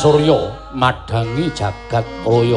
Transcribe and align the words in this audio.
surya 0.00 0.72
madangi 0.72 1.52
jagat 1.52 2.08
raya. 2.24 2.56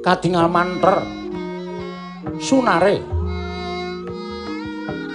Kadingal 0.00 0.48
manter 0.48 1.04
sunare. 2.40 3.04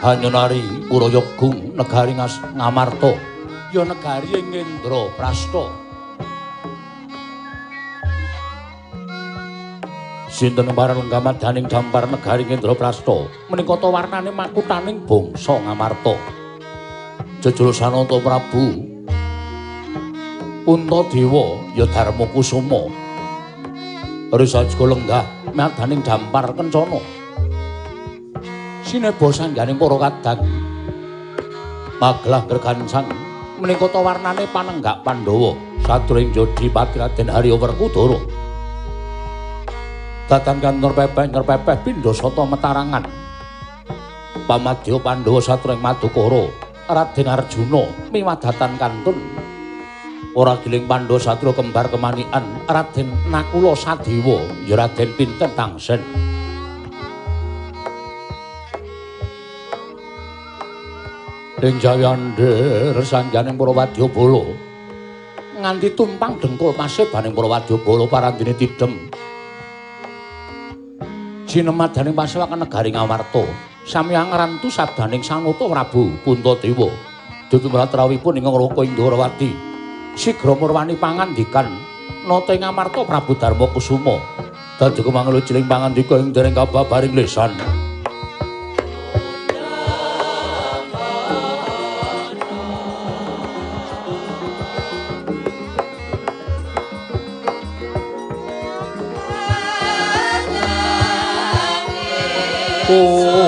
Hanyunari 0.06 0.86
urayagung 0.94 1.74
negari 1.74 2.14
ngas 2.14 2.38
ngamarta. 2.54 3.18
Ya 3.74 3.82
negari 3.90 4.38
ing 4.38 4.54
Indra 4.54 5.18
Prasta. 5.18 5.66
Sinten 10.30 10.70
marang 10.78 11.10
gamadaning 11.10 11.66
dampar 11.66 12.06
negari 12.06 12.46
Indra 12.46 12.78
Prasta? 12.78 13.26
Menika 13.50 13.82
ta 13.82 13.90
warnane 13.90 14.30
makutaning 14.30 15.10
bangsa 15.10 15.58
ngamarta 15.58 16.39
jejul 17.40 17.72
sanata 17.72 18.20
Prabu 18.20 18.84
Untadewa 20.68 21.64
ya 21.72 21.88
Darma 21.88 22.28
Kusuma 22.36 22.92
Risajka 24.30 24.86
lenggah 24.86 25.26
madaning 25.58 26.06
dampar 26.06 26.54
kencana. 26.54 27.02
Sineba 28.86 29.34
sangganing 29.34 29.74
para 29.74 29.98
kadang. 29.98 30.46
Maglah 31.98 32.46
gergansang 32.46 33.10
menika 33.58 33.90
ta 33.90 34.00
warnane 34.06 34.46
panenggak 34.54 35.02
Pandhawa 35.02 35.58
sadurung 35.82 36.30
Jodi 36.30 36.70
Pati 36.70 37.02
Raden 37.02 37.34
Harya 37.34 37.58
Werkudara. 37.58 38.22
Datan 40.30 40.62
kantor 40.62 40.94
pepeh 40.94 41.26
ngerpepeh 41.34 41.78
pindha 41.82 42.14
sata 42.14 42.46
metarangan. 42.46 43.10
Pamadya 44.46 45.02
Pandhawa 45.02 45.42
sadurung 45.42 45.82
Madukara 45.82 46.69
Raden 46.90 47.30
Arjuna 47.30 47.86
miwadatan 48.10 48.74
kantun. 48.82 49.18
Ora 50.34 50.58
giling 50.66 50.90
pandha 50.90 51.22
satra 51.22 51.54
kembar 51.54 51.86
kemanikan 51.94 52.66
Raden 52.66 53.14
Nakula 53.30 53.78
Sadewa 53.78 54.42
ya 54.66 54.74
Raden 54.74 55.14
Pinten 55.14 55.54
Tangsen. 55.54 56.02
Ing 61.62 61.76
Jayander 61.78 62.98
sanjaning 63.06 63.54
para 63.54 63.72
wadyabala 63.76 64.44
nganti 65.60 65.92
tumpang 65.92 66.40
dengkul 66.42 66.72
pasih 66.74 67.06
baning 67.14 67.38
para 67.38 67.54
wadyabala 67.54 68.10
parandene 68.10 68.58
tidhem. 68.58 69.14
Jinemadaning 71.46 72.18
pasewakan 72.18 72.66
negari 72.66 72.90
Ngamarta 72.90 73.69
samyang 73.90 74.30
ngrantu 74.30 74.70
sabdaning 74.70 75.26
Sanata 75.26 75.66
Prabu 75.66 76.14
Puntadewa 76.22 76.94
Dutumratrawipun 77.50 78.38
ing 78.38 78.46
Raka 78.46 78.86
Indrawati. 78.86 79.50
Sigra 80.14 80.54
murwani 80.54 80.94
pangandikan 80.94 81.66
nata 82.30 82.54
ing 82.54 82.62
amarta 82.62 83.02
Prabu 83.02 83.34
Darma 83.34 83.66
Kusuma. 83.74 84.22
Dadi 84.78 85.02
kumanglu 85.02 85.42
ciling 85.42 85.66
pangandika 85.66 86.22
ing 86.22 86.30
dereng 86.30 86.54
kababaring 86.54 87.18
lesan. 87.18 87.58
Sembah 102.90 103.39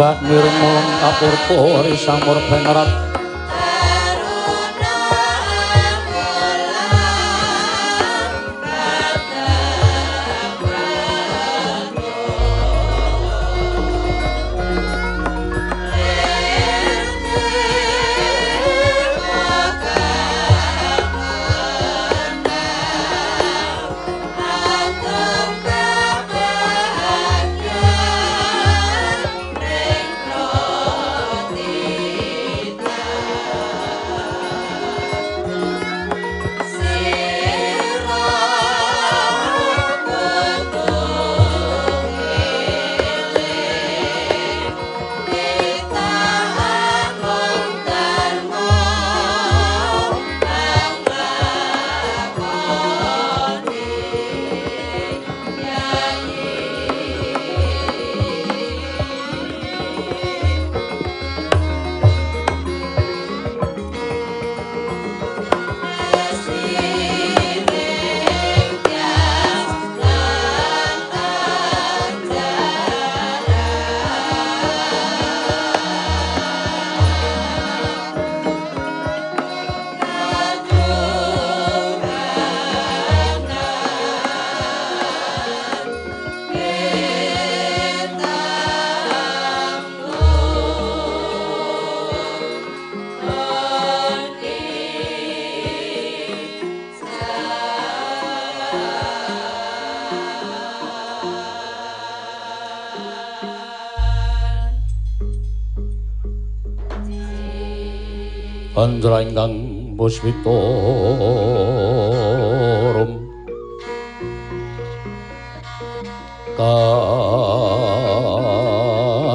nirmul 0.00 0.80
kapurpo 1.00 1.84
risamur 1.84 2.40
benerat 2.48 3.09
Andra 3.09 3.09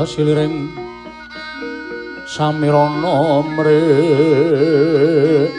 kasiliring 0.06 0.70
samirana 2.30 3.42
mrih 3.58 5.50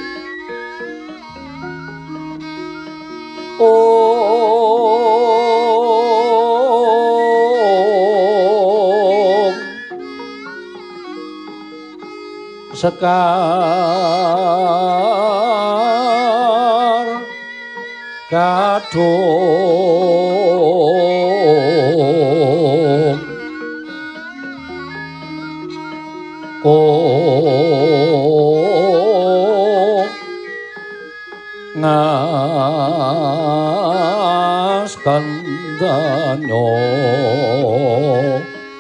sekar 12.77 14.16
kadung 18.91 19.27
oh. 26.63 26.87
Ngas 31.77 32.47
kandanyo 35.05 36.71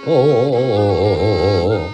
oh 0.07 1.91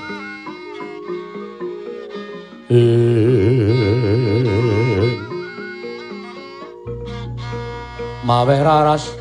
Maweh 8.32 8.64
raras 8.64 9.12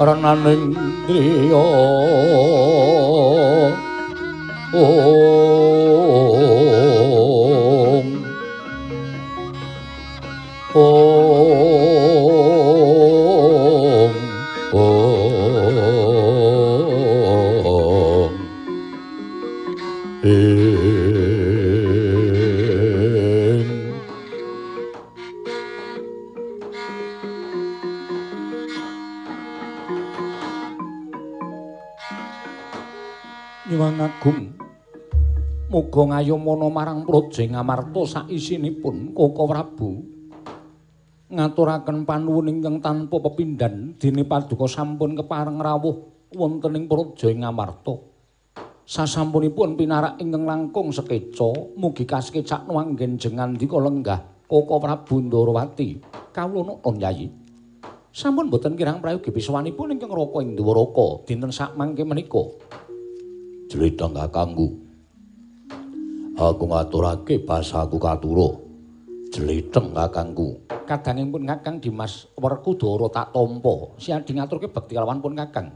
renaning 0.00 0.72
driya 1.04 1.64
Om 4.72 5.35
muga 35.96 36.20
ngayomana 36.20 36.68
marang 36.68 37.00
Praja 37.08 37.40
Ngamarta 37.48 38.04
saisinipun 38.04 39.16
Koko 39.16 39.48
Prabu. 39.48 40.04
Ngaturaken 41.32 42.04
panuwun 42.04 42.52
ingkang 42.52 42.84
tanpa 42.84 43.16
pepindhan 43.16 43.96
dene 43.96 44.28
paduka 44.28 44.68
sampun 44.68 45.16
kepareng 45.16 45.56
rawuh 45.56 46.28
wonten 46.36 46.76
ing 46.76 46.84
Praja 46.84 47.32
Ngamarta. 47.32 47.96
Sasampunipun 48.84 49.80
pinarak 49.80 50.20
ingkang 50.20 50.44
langkung 50.44 50.92
sekeca 50.92 51.48
mugi 51.80 52.04
kasekecak 52.04 52.68
nuanggen 52.68 53.16
jengan 53.16 53.56
dika 53.56 53.80
lenggah 53.80 54.20
Koko 54.44 54.76
Prabu 54.76 55.24
Ndarawati 55.24 55.96
kawula 56.36 56.76
nuwun 56.76 57.00
Yayi 57.00 57.32
sampun 58.12 58.52
boten 58.52 58.76
kirang 58.76 59.00
prayogi 59.00 59.32
biswanipun 59.32 59.96
ingkang 59.96 60.12
raka 60.12 60.44
ing 60.44 60.60
Dwaraka 60.60 61.24
dinten 61.24 61.56
sak 61.56 61.72
mangke 61.72 62.04
menika. 62.04 62.52
Jlithang 63.72 64.12
kakangku. 64.12 64.85
Aku 66.36 66.68
ngaturake 66.68 67.40
basaku 67.48 67.96
katura. 67.96 68.60
Jlithang 69.32 69.96
kakangku. 69.96 70.68
Kadangipun 70.84 71.48
Kakang 71.48 71.80
Dimas 71.80 72.28
Werkudara 72.36 73.08
tak 73.08 73.32
tampa, 73.32 73.96
siadi 73.96 74.36
ngaturke 74.36 74.68
bekti 74.68 75.00
kalawan 75.00 75.24
pun 75.24 75.32
Kakang. 75.32 75.72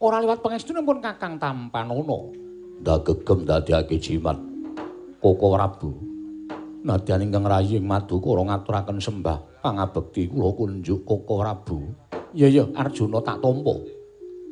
Ora 0.00 0.24
liwat 0.24 0.40
pangestunipun 0.40 1.04
Kakang 1.04 1.36
Tampanana. 1.36 2.32
Ndagegem 2.80 3.44
dadiake 3.44 4.00
jimat. 4.00 4.40
Koko 5.20 5.52
Prabu. 5.52 5.92
Nadyan 6.80 7.28
ingkang 7.28 7.44
rayi 7.44 7.76
ing 7.76 7.84
Madukara 7.84 8.40
ngaturaken 8.40 9.04
sembah 9.04 9.60
pangabekti 9.60 10.32
kula 10.32 10.56
kunjuk 10.56 11.04
Koko 11.04 11.44
Prabu. 11.44 11.92
Iya 12.32 12.48
iya 12.48 12.64
Arjuna 12.72 13.20
tak 13.20 13.44
tampa. 13.44 13.76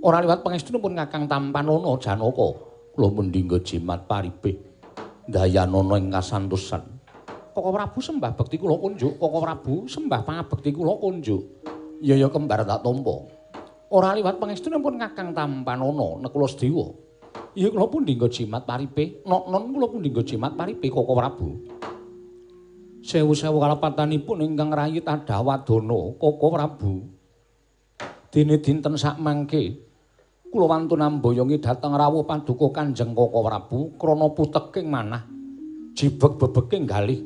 Ora 0.05 0.21
liwat 0.21 0.45
pangestunipun 0.45 0.93
Kakang 0.93 1.25
Tampanana 1.25 1.97
Janaka. 1.97 2.69
kula 2.99 3.15
mendingga 3.15 3.63
jimat 3.63 4.11
paribih 4.11 4.68
dayanana 5.29 6.01
ing 6.01 6.09
kasantosan. 6.09 6.83
Koko 7.53 7.69
Prabu 7.75 7.99
sembah 8.01 8.33
bekti 8.39 8.57
kula 8.57 8.79
kunjuk 8.79 9.19
Koko 9.19 9.39
Prabu 9.43 9.75
sembah 9.85 10.25
pangabekti 10.25 10.73
kula 10.73 10.97
kunjuk. 10.97 11.43
Ya 12.01 12.15
ya 12.15 12.31
kembar 12.33 12.65
tak 12.65 12.87
tampa 12.87 13.17
ora 13.91 14.15
liwat 14.15 14.39
pangestunipun 14.39 15.01
Kakang 15.01 15.35
Tampanana 15.35 16.23
Nekula 16.25 16.49
Sedewa. 16.49 16.95
Ya 17.53 17.69
kula 17.69 17.91
pun 17.91 18.07
dingga 18.07 18.31
jimat 18.31 18.65
paribih 18.65 19.27
nok-non 19.27 19.75
kula 19.75 19.87
pun 19.91 20.01
dingga 20.01 20.23
jimat 20.25 20.55
paribih 20.55 20.89
Koko 20.89 21.13
Prabu. 21.13 21.49
Sewu-sewu 23.03 23.59
kalepatanipun 23.59 24.43
ingkang 24.43 24.71
rayi 24.71 25.03
Tadawadana 25.03 26.01
Koko 26.17 26.47
Prabu. 26.55 26.95
Dene 28.29 28.61
dinten 28.61 28.95
sak 28.95 29.17
mangke 29.19 29.88
kula 30.49 30.65
wantun 30.65 31.05
amboyongi 31.05 31.61
dhateng 31.61 31.93
rawuh 31.93 32.25
paduka 32.25 32.81
Kanjeng 32.81 33.13
Koko 33.13 33.45
Prabu 33.45 33.79
krana 34.01 34.33
puteking 34.33 34.89
manah 34.89 35.23
jibeg 35.93 36.41
bebeking 36.41 36.89
galih. 36.89 37.21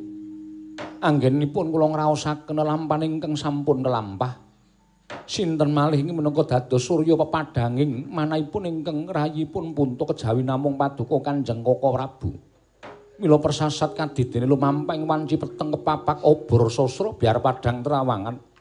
Anggenipun 1.02 1.70
kula 1.70 1.86
ngraosaken 1.94 2.62
lampaning 2.62 3.18
ingkang 3.18 3.34
sampun 3.38 3.82
kelampah 3.82 4.38
sinten 5.26 5.70
malih 5.70 6.02
ing 6.02 6.14
menika 6.14 6.42
dados 6.46 6.82
surya 6.82 7.14
pepadhanging 7.14 8.10
manahipun 8.10 8.66
ingkang 8.66 9.06
rayipun 9.06 9.76
punta 9.76 10.02
kejawi 10.08 10.42
namung 10.42 10.74
paduka 10.74 11.30
Kanjeng 11.30 11.62
Koko 11.62 11.88
Prabu. 11.94 12.30
Mila 13.22 13.38
persasat 13.38 13.94
kadidene 13.94 14.50
lumamping 14.50 15.06
wanci 15.06 15.38
peteng 15.38 15.70
kepapak 15.70 16.26
obor 16.26 16.66
sasra 16.66 17.14
biar 17.14 17.38
padhang 17.38 17.84
terawangan 17.84 18.51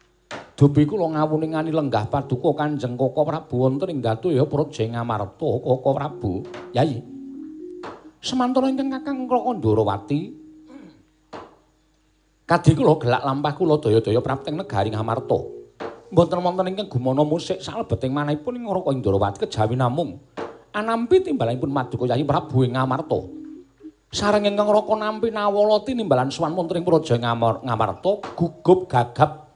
Dupi 0.55 0.83
kula 0.83 1.15
ngawuningani 1.15 1.71
lenggah 1.71 2.11
paduka 2.11 2.53
Kanjeng 2.53 2.99
Koko 2.99 3.23
Prabu 3.23 3.55
wonten 3.65 3.97
ing 3.97 3.99
Datya 4.03 4.43
Praja 4.45 4.83
Ngamarta 4.85 5.49
Koko 5.57 5.89
Prabu. 5.95 6.43
Yai. 6.75 7.01
Semantara 8.21 8.69
ingkang 8.69 8.93
Kakang 8.93 9.25
Krakandawati 9.25 10.19
Kadhi 12.45 12.75
kula 12.75 12.99
gelak 12.99 13.23
lampah 13.23 13.55
kula 13.55 13.79
daya-daya 13.79 14.19
prapteng 14.19 14.59
negari 14.59 14.91
Ngamarta. 14.91 15.39
Mboten 16.11 16.43
wonten 16.43 16.67
ingkang 16.67 16.91
gumana 16.91 17.23
musik 17.23 17.63
salebeting 17.63 18.11
manahipun 18.11 18.59
ing 18.59 18.67
Raka 18.67 18.91
Indrawati 18.91 19.47
kejawi 19.47 19.79
namung 19.79 20.19
anampi 20.75 21.23
timbalanipun 21.23 21.71
Maduka 21.71 22.11
Yai 22.11 22.27
Prabu 22.27 22.67
ing 22.67 22.75
Ngamarta. 22.75 23.19
Sareng 24.11 24.43
ingkang 24.43 24.67
Raka 24.67 24.93
nampi 24.99 25.31
nawalati 25.31 25.95
nimbalan 25.95 26.27
suwan 26.27 26.51
wonten 26.51 26.83
ing 26.83 26.85
Praja 26.85 27.15
Ngamarta 27.15 28.35
gugup 28.35 28.91
gagap 28.91 29.50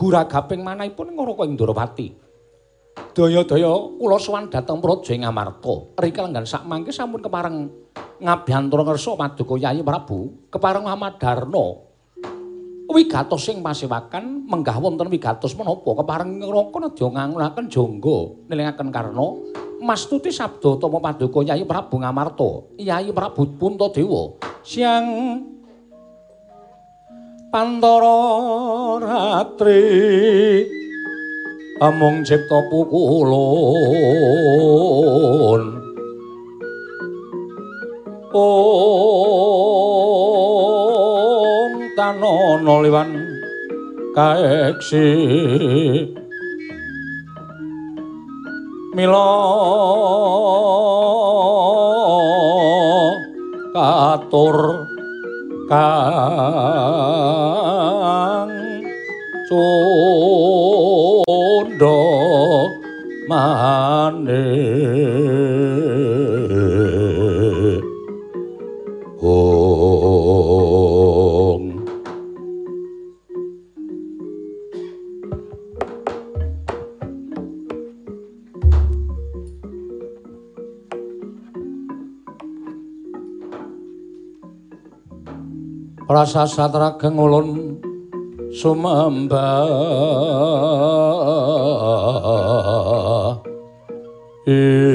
guragaping 0.00 0.64
manahipun 0.64 1.12
ngroko 1.12 1.44
ing 1.44 1.60
Ndrawati. 1.60 2.08
Daya-daya 3.12 3.68
kula 4.00 4.16
sowan 4.16 4.48
dhateng 4.48 4.80
Praja 4.80 5.12
Ngamarta. 5.12 6.00
Rika 6.00 6.24
lenggan 6.24 6.48
sak 6.48 6.64
mangke 6.64 6.88
sampun 6.88 7.20
kepareng 7.20 7.68
ngabyantura 8.16 8.88
ngersa 8.88 9.12
Paduka 9.20 9.60
Yayi 9.60 9.84
Prabu, 9.84 10.48
kepareng 10.48 10.88
Amadarna. 10.88 11.92
Wigatos 12.90 13.46
sing 13.46 13.62
pasewakan 13.62 14.50
menggah 14.50 14.74
wonten 14.80 15.06
wigatos 15.12 15.54
menapa 15.54 15.84
kepareng 15.84 16.42
ngroko 16.42 16.80
nedya 16.80 17.06
ngangunaken 17.06 17.66
jangga 17.70 18.18
nelingaken 18.50 18.88
karna 18.90 19.26
mastuti 19.84 20.32
sabda 20.32 20.80
utama 20.80 20.98
Paduka 20.98 21.44
Yayi 21.44 21.68
Prabu 21.68 22.00
Ngamarta. 22.00 22.72
Yayi 22.80 23.12
Prabu 23.12 23.52
Puntadewa 23.60 24.40
siang 24.64 25.04
Pantara 27.50 29.02
ratri. 29.02 30.70
Amung 31.82 32.22
cipta 32.22 32.62
pukulun. 32.70 33.42
Om 38.30 38.92
tanono 41.98 42.86
liwan 42.86 43.18
kaeksi. 44.14 45.10
Mila 48.94 49.34
katur 53.74 54.86
kang 55.70 56.90
cundha 59.46 60.66
maneh 63.30 64.50
rasa 86.10 86.42
satrageng 86.42 87.14
ulun 87.14 87.78
sumembah. 88.50 89.62
Ing. 94.50 94.90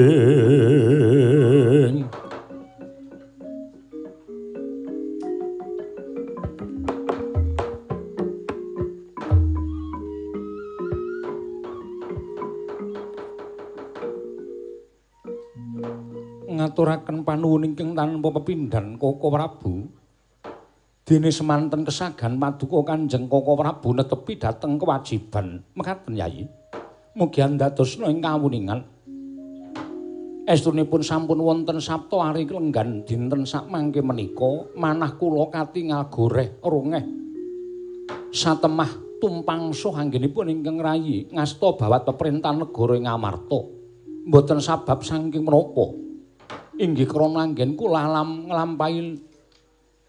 Ngaturaken 16.56 17.24
panuwun 17.24 17.72
ingkang 17.72 17.96
tanpa 17.96 18.28
pepindhan 18.36 19.00
Koko 19.00 19.28
Prabu 19.32 19.95
Dene 21.06 21.30
semanten 21.30 21.86
kesagan 21.86 22.34
paduka 22.34 22.82
Kanjeng 22.82 23.30
Koko 23.30 23.54
Prabu 23.54 23.94
netepi 23.94 24.42
dhateng 24.42 24.74
kewajiban 24.74 25.62
mekaten 25.78 26.18
Yayi. 26.18 26.50
Mugi 27.14 27.46
andadosna 27.46 28.10
ing 28.10 28.18
kawuningan. 28.18 28.82
Estunipun 30.50 31.06
sampun 31.06 31.38
wonten 31.38 31.78
sabta 31.78 32.18
ari 32.26 32.42
lenggan 32.50 33.06
dinten 33.06 33.46
sak 33.46 33.70
mangke 33.70 34.02
menika 34.02 34.66
manah 34.74 35.14
kula 35.14 35.46
katingal 35.46 36.10
goreh 36.10 36.58
rungeh. 36.58 37.06
Satemah 38.34 39.22
tumpang 39.22 39.70
suh 39.70 39.94
anggenipun 39.94 40.50
ingkang 40.50 40.82
rayi 40.82 41.30
ngasta 41.30 41.78
bawat 41.78 42.02
peperintah 42.02 42.50
negara 42.50 42.98
ing 42.98 43.06
Amarta. 43.06 43.62
Mboten 44.26 44.58
sabab 44.58 45.06
saking 45.06 45.46
menapa. 45.46 45.86
Inggih 46.82 47.06
krana 47.06 47.46
anggen 47.46 47.78
kula 47.78 48.10
alam 48.10 48.50
nglampahi 48.50 49.22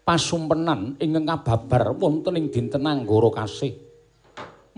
pasumpenan 0.08 0.96
ingkang 0.96 1.28
kababar 1.28 1.92
wonten 1.92 2.40
ing 2.40 2.48
dinten 2.48 2.88
anggara 2.88 3.28
kasih. 3.44 3.76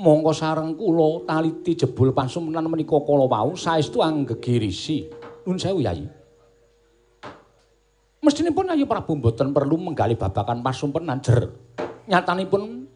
Monggo 0.03 0.35
sareng 0.35 0.75
kula 0.75 1.23
taliti 1.23 1.79
jebul 1.79 2.11
pasumpenan 2.11 2.67
menika 2.67 2.99
kala 2.99 3.31
wau 3.31 3.55
saestu 3.55 4.03
anggegirisi. 4.03 5.07
Nun 5.47 5.55
sewu 5.55 5.87
Yayi. 5.87 6.03
Mestinipun 8.21 8.75
Ayu 8.75 8.91
Prabu 8.91 9.15
mboten 9.15 9.55
perlu 9.55 9.79
menggali 9.79 10.19
babakan 10.19 10.67
pasumpenan 10.67 11.23
jer. 11.23 11.47
Nyatanipun 12.11 12.91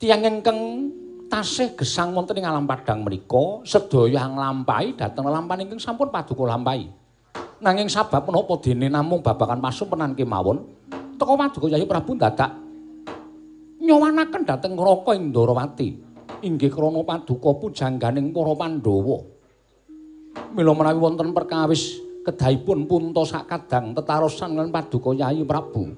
tiyang 0.00 0.24
ingkang 0.24 0.88
tasih 1.28 1.76
gesang 1.76 2.16
wonten 2.16 2.40
ing 2.40 2.48
alam 2.48 2.64
padang 2.64 3.04
menika 3.04 3.60
sedaya 3.68 4.24
nglampahi 4.24 4.96
dhateng 4.96 5.28
lampahan 5.28 5.68
ingkang 5.68 5.82
sampun 5.84 6.08
paduka 6.08 6.48
lampahi. 6.48 6.88
Nanging 7.60 7.92
sabab 7.92 8.24
menapa 8.24 8.56
dene 8.64 8.88
namung 8.88 9.20
babakan 9.20 9.60
pasumpenan 9.60 10.16
kemawon 10.16 10.64
teka 11.14 11.34
paduka 11.34 11.66
Yayi 11.70 11.86
Prabu 11.86 12.18
dadak 12.18 12.50
nyowanaken 13.84 14.42
dhateng 14.46 14.74
Raka 14.74 15.12
Indrawati 15.14 15.88
inggih 16.44 16.72
krana 16.72 17.00
paduka 17.04 17.56
pujangganing 17.56 18.32
para 18.32 18.52
Pandhawa. 18.52 19.18
Mila 20.54 20.72
menawi 20.74 20.98
wonten 20.98 21.30
perkawis 21.30 21.98
kedahipun 22.26 22.90
punta 22.90 23.22
sak 23.22 23.46
kadang 23.48 23.94
tetarosan 23.94 24.58
lan 24.58 24.68
paduka 24.68 25.14
Yayi 25.14 25.46
Prabu 25.46 25.94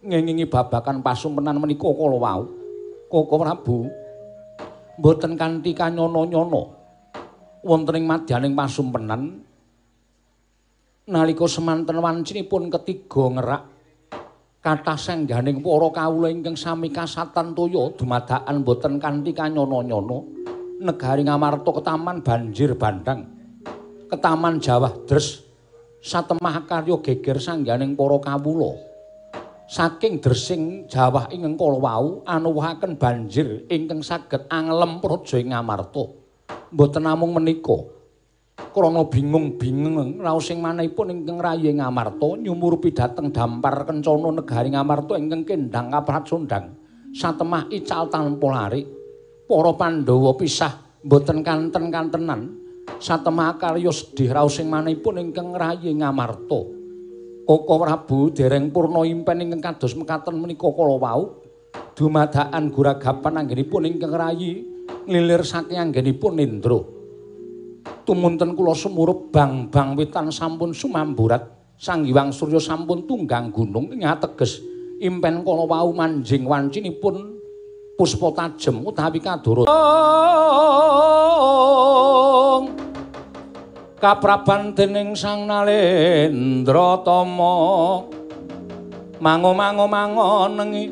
ngengingi 0.00 0.48
babakan 0.48 1.04
pasumpenan 1.04 1.60
menika 1.60 1.90
kala 1.90 2.16
wau. 2.16 2.42
Koko 3.10 3.34
Prabu 3.42 3.90
mboten 5.00 5.34
kanthi 5.34 5.74
kanyono-nyono 5.74 6.62
wonten 7.66 7.98
ing 7.98 8.04
madyaning 8.06 8.54
pasumpenan 8.54 9.42
nalika 11.10 11.48
semanten 11.50 11.98
wancinipun 11.98 12.70
ketiga 12.70 13.24
ngerak 13.34 13.62
kathah 14.60 15.00
sengganing 15.00 15.64
para 15.64 15.88
kawula 15.88 16.28
ingkang 16.28 16.56
sami 16.56 16.92
kasatan 16.92 17.56
toya 17.56 17.96
dumadakan 17.96 18.60
mboten 18.60 19.00
kanthi 19.00 19.32
kanyono-nyono 19.32 20.18
negari 20.84 21.24
ngamarta 21.24 21.70
ketaman 21.80 22.20
banjir 22.20 22.76
bandang 22.76 23.24
ketaman 24.12 24.60
Jawa 24.60 24.92
Dres 25.08 25.40
satemah 26.04 26.68
karya 26.68 26.96
geger 27.00 27.40
sangganing 27.40 27.96
para 27.96 28.20
kawula 28.20 28.90
saking 29.70 30.18
dresing 30.18 30.90
Jawa 30.90 31.30
ing 31.30 31.46
kala 31.54 31.78
wau 31.78 32.06
anuwuhaken 32.26 32.98
banjir 32.98 33.70
ingkang 33.70 34.02
saged 34.02 34.50
anglem 34.50 34.98
praja 34.98 35.38
ing 35.38 35.54
Amarta. 35.54 36.10
Mboten 36.74 37.06
namung 37.06 37.38
menika. 37.38 37.99
Krana 38.70 39.02
bingung-bingung 39.08 40.20
raos 40.20 40.46
sing 40.46 40.60
manahipun 40.60 41.10
ingkang 41.10 41.40
rayi 41.40 41.72
ing 41.72 41.80
Amarta 41.80 42.38
nyumurupi 42.38 42.92
dhateng 42.92 43.32
dampar 43.32 43.88
kencana 43.88 44.28
negari 44.30 44.70
Amarta 44.76 45.16
ingkang 45.16 45.42
kendhang 45.48 45.88
kapracondhang. 45.88 46.76
Satemah 47.10 47.66
ical 47.72 48.06
tanpa 48.12 48.46
lari. 48.52 48.86
Para 49.48 49.72
Pandhawa 49.74 50.38
pisah 50.38 51.02
mboten 51.02 51.42
kanten-kantenan. 51.42 52.40
Satemah 53.00 53.58
karya 53.58 53.90
sedih 53.90 54.30
raos 54.30 54.60
sing 54.60 54.70
manahipun 54.70 55.18
ingkang 55.18 55.50
rayi 55.56 55.90
ing 55.90 56.04
Amarta. 56.06 56.60
Koko 57.48 57.74
Prabu 57.82 58.30
dereng 58.30 58.70
purna 58.70 59.02
impen 59.02 59.42
ingkang 59.42 59.74
kados 59.74 59.98
mekaten 59.98 60.38
menika 60.38 60.70
kala 60.70 60.94
wau 61.00 61.42
dumadakan 61.98 62.70
guragapan 62.70 63.42
anggenipun 63.42 63.82
ingkang 63.90 64.14
rayi 64.14 64.62
nglilir 65.10 65.42
saking 65.42 65.90
anggenipun 65.90 66.38
Indra. 66.38 66.99
Tumunten 68.04 68.56
kula 68.58 68.74
sumurup 68.74 69.30
bang-bang 69.30 69.94
witan 69.94 70.32
sampun 70.32 70.74
sumamburat. 70.74 71.46
Sang 71.80 72.04
Hyang 72.04 72.28
Surya 72.32 72.60
sampun 72.60 73.08
tunggang 73.08 73.48
gunung. 73.48 73.88
Ing 73.92 74.04
ateges 74.04 74.60
impen 75.00 75.40
kala 75.40 75.64
wau 75.64 75.90
manjing 75.96 76.44
wancinipun 76.44 77.40
puspa 77.96 78.32
tajem 78.36 78.84
utawi 78.84 79.20
kadoro. 79.20 79.64
kapraban 84.00 84.72
dening 84.72 85.12
sang 85.12 85.44
nalendra 85.44 87.04
tama. 87.04 88.00
Mango-mango 89.20 89.84
mangonengi 89.84 90.88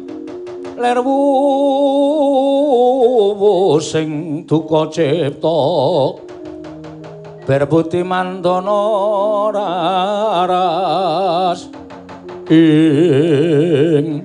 lerwu 0.76 1.16
sing 3.80 4.44
duka 4.44 4.84
cipta 4.92 5.56
berbuti 7.48 8.04
mandana 8.04 8.76
raras 9.56 11.64
ing 12.52 14.20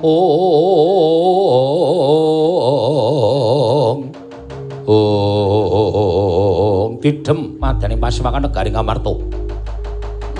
ong 0.00 0.88
ong 4.88 6.90
didem 7.04 7.60
madyaning 7.60 8.00
pasewakan 8.00 8.48
negari 8.48 8.72
Ngamarta. 8.72 9.12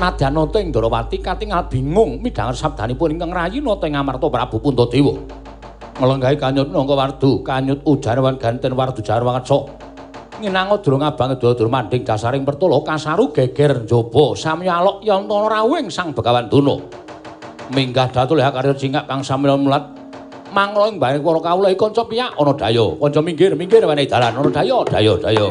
Nadyanata 0.00 0.64
ing 0.64 0.72
Darawati 0.72 1.20
katingal 1.20 1.68
bingung 1.68 2.24
midhangan 2.24 2.56
sabdanipun 2.56 3.20
ingkang 3.20 3.36
rayi 3.36 3.60
nata 3.60 3.84
ing 3.84 4.00
Ngamarta 4.00 4.32
Prabu 4.32 4.64
Puntadewa. 4.64 5.20
Nglenggahi 6.00 6.40
kanyut 6.40 6.72
nangka 6.72 6.96
wardu, 6.96 7.44
kanyut 7.44 7.84
ujarwan 7.84 8.40
ganten 8.40 8.72
wardu 8.72 9.04
jarwangatsa. 9.04 9.92
Nginango 10.34 10.82
durung 10.82 11.06
abang 11.06 11.38
dur 11.38 11.68
manding 11.70 12.02
dasaring 12.02 12.42
pertolo 12.42 12.82
kasaru 12.82 13.30
geger 13.30 13.86
njaba 13.86 14.34
samya 14.34 14.82
alok 14.82 14.98
yantana 15.06 15.46
rawing 15.46 15.86
sang 15.94 16.10
Begawan 16.10 16.50
Duna. 16.50 16.74
Minggah 17.70 18.10
datul 18.10 18.42
ya 18.42 18.50
karya 18.50 18.74
jingak 18.74 19.06
kang 19.06 19.22
samya 19.22 19.54
mulat 19.54 19.94
manglo 20.50 20.90
ing 20.90 20.98
bareng 20.98 21.22
para 21.22 21.38
kawula 21.38 21.70
kanca 21.78 22.02
piyak 22.02 22.34
ana 22.34 22.52
daya. 22.58 22.86
Kanca 22.98 23.20
minggir, 23.22 23.54
minggir 23.54 23.86
wenehi 23.86 24.10
dalan 24.10 24.34
ana 24.34 24.50
daya, 24.50 24.82
daya, 24.90 25.14
daya. 25.22 25.48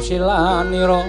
Trapsilanira 0.00 1.04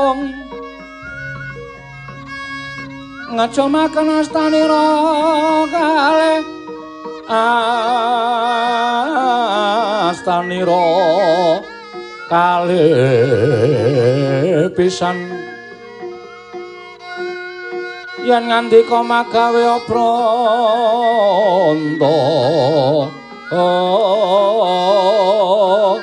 Om. 0.00 0.18
Ngajo 3.32 3.64
makan 3.68 4.08
astanira 4.20 4.84
kale. 5.72 6.44
Astanira 10.08 10.84
kale 12.28 12.84
pisan. 14.76 15.16
Yen 18.20 18.52
ngandika 18.52 19.00
magawe 19.00 19.64
apranta 21.70 23.10
oh 23.52 26.00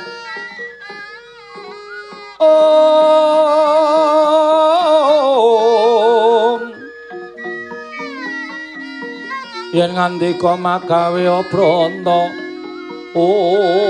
yen 9.75 9.91
ngandika 9.95 10.51
magawe 10.65 11.23
apranta 11.39 12.17
oh 13.15 13.87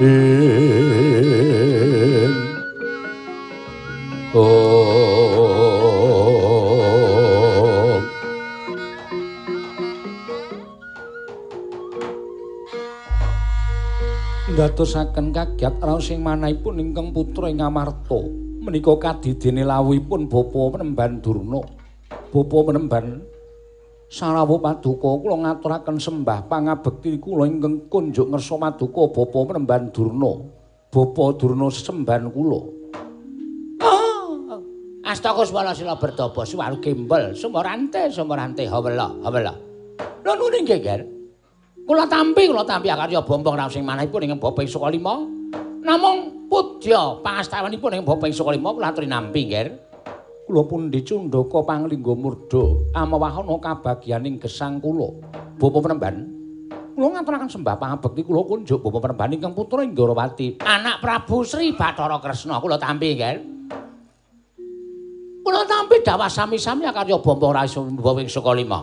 Om 0.00 0.73
Ndatosaken 14.64 15.28
kagiat 15.28 15.76
raos 15.76 16.08
sing 16.08 16.24
manahipun 16.24 16.80
ingkang 16.80 17.12
putra 17.12 17.52
ing 17.52 17.60
Amarta. 17.60 18.16
Menika 18.64 18.96
kadidene 18.96 19.60
lawuhipun 19.60 20.24
bapa 20.24 20.72
menemban 20.72 21.20
Durna. 21.20 21.60
Bapa 22.32 22.56
menemban 22.72 23.20
Sarawu 24.08 24.56
Paduka 24.64 25.20
kula 25.20 25.36
ngaturaken 25.44 26.00
sembah 26.00 26.48
pangabekti 26.48 27.20
kula 27.20 27.44
ingkang 27.44 27.92
kunjuk 27.92 28.24
ngersa 28.32 28.56
Paduka 28.56 29.12
bapa 29.12 29.52
menemban 29.52 29.92
Durna. 29.92 30.32
Bapa 30.88 31.24
Durna 31.36 31.68
sesembahan 31.68 32.32
kula. 32.32 32.60
Astaka 35.04 35.44
swara 35.44 35.76
sila 35.76 36.00
bertobo 36.00 36.40
suwaru 36.40 36.80
gembel 36.80 37.36
sumorante 37.36 38.64
hawela 38.64 39.12
hawela. 39.28 39.52
Lha 40.24 40.32
nune 40.32 40.64
nggih, 40.64 40.80
Ger. 40.80 41.13
Kula 41.84 42.08
tampi 42.08 42.48
kula 42.48 42.64
tampi 42.64 42.88
akarya 42.88 43.20
bombong 43.20 43.60
raos 43.60 43.76
sing 43.76 43.84
manahipun 43.84 44.24
ing 44.24 44.40
Bapak 44.40 44.64
Saka 44.64 44.88
Lima. 44.88 45.20
Namung 45.84 46.48
pudya 46.48 47.20
pangastawanipun 47.20 48.00
ing 48.00 48.04
Bapak 48.08 48.32
Saka 48.32 48.56
Lima 48.56 48.72
kula 48.72 48.88
aturi 48.88 49.04
nampi, 49.04 49.44
Ger. 49.52 49.68
Kula 50.48 50.64
pun 50.64 50.88
dicundhaka 50.88 51.60
panglingga 51.60 52.16
murda 52.16 52.64
amawahana 52.96 53.60
kabagyaning 53.60 54.40
gesang 54.40 54.80
kula. 54.80 55.12
Bapak 55.60 55.80
penemban 55.84 56.16
Kula 56.96 57.20
ngaturaken 57.20 57.52
sembah 57.52 57.76
pangabekti 57.76 58.24
kula 58.24 58.48
kunjuk 58.48 58.80
Bapak 58.80 59.00
penemban 59.04 59.36
ingkang 59.36 59.52
putra 59.52 59.84
Inggarawati, 59.84 60.64
anak 60.64 61.04
Prabu 61.04 61.44
Sri 61.44 61.76
Bathara 61.76 62.16
Kresna 62.16 62.64
kula 62.64 62.80
tampi, 62.80 63.12
Ger. 63.12 63.44
Kula 65.44 65.68
tampi 65.68 66.00
dawa 66.00 66.32
sami-sami 66.32 66.88
karya 66.88 67.20
bombong 67.20 67.52
rasul 67.52 67.92
bawing 67.92 68.32
saka 68.32 68.56
lima. 68.56 68.80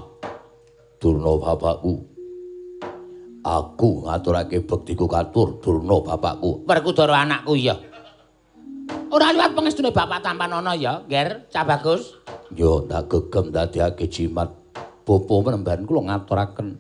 Durna 1.02 1.34
bapakku. 1.34 2.11
Aku 3.42 4.06
ngaturake 4.06 4.62
bektiku 4.62 5.10
katur 5.10 5.58
Durna 5.58 5.98
bapakku. 6.06 6.62
Werkudara 6.70 7.26
anakku 7.26 7.58
ya. 7.58 7.74
Ora 9.10 9.34
liwat 9.34 9.58
pangestune 9.58 9.89
bapak 9.89 10.22
tampan 10.22 10.54
ana 10.62 10.78
ya, 10.78 11.02
Ger, 11.10 11.50
Cah 11.50 11.66
Bagus. 11.66 12.22
Yo 12.54 12.86
tak 12.86 13.10
gegem 13.10 13.50
dadiake 13.50 14.06
jimat. 14.08 14.54
Bapa 15.02 15.34
menemban 15.42 15.89
kula 15.89 16.14
ngaturaken 16.14 16.78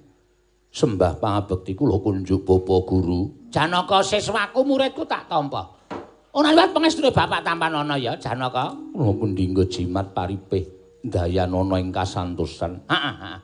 sembah 0.69 1.17
pangabekti 1.17 1.73
kula 1.73 1.97
kunjuk 1.97 2.45
bapa 2.45 2.85
guru. 2.85 3.49
Janaka 3.49 4.05
siswaku 4.05 4.61
muridku 4.61 5.03
tak 5.09 5.25
tampa. 5.25 5.65
Ora 6.37 6.53
liwat 6.53 6.77
pangestune 6.77 7.09
bapak 7.09 7.41
tampan 7.41 7.73
ana 7.73 7.97
ya, 7.97 8.21
Janaka. 8.21 8.69
Kula 8.93 9.11
pun 9.17 9.33
dinggo 9.33 9.65
jimat 9.65 10.13
paripih 10.13 10.69
dayan 11.01 11.57
ana 11.57 11.81
ing 11.81 11.89
kasantosan. 11.89 12.85
Heeh. 12.85 13.35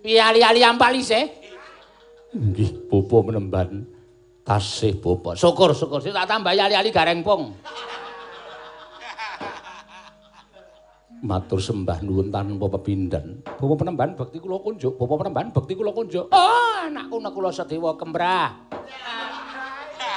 Piye 0.00 0.22
ali-ali 0.24 0.64
ampal 0.64 0.96
isih? 0.96 1.47
Nggih, 2.28 2.92
bapa 2.92 3.16
menemban 3.24 3.88
tasih 4.44 5.00
bapa. 5.00 5.32
Syukur-syukur 5.32 6.04
sik 6.04 6.12
tak 6.12 6.28
tambah 6.28 6.52
ali-ali 6.52 6.92
gareng 6.92 7.24
pung. 7.24 7.56
Matur 11.24 11.58
sembah 11.58 12.04
nuwun 12.04 12.28
tanpa 12.28 12.68
pepindhan. 12.76 13.40
Bapa 13.42 13.74
penemban 13.80 14.12
bekti 14.12 14.38
kula 14.44 14.60
kunjuk, 14.60 15.00
bapa 15.00 15.14
penemban 15.24 15.48
bekti 15.56 15.72
kula 15.72 15.90
kunjuk. 15.96 16.28
Oh, 16.28 16.76
anakku 16.84 17.16
nek 17.16 17.32
kula 17.32 17.48
sedewa 17.48 17.96
kembrah. 17.96 18.52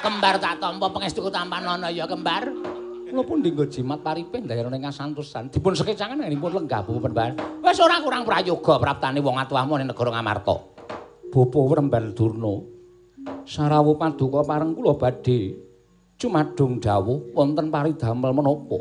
Kembar 0.03 0.35
tak 0.41 0.59
tampa 0.59 0.91
pangestuku 0.91 1.31
tampan 1.31 1.63
ana 1.63 1.87
ya 1.87 2.03
kembar. 2.11 2.51
Kula 3.07 3.23
pun 3.23 3.39
dinggo 3.39 3.63
jimat 3.71 4.03
paripin 4.03 4.51
dayane 4.51 4.75
ing 4.75 4.83
kasantosan. 4.83 5.47
Dipun 5.47 5.79
sekecangan 5.79 6.19
nggih 6.19 6.37
lenggah 6.37 6.83
bapa 6.83 6.99
penemban. 7.07 7.31
Wis 7.63 7.79
ora 7.79 8.03
kurang 8.03 8.27
prayoga 8.27 8.83
praptane 8.83 9.23
wong 9.23 9.39
atuhmu 9.39 9.79
ning 9.79 9.87
negara 9.87 10.11
Ngamarta. 10.11 10.70
Bapa 11.31 11.59
Wrembal 11.63 12.11
Durna. 12.11 12.59
Sarawu 13.47 13.95
paduka 13.95 14.43
pareng 14.43 14.75
kula 14.75 14.99
badhe 14.99 15.55
cumadung 16.19 16.83
dawuh 16.83 17.31
wonten 17.31 17.71
paridamel 17.71 18.35
menapa? 18.35 18.79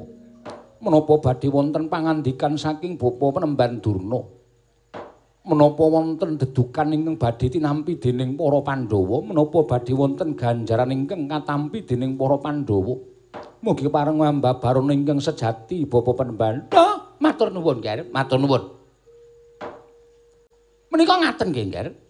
menapa 0.80 1.14
badhe 1.20 1.46
wonten 1.52 1.86
pangandikan 1.86 2.56
saking 2.56 2.98
bapa 2.98 3.38
penemban 3.38 3.78
Durna? 3.78 4.20
Menapa 5.46 5.84
wonten 5.86 6.36
dedukan 6.40 6.90
ingkang 6.90 7.16
badhe 7.16 7.46
tinampi 7.52 7.96
dening 8.02 8.34
para 8.34 8.60
Pandhawa? 8.60 9.22
Menapa 9.24 9.58
badhe 9.64 9.92
wonten 9.94 10.34
ganjaran 10.34 10.90
ingkang 10.90 11.30
katampi 11.30 11.86
dening 11.86 12.18
para 12.18 12.36
Pandhawa? 12.40 12.98
Mugi 13.60 13.86
pareng 13.92 14.18
mbabaron 14.18 14.90
ingkang 14.90 15.20
sejati 15.22 15.86
bapa 15.86 16.16
penemban 16.16 16.66
oh, 16.74 17.14
matur 17.22 17.52
nuwun 17.52 17.78
Ger. 17.78 18.08
Matur 18.08 18.40
nuwun. 18.40 18.62
Menika 20.90 21.14
ngaten 21.22 21.54
nggih 21.54 22.09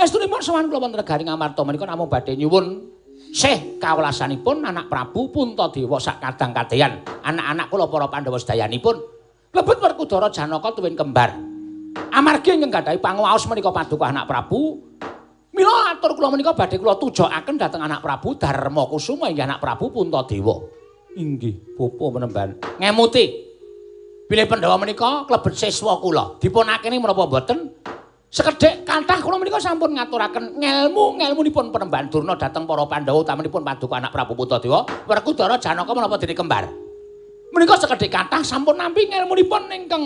Ger 0.00 0.08
Estunipun 0.08 0.40
sowan 0.40 0.64
kula 0.72 0.80
wonten 0.80 0.96
negaring 0.96 1.28
Amarta 1.28 1.60
menika 1.60 1.84
namung 1.84 2.08
badhe 2.08 2.32
nyuwun 2.32 2.88
Sih 3.36 3.76
kawelasanipun 3.76 4.64
anak 4.64 4.88
Prabu 4.88 5.28
Puntadewa 5.28 6.00
sak 6.00 6.24
kadang 6.24 6.56
kadeyan. 6.56 7.04
Anak-anak 7.20 7.68
kula 7.68 7.84
para 7.84 8.08
Pandhawa 8.08 8.40
sedayanipun 8.40 8.96
lebet 9.52 9.76
Werkudara 9.76 10.32
Janaka 10.32 10.72
tuwin 10.72 10.96
kembar. 10.96 11.36
Amargi 12.16 12.56
ingkang 12.56 12.80
gadhahi 12.80 12.96
panguwaos 12.96 13.44
menika 13.44 13.68
paduka 13.68 14.08
anak 14.08 14.24
Prabu, 14.24 14.80
mila 15.52 15.92
atur 15.92 16.16
kula 16.16 16.32
menika 16.32 16.56
badhe 16.56 16.80
kula 16.80 16.96
tujokaken 16.96 17.60
dhateng 17.60 17.84
anak 17.84 18.00
Prabu 18.00 18.40
Darma 18.40 18.88
Kusuma 18.88 19.28
inggih 19.28 19.44
anak 19.44 19.60
Prabu 19.60 19.92
Puntadewa. 19.92 20.64
Inggih, 21.12 21.76
bapa 21.76 22.04
menemban. 22.16 22.48
Ngemuti. 22.80 23.52
Bilih 24.32 24.48
Pandhawa 24.48 24.80
menika 24.80 25.28
klebet 25.28 25.60
siswa 25.60 26.00
kula. 26.00 26.40
Dipunakeni 26.40 26.96
menapa 26.96 27.28
mboten? 27.28 27.68
Sekedhik 28.30 28.86
kathah 28.86 29.18
kula 29.18 29.42
menika 29.42 29.58
sampun 29.58 29.90
ngaturaken 29.90 30.54
ngelmu 30.62 31.18
ngelmunipun 31.18 31.74
penemban 31.74 32.06
Durna 32.06 32.38
dhateng 32.38 32.62
para 32.62 32.86
Pandhawa 32.86 33.26
utamanipun 33.26 33.66
paduka 33.66 33.98
anak 33.98 34.14
Prabu 34.14 34.38
Puntadewa 34.38 34.86
Werkudara 35.10 35.58
Janaka 35.58 35.90
menapa 35.90 36.14
dene 36.14 36.38
kembar. 36.38 36.70
Menika 37.50 37.74
sekedhik 37.74 38.14
kathah 38.14 38.46
sampun 38.46 38.78
nampi 38.78 39.10
ngelmunipun 39.10 39.66
ingkang 39.74 40.04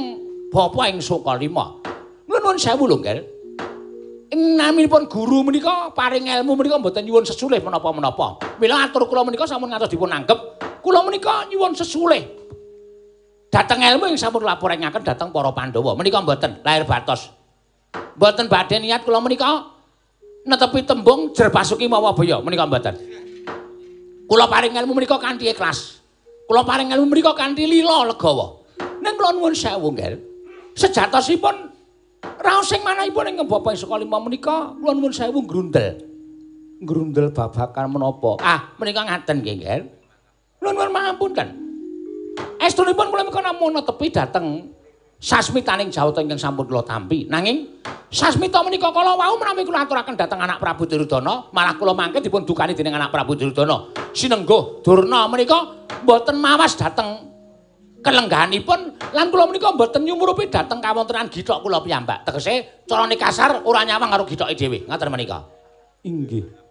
bapa 0.48 0.88
ing 0.88 1.04
Sukalima. 1.04 1.84
Nuwun 2.24 2.56
sewu 2.56 2.88
lho. 2.88 2.96
Ing 4.32 4.56
naminipun 4.56 5.04
guru 5.04 5.44
menika 5.44 5.92
paring 5.92 6.24
ilmu 6.24 6.56
menika 6.56 6.80
mboten 6.80 7.04
nyuwun 7.04 7.28
sesulih 7.28 7.60
menapa-menapa. 7.60 8.40
Mila 8.56 8.88
atur 8.88 9.04
kula 9.04 9.28
menika 9.28 9.44
sampun 9.44 9.68
ngantos 9.68 9.92
dipun 9.92 10.08
anggep, 10.08 10.40
kula 10.80 11.04
menika 11.04 11.44
nyuwun 11.52 11.76
sesulih. 11.76 12.24
Dhateng 13.52 13.84
ilmu 13.84 14.08
ing 14.08 14.16
sampun 14.16 14.48
laporaken 14.48 15.04
dhateng 15.04 15.28
para 15.28 15.52
Pandhawa. 15.52 15.92
Menika 15.92 16.24
mboten 16.24 16.64
lahir 16.64 16.88
batos. 16.88 17.43
Mboten 18.14 18.47
badhe 18.51 18.76
niat 18.82 19.03
kula 19.03 19.18
menika 19.22 19.70
netepi 20.45 20.84
tembung 20.84 21.32
jer 21.32 21.49
pasuki 21.49 21.88
mawa 21.88 22.12
boyo 22.12 22.42
menika 22.45 22.66
mboten. 22.66 22.95
Kula 24.24 24.49
paring 24.49 24.72
ilmu 24.72 24.92
menika 24.97 25.20
kanthi 25.20 25.53
ikhlas. 25.53 26.01
Kula 26.49 26.64
paring 26.64 26.92
ilmu 26.92 27.07
menika 27.09 27.36
kanthi 27.36 27.68
lila 27.68 28.09
legawa. 28.09 28.64
Ning 29.05 29.14
kula 29.20 29.36
nuwun 29.36 29.53
sewu, 29.53 29.92
Ngger. 29.92 30.16
Sejatosipun 30.74 31.70
raos 32.40 32.66
sing 32.66 32.80
manahipun 32.80 33.30
ing 33.30 33.36
Bapak 33.45 33.76
Saka 33.76 34.01
Lima 34.01 34.16
menika 34.18 34.72
kula 34.80 34.92
nuwun 34.97 35.12
sewu 35.12 35.45
grundel. 35.45 36.01
Grundel 36.84 37.32
babakan 37.32 37.86
menapa? 37.88 38.40
Ah, 38.40 38.72
menika 38.80 39.05
ngaten 39.05 39.45
nggih, 39.45 39.55
Ngger. 39.61 39.80
Nuwun 40.64 40.90
mampun 40.90 41.32
kan. 41.36 41.64
saestunipun 42.64 43.12
kula 43.12 43.22
menika 43.28 43.45
namung 43.45 43.76
netepi 43.76 44.09
dhateng 44.09 44.73
sasmitaning 45.24 45.88
jawata 45.88 46.20
ingkang 46.20 46.36
sampun 46.36 46.68
kula 46.68 46.84
tampi. 46.84 47.24
Nanging 47.24 47.80
sasmita 48.12 48.60
menika 48.60 48.92
kala 48.92 49.16
wau 49.16 49.40
menawi 49.40 49.64
kula 49.64 49.88
aturaken 49.88 50.20
dhateng 50.20 50.44
anak 50.44 50.60
Prabu 50.60 50.84
Duryudana, 50.84 51.48
malah 51.48 51.80
kula 51.80 51.96
mangke 51.96 52.20
dipun 52.20 52.44
dukani 52.44 52.76
dening 52.76 52.92
anak 52.92 53.08
Prabu 53.08 53.32
Duryudana. 53.32 53.88
Sinenggo 54.12 54.84
Durna 54.84 55.24
menika 55.32 55.88
mboten 56.04 56.36
mawas 56.36 56.76
dhateng 56.76 57.32
kelenggahanipun 58.04 59.00
lan 59.16 59.26
kula 59.32 59.48
menika 59.48 59.72
mboten 59.72 60.04
nyumurupi 60.04 60.52
dhateng 60.52 60.84
kawontenan 60.84 61.32
githok 61.32 61.64
kula 61.64 61.80
piyambak. 61.80 62.28
Tegese 62.28 62.84
carane 62.84 63.16
kasar 63.16 63.64
ora 63.64 63.80
nyawang 63.88 64.12
karo 64.12 64.28
githoke 64.28 64.52
dhewe. 64.52 64.84
Ngaten 64.84 65.08
menika. 65.08 65.48
Inggih. 66.04 66.63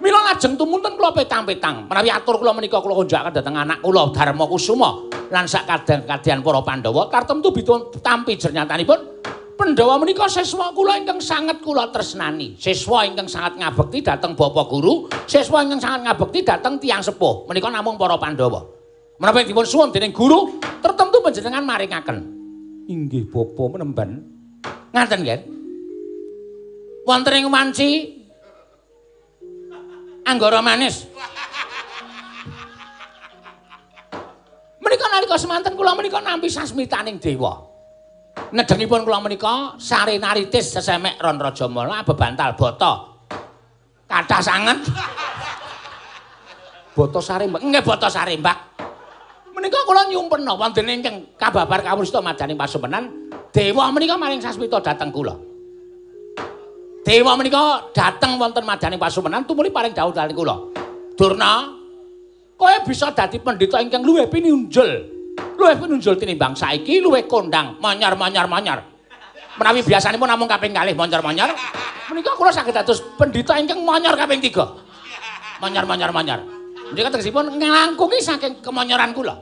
Mila 0.00 0.20
lajeng 0.32 0.56
tumunten 0.56 0.96
kula 0.96 1.12
petang-petang 1.12 1.88
menawi 1.88 2.08
atur 2.08 2.40
kula 2.40 2.56
menika 2.56 2.80
kula 2.80 2.96
konjakaken 2.96 3.32
dhateng 3.36 3.56
anak 3.56 3.78
kula 3.84 4.08
Darma 4.12 4.44
Kusuma 4.48 5.08
lan 5.28 5.44
sak 5.44 5.68
kadang-kadang 5.68 6.40
para 6.40 6.60
Pandhawa 6.64 7.02
tartemtu 7.12 7.52
bitun 7.52 7.92
tampi 8.00 8.36
jernyatanipun 8.40 9.20
Pandhawa 9.60 10.00
menika 10.00 10.24
siswa 10.24 10.72
kula 10.72 10.96
ingkang 10.96 11.20
sanget 11.20 11.60
kula 11.60 11.92
tresnani. 11.92 12.56
Siswa 12.56 13.04
ingkang 13.04 13.28
sangat 13.28 13.60
ngabekti 13.60 14.00
dhateng 14.00 14.32
Bapak 14.32 14.72
Guru, 14.72 15.04
siswa 15.28 15.60
ingkang 15.60 15.84
sangat 15.84 16.08
ngabekti 16.08 16.40
dhateng 16.48 16.80
tiyang 16.80 17.04
sepuh. 17.04 17.44
Menika 17.44 17.68
namung 17.68 18.00
para 18.00 18.16
Pandhawa. 18.16 18.64
Menapa 19.20 19.44
dipun 19.44 19.68
suwun 19.68 19.92
dening 19.92 20.16
guru, 20.16 20.56
tertentu 20.80 21.20
panjenengan 21.20 21.60
maringaken. 21.60 22.18
Inggih 22.88 23.28
bapa 23.28 23.76
menemban. 23.76 24.24
Ngaten 24.96 25.18
nggih. 25.28 25.40
Wonten 27.04 27.36
ing 27.36 27.52
wanci 27.52 27.88
Anggara 30.26 30.60
manis. 30.60 31.08
Menika 34.80 35.06
nalika 35.12 35.36
semanten 35.36 35.74
kula 35.76 35.92
menika 35.96 36.18
nampi 36.20 36.48
sasmitaning 36.48 37.20
dewa. 37.20 37.66
Nedengipun 38.50 39.04
kula 39.06 39.20
menika 39.22 39.76
sari 39.78 40.18
naritis 40.18 40.74
sesemek 40.74 41.20
ron 41.20 41.38
rajamala 41.38 42.02
bebantal 42.02 42.56
bata. 42.56 42.92
Kathah 44.10 44.42
sanget. 44.42 44.78
Bata 46.90 47.20
sarembak, 47.22 47.62
nggih 47.62 47.84
bata 47.86 48.08
sarembak. 48.10 48.58
Menika 49.54 49.78
kula 49.86 50.10
nyumpena 50.10 50.52
wonten 50.58 50.90
ingkang 50.90 51.36
kababar 51.38 51.80
kawrusta 51.86 52.18
madaning 52.18 52.58
pasumenan, 52.58 53.30
dewa 53.54 53.88
menika 53.94 54.18
maring 54.18 54.42
sasmita 54.42 54.82
dhateng 54.82 55.14
kula. 55.14 55.49
Dewa 57.00 57.32
menika 57.32 57.88
dateng 57.96 58.36
wonten 58.36 58.60
madaning 58.60 59.00
pasumenan 59.00 59.48
tumuli 59.48 59.72
paring 59.72 59.96
dawuh 59.96 60.12
dhateng 60.12 60.36
kula. 60.36 60.56
Durna, 61.16 61.72
kowe 62.60 62.74
bisa 62.84 63.08
dadi 63.16 63.40
pendhita 63.40 63.80
ingkang 63.80 64.04
luwih 64.04 64.28
pinunjul. 64.28 64.88
Luwih 65.56 65.76
pinunjul 65.80 66.20
tinimbang 66.20 66.52
saiki 66.52 67.00
luwih 67.00 67.24
kondang 67.24 67.80
manyar-manyar-manyar. 67.80 68.84
Menawi 69.56 69.80
biasanipun 69.84 70.28
namung 70.28 70.48
kaping 70.48 70.72
kalih 70.76 70.92
manyar-manyar, 70.92 71.52
menika 72.12 72.36
kula 72.36 72.52
saged 72.52 72.72
dados 72.72 73.00
pendhita 73.16 73.56
ingkang 73.56 73.80
manyar 73.80 74.16
kaping 74.16 74.40
3. 74.40 75.60
Manyar-manyar-manyar. 75.60 76.40
Menika 76.92 77.16
tegesipun 77.16 77.60
nglangkungi 77.60 78.20
saking 78.20 78.60
kemonyoran 78.60 79.16
kula. 79.16 79.36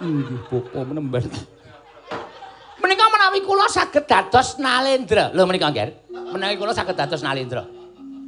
Inggih 0.00 0.40
bapa 0.48 0.80
menemban. 0.84 1.24
Menika 2.76 3.08
menawi 3.08 3.40
kula 3.40 3.66
saged 3.72 4.04
dados 4.04 4.60
nalendra. 4.60 5.32
Lho 5.32 5.42
menika 5.48 5.72
nggih. 5.72 6.12
Menawi 6.32 6.54
kula 6.60 6.76
saged 6.76 6.96
dados 6.96 7.24
nalendra. 7.24 7.64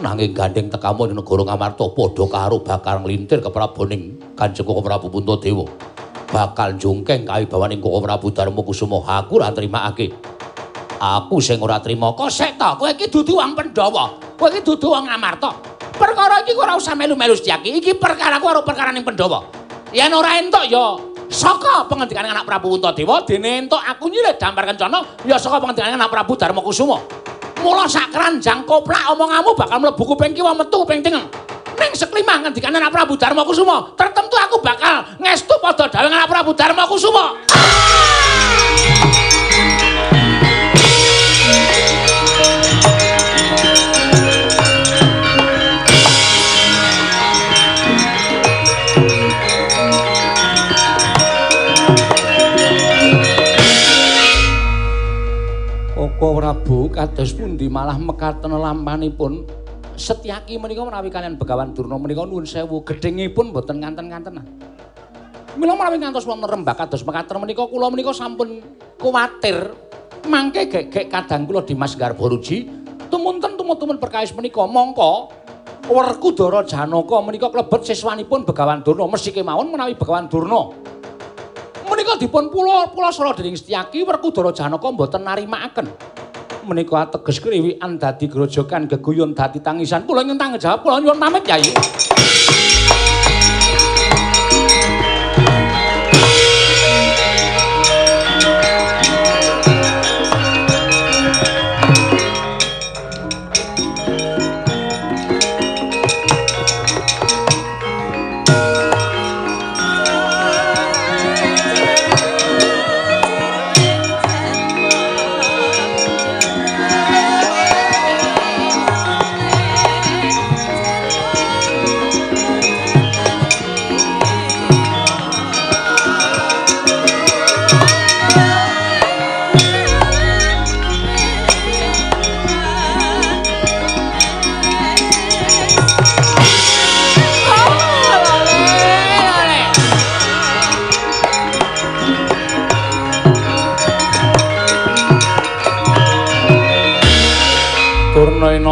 Nanging 0.05 0.37
gandeng 0.37 0.69
tekamu 0.69 1.09
ning 1.09 1.17
negara 1.17 1.49
Ngamarta 1.49 1.97
padha 1.97 2.25
karo 2.29 2.61
bakal 2.61 3.01
nglintir 3.01 3.41
kepraboning 3.41 4.21
Kanjeng 4.37 4.69
Koko 4.69 4.85
Prabu 4.85 5.09
Puntadewa. 5.09 5.65
Bakal 6.29 6.77
jungkeng 6.77 7.25
kawibawaning 7.25 7.81
Koko 7.81 8.05
Prabu 8.05 8.29
Darma 8.37 8.61
Kusuma 8.61 9.01
aku 9.01 9.41
ora 9.41 9.49
trimakake. 9.49 10.13
Aku 11.01 11.41
sing 11.41 11.57
ora 11.65 11.81
trima 11.81 12.13
Kosek 12.13 12.61
ta, 12.61 12.77
kowe 12.77 12.93
iki 12.93 13.09
dudu 13.09 13.41
wong 13.41 13.57
Pandhawa. 13.57 14.37
Kowe 14.37 14.53
iki 14.53 14.61
dudu 14.61 14.93
wong 14.93 15.09
Ngamarta. 15.09 15.57
Perkara 15.97 16.45
iki 16.45 16.53
ora 16.53 16.77
usah 16.77 16.93
melu-melu 16.93 17.33
Setyaki. 17.33 17.73
Iki 17.81 17.97
perkaraku 17.97 18.45
karo 18.45 18.61
perkaraning 18.61 19.09
Pandhawa. 19.09 19.60
Yen 19.91 20.15
ora 20.15 20.39
entuk 20.39 20.71
ya 20.71 20.95
saka 21.27 21.83
pengendikane 21.91 22.31
anak 22.31 22.47
Prabu 22.47 22.79
Puntadewa 22.79 23.27
dene 23.27 23.67
entuk 23.67 23.83
aku 23.83 24.07
nyilih 24.07 24.39
dampar 24.39 24.63
kencana 24.71 25.03
ya 25.27 25.35
saka 25.35 25.59
pengendikane 25.59 25.99
anak 25.99 26.15
Prabu 26.15 26.39
Darma 26.39 26.63
Kusuma. 26.63 27.03
Mula 27.59 27.91
sak 27.91 28.15
keranjang 28.15 28.63
koplak 28.63 29.11
omonganmu 29.11 29.51
bakal 29.59 29.83
mlebu 29.83 30.03
kuping 30.15 30.31
kiwa 30.31 30.55
metu 30.55 30.87
kuping 30.87 31.03
tengah. 31.03 31.27
Ning 31.75 31.91
seklimah 31.99 32.47
ngendikane 32.47 32.79
anak 32.79 32.95
Prabu 32.95 33.19
Darma 33.19 33.43
Kusuma, 33.43 33.91
tertentu 33.99 34.39
aku 34.39 34.63
bakal 34.63 35.11
ngestu 35.19 35.59
padha 35.59 35.91
dawuh 35.91 36.07
anak 36.07 36.31
Prabu 36.31 36.55
Darma 36.55 36.87
Kusuma. 36.87 37.35
Prabu 56.21 56.93
kados 56.93 57.33
pundi 57.33 57.73
malah 57.73 57.97
mekaten 57.97 58.53
lampanipun. 58.53 59.49
Setyaki 59.97 60.61
menika 60.61 60.85
menawi 60.85 61.09
kalian 61.09 61.41
Begawan 61.41 61.73
Durna 61.73 61.97
menika 61.97 62.29
nuwun 62.29 62.45
sewu 62.45 62.85
gedhengipun 62.85 63.57
boten 63.57 63.81
nganten-ngantenan. 63.81 64.45
Mila 65.57 65.73
menawi 65.81 65.97
ngantos 65.97 66.29
wonten 66.29 66.45
rembak 66.45 66.77
kados 66.77 67.09
mekaten 67.09 67.41
menika 67.41 67.65
kula 67.65 67.89
menika 67.89 68.13
sampun 68.13 68.61
kuwatir. 69.01 69.73
Mangke 70.29 70.69
gek-gek 70.69 71.09
kadang 71.09 71.49
kula 71.49 71.65
Dimas 71.65 71.97
Garbaruji. 71.97 72.69
Tumunten 73.09 73.57
tumutumun 73.57 73.97
perkawis 73.97 74.37
menika 74.37 74.61
mongko 74.69 75.33
Werkudara 75.89 76.69
Janaka 76.69 77.17
menika 77.25 77.49
klebet 77.49 77.89
siswanipun 77.89 78.45
Begawan 78.45 78.85
Durna. 78.85 79.09
Mesti 79.09 79.33
kemawon 79.33 79.73
menawi 79.73 79.97
Begawan 79.97 80.29
Durna 80.29 80.69
menika 81.91 82.15
dipun 82.15 82.47
pula 82.49 82.87
pula 82.95 83.11
sora 83.11 83.35
dening 83.35 83.59
Setyaki 83.59 84.07
Werkudara 84.07 84.55
Janaka 84.55 84.87
mboten 84.95 85.27
narimakaken. 85.27 85.87
Menika 86.71 87.03
ateges 87.03 87.43
kriwikan 87.43 87.99
dadi 87.99 88.31
grojogan 88.31 88.87
geguyon 88.87 89.35
dadi 89.35 89.59
tangisan. 89.59 90.07
Kula 90.07 90.23
nyuwun 90.23 90.39
tanggung 90.39 90.63
jawab 90.63 90.87
kula 90.87 91.03
nyuwun 91.03 91.19
pamit 91.19 91.43
Kyai 91.43 92.70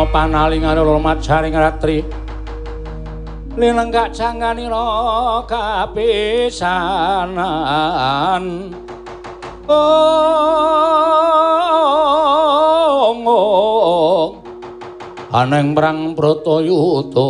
panalingane 0.08 0.80
lumat 0.80 1.20
jaring 1.20 1.54
ratri 1.56 2.04
Linenggak 3.58 4.14
janganira 4.14 5.42
kapisanan. 5.50 6.62
Oh 9.66 10.38
Aneng 15.28 15.76
perang 15.76 16.16
Bratayuda 16.16 17.28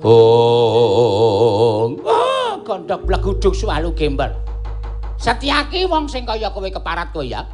Oh 0.00 1.94
ah, 2.02 2.58
kandhak 2.66 3.04
blaguduk 3.06 3.54
swalu 3.54 3.94
gembar 3.94 4.34
Setyaki 5.20 5.86
wong 5.86 6.10
sing 6.10 6.26
kaya 6.26 6.50
kowe 6.50 6.66
keparat 6.66 7.12
kowe 7.14 7.22
ya 7.22 7.44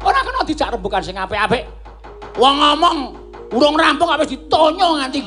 Ora 0.00 0.24
kena 0.24 0.40
dijak 0.48 0.72
rembukan 0.72 1.04
sing 1.04 1.16
apik-apik. 1.16 1.68
Wong 2.40 2.56
ngomong 2.56 2.96
urung 3.52 3.76
rampung 3.76 4.08
wis 4.16 4.32
ditonyo 4.32 4.96
nganti 5.02 5.20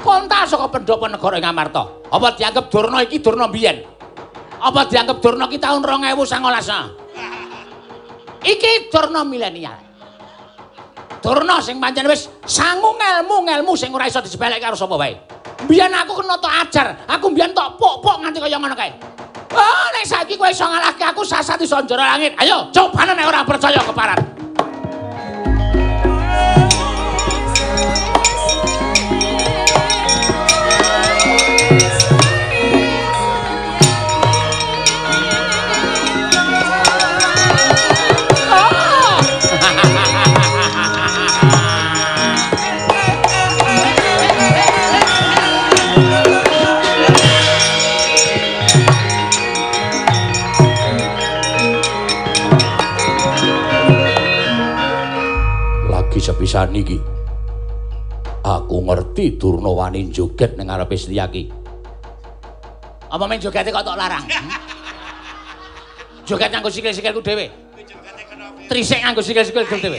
konta 0.00 0.48
saka 0.48 0.72
pendopo 0.72 1.04
negara 1.04 1.36
ing 1.36 1.44
Amarta. 1.44 1.84
Apa 2.08 2.32
dianggap 2.32 2.72
Durna 2.72 3.04
iki 3.04 3.20
Durna 3.20 3.46
biyen? 3.52 3.84
Apa 4.60 4.88
dianggap 4.88 5.20
Durna 5.20 5.44
iki 5.52 5.60
taun 5.60 5.84
2019? 5.84 6.16
Iki 8.40 8.88
Durna 8.88 9.20
milenial. 9.20 9.76
Durna 11.20 11.60
sing 11.60 11.76
pancen 11.76 12.08
wis 12.08 12.32
sangu 12.48 12.96
ngelmu-ngelmu 12.96 13.76
sing 13.76 13.92
ora 13.92 14.08
iso 14.08 14.24
disepelek 14.24 14.64
karo 14.64 14.72
sapa 14.72 14.96
wae. 14.96 15.12
Biyen 15.68 15.92
aku 15.92 16.16
kena 16.24 16.40
tok 16.40 16.48
ajar, 16.48 17.04
aku 17.04 17.28
biyen 17.36 17.52
tok 17.52 17.76
pok-pok 17.76 18.24
nganti 18.24 18.40
kaya 18.40 18.56
ngono 18.56 18.72
kae. 18.72 19.19
Oh, 19.50 19.84
nek 19.94 20.06
saiki 20.06 20.38
kowe 20.38 20.50
iso 20.50 20.62
ngalahke 20.62 21.04
aku 21.04 21.26
sasat 21.26 21.58
iso 21.62 21.78
njero 21.82 22.02
langit. 22.02 22.38
Ayo, 22.38 22.70
cobane 22.70 23.14
nek 23.18 23.26
ora 23.26 23.42
percaya 23.42 23.82
keparat. 23.82 24.40
Sepisan 56.50 56.74
iki. 56.74 56.98
Aku 58.42 58.82
ngerti 58.82 59.38
Durna 59.38 59.70
wani 59.70 60.10
joget 60.10 60.58
ning 60.58 60.66
ngarepe 60.66 60.98
Setyaki. 60.98 61.46
Apa 63.06 63.22
men 63.30 63.38
jogete 63.38 63.70
kok 63.70 63.86
tok 63.86 63.94
larang? 63.94 64.26
Joget 66.26 66.50
nganggo 66.50 66.70
sikil-sikilku 66.70 67.22
dhewe. 67.22 67.46
Trisik 68.66 68.98
nganggo 69.02 69.22
sikil-sikilku 69.22 69.78
dhewe. 69.78 69.98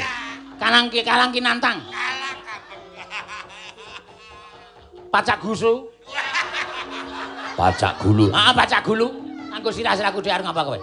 Kalang 0.60 0.92
ki 0.92 1.04
kalang 1.04 1.32
ki 1.32 1.40
nantang. 1.40 1.80
Pacak 5.14 5.40
gusu. 5.44 5.88
Pacak 7.60 8.00
gulu. 8.04 8.32
Ah 8.36 8.52
pacak 8.56 8.84
gulu. 8.84 9.08
Nganggo 9.52 9.72
sirah-sirahku 9.72 10.20
dhewe 10.24 10.36
arep 10.36 10.46
ngapa 10.48 10.64
kowe 10.68 10.80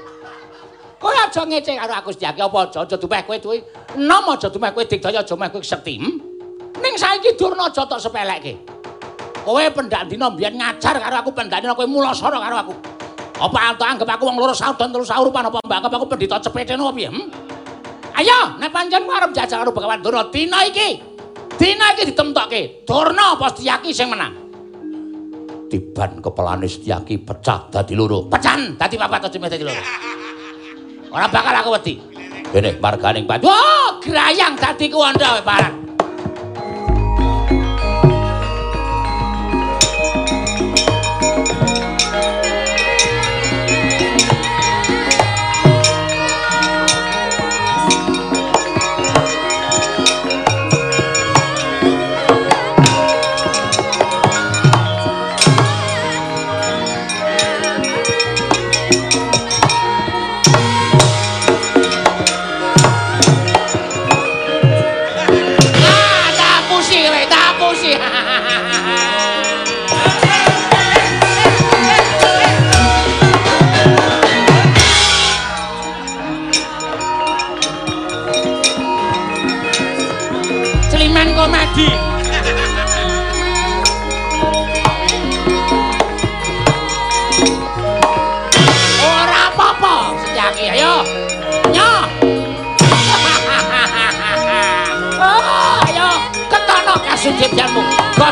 Kowe 0.99 1.14
aja 1.14 1.46
ngece 1.46 1.78
karo 1.78 1.94
aku 1.94 2.11
Setyaki 2.11 2.42
apa 2.42 2.59
aja 2.66 2.82
aja 2.82 2.96
dumeh 2.99 3.22
kowe 3.22 3.38
duwe 3.38 3.62
enom 3.94 4.34
aja 4.34 4.51
dumeh 4.51 4.70
kowe 4.74 4.82
digdaya 4.82 5.22
aja 5.22 5.34
meh 5.38 5.46
kowe 5.46 5.62
sekti. 5.62 5.94
Hmm? 5.94 6.18
Ning 6.82 6.94
saiki 6.99 7.38
Durna 7.38 7.70
aja 7.70 7.86
tok 7.86 8.03
sepelekke. 8.03 8.59
Kowe 9.46 9.62
pendandina 9.70 10.26
mbiyen 10.26 10.59
ngajar 10.59 10.99
karo 10.99 11.16
aku 11.22 11.30
pendandina 11.30 11.78
kowe 11.78 11.86
mulasara 11.86 12.42
karo 12.42 12.57
aku. 12.66 12.74
Apa 13.38 13.59
antuk 13.70 13.86
anggap 13.86 14.18
aku 14.18 14.26
wong 14.26 14.36
loro 14.42 14.51
saudan 14.51 14.90
telu 14.90 15.07
saurupan 15.07 15.46
apa 15.46 15.62
mbak 15.62 15.76
anggap 15.78 15.92
aku 15.94 16.07
pendhita 16.11 16.42
cepeteno 16.42 16.90
piye? 16.90 17.07
Hmm? 17.07 17.30
Ayo, 18.18 18.59
nek 18.59 18.74
pancen 18.74 19.07
arep 19.07 19.30
jajal 19.30 19.62
karo 19.62 19.70
Bagawan 19.70 20.03
Durna 20.03 20.26
dina 20.34 20.66
iki. 20.66 20.99
Dina 21.55 21.94
iki 21.94 22.11
ditemtokke. 22.11 22.82
Durna 22.82 23.38
apa 23.38 23.55
Setyaki 23.55 23.94
sing 23.94 24.11
menang? 24.11 24.34
Tiban 25.70 26.18
kepalane 26.18 26.66
Setyaki 26.66 27.22
pecah 27.22 27.70
dadi 27.70 27.94
loro. 27.94 28.26
Pecan 28.26 28.74
dadi 28.74 28.99
papat 28.99 29.30
dadi 29.30 29.62
loro. 29.62 30.18
Ora 31.09 31.26
bakal 31.28 31.54
aku 31.56 31.70
wedi. 31.76 31.94
Kene 32.48 32.76
marganing 32.80 33.24
Pak. 33.28 33.44
Oh, 33.44 34.00
grayang 34.00 34.56
dadi 34.56 34.88
kuwanda 34.88 35.40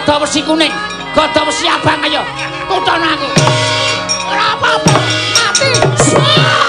parang. 0.07 0.23
besi 0.23 0.41
kuning, 0.47 0.73
gada 1.15 1.43
besi 1.43 1.67
abang 1.67 2.03
ayo. 2.07 2.23
Tutono 2.71 3.07
aku. 3.11 3.29
Ora 4.31 4.55
apa-apa, 4.55 4.95
mati. 5.35 6.66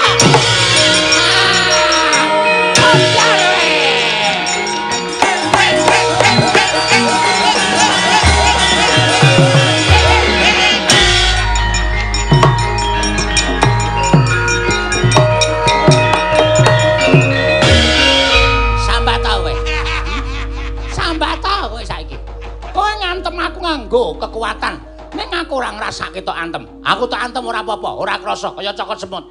Kekuatan. 24.38 24.74
Ning 25.18 25.28
aku 25.34 25.58
ora 25.58 25.74
ngrasake 25.74 26.22
tok 26.22 26.38
antem. 26.38 26.62
Aku 26.86 27.10
tok 27.10 27.18
antem 27.18 27.42
ora 27.42 27.58
apa-apa, 27.58 27.90
ora 27.98 28.14
krasa 28.22 28.54
kaya 28.54 28.70
cokot 28.70 28.98
semut. 29.02 29.24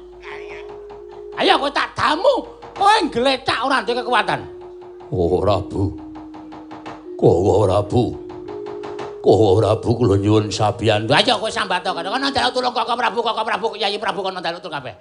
Ayo 1.40 1.56
kowe 1.56 1.70
tak 1.72 1.96
damu. 1.96 2.44
Kowe 2.76 2.94
ngletak 3.08 3.58
ora 3.64 3.80
duwe 3.80 4.04
kekuatan. 4.04 4.40
Ora, 5.08 5.56
Bu. 5.64 5.96
Kowe 7.16 7.52
ora, 7.64 7.80
Bu. 7.80 8.12
Kowe 9.24 9.56
ora, 9.56 9.72
Bu, 9.78 9.96
kula 9.96 10.20
nyuwun 10.20 10.52
sabiyan. 10.52 11.08
Ayo 11.08 11.38
kowe 11.40 11.48
sambat 11.48 11.80
to 11.86 11.94
kono. 11.94 12.12
Kono 12.12 12.28
njaluk 12.28 12.52
tulung 12.52 12.74
Koko 12.74 12.92
Prabu, 12.92 13.18
Koko 13.24 13.42
Prabu, 13.46 13.66
Kyai 13.78 13.96
Prabu 13.96 14.20
kono 14.20 14.42
njaluk 14.42 14.60
tulung 14.60 14.76
kabeh. 14.76 14.94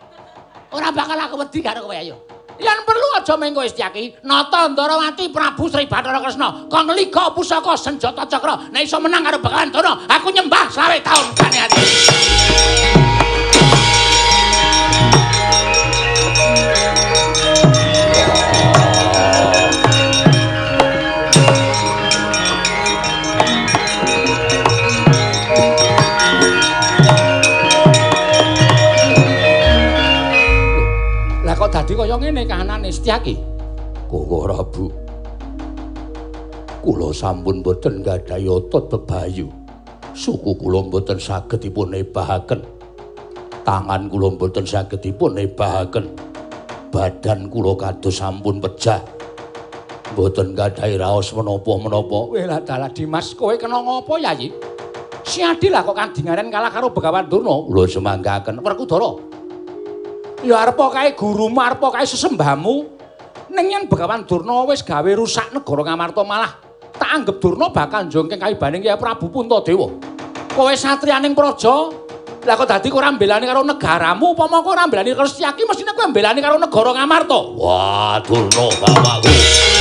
Ora 0.72 0.94
bakal 0.94 1.20
aku 1.20 1.36
wedi 1.42 1.60
karo 1.60 1.84
kowe 1.84 1.98
ayo. 1.98 2.16
Yen 2.58 2.80
perlu 2.86 3.08
aja 3.18 3.38
mengko 3.38 3.62
Istiaki, 3.62 4.18
nata 4.26 4.68
Ndarawati 4.70 5.30
Prabu 5.30 5.70
Sri 5.70 5.86
Bathara 5.86 6.22
Kresna, 6.22 6.66
kon 6.70 6.90
liga 6.98 7.30
pusaka 7.30 7.78
senjata 7.78 8.26
cakra, 8.26 8.70
nek 8.74 8.84
iso 8.84 8.98
menang 8.98 9.24
karo 9.24 9.38
Bakalan 9.38 9.70
Dana, 9.70 9.94
aku 10.10 10.34
nyembah 10.34 10.66
sawe 10.74 10.98
taun 11.06 11.28
kane 11.38 11.58
ati. 11.62 11.82
Kok 31.68 31.84
dadi 31.84 32.00
kaya 32.00 32.16
ngene 32.16 32.48
kahanane 32.48 32.88
Istiaki? 32.88 33.36
Kowe 34.08 34.48
ora, 34.48 34.64
Bu. 34.64 34.88
Kula 36.80 37.12
sampun 37.12 37.60
boten 37.60 38.00
gadhahi 38.00 38.48
otot 38.48 38.88
bebayu. 38.88 39.52
Suku 40.16 40.56
kula 40.56 40.88
boten 40.88 41.20
saged 41.20 41.60
dipun 41.60 41.92
ebahaken. 41.92 42.64
Tangan 43.68 44.08
kula 44.08 44.32
boten 44.40 44.64
saged 44.64 45.04
dipun 45.04 45.36
ebahaken. 45.36 46.08
Badan 46.88 47.52
kula 47.52 47.76
kados 47.76 48.16
sampun 48.16 48.64
pecah. 48.64 49.04
Boten 50.16 50.56
gadhahi 50.56 50.96
raos 50.96 51.36
menapa-menapa. 51.36 52.32
Weh 52.32 52.48
lah 52.48 52.64
dalah 52.64 52.88
Dimas, 52.96 53.36
kowe 53.36 53.52
kena 53.60 53.84
ngopo 53.84 54.16
Yayi? 54.16 54.56
Si 55.28 55.44
Adil 55.44 55.76
lah 55.76 55.84
kok 55.84 56.00
kandingaren 56.00 56.48
kalah 56.48 56.72
karo 56.72 56.96
Begawan 56.96 57.28
Durna. 57.28 57.68
Kula 57.68 57.84
semanggaken 57.92 58.64
Werkudara. 58.64 59.36
Ya 60.46 60.62
arepa 60.62 60.94
kae 60.94 61.18
gurumu, 61.18 61.58
arepa 61.58 61.90
kae 61.90 62.06
sesembahmu. 62.06 62.76
Ning 63.50 63.66
yen 63.74 63.84
Begawan 63.90 64.22
Durna 64.28 64.68
wis 64.70 64.86
gawe 64.86 65.12
rusak 65.18 65.50
negara 65.50 65.82
Ngamarta 65.82 66.22
malah 66.22 66.52
tak 66.94 67.10
anggap 67.10 67.42
Durna 67.42 67.74
bakal 67.74 68.06
njongkeng 68.06 68.38
kaibaning 68.38 68.86
Kyai 68.86 69.00
Prabu 69.00 69.34
Puntadewa. 69.34 69.90
Kowe 70.54 70.74
satriyaning 70.74 71.34
praja, 71.38 71.94
lah 72.46 72.54
kok 72.58 72.66
dadi 72.70 72.90
kowe 72.90 73.02
ora 73.02 73.14
mbelani 73.14 73.46
karo 73.46 73.62
negaramu, 73.62 74.34
upama 74.34 74.62
kowe 74.62 74.74
ora 74.74 74.86
mbelani 74.86 75.14
karo 75.14 75.30
Setyaki, 75.30 75.66
mestine 75.66 75.94
kowe 75.94 76.10
mbelani 76.10 76.42
karo 76.42 76.58
negara 76.62 76.92
Ngamarta. 76.94 77.40
Wah, 77.58 78.18
Durna 78.26 78.66
bapakku. 78.78 79.77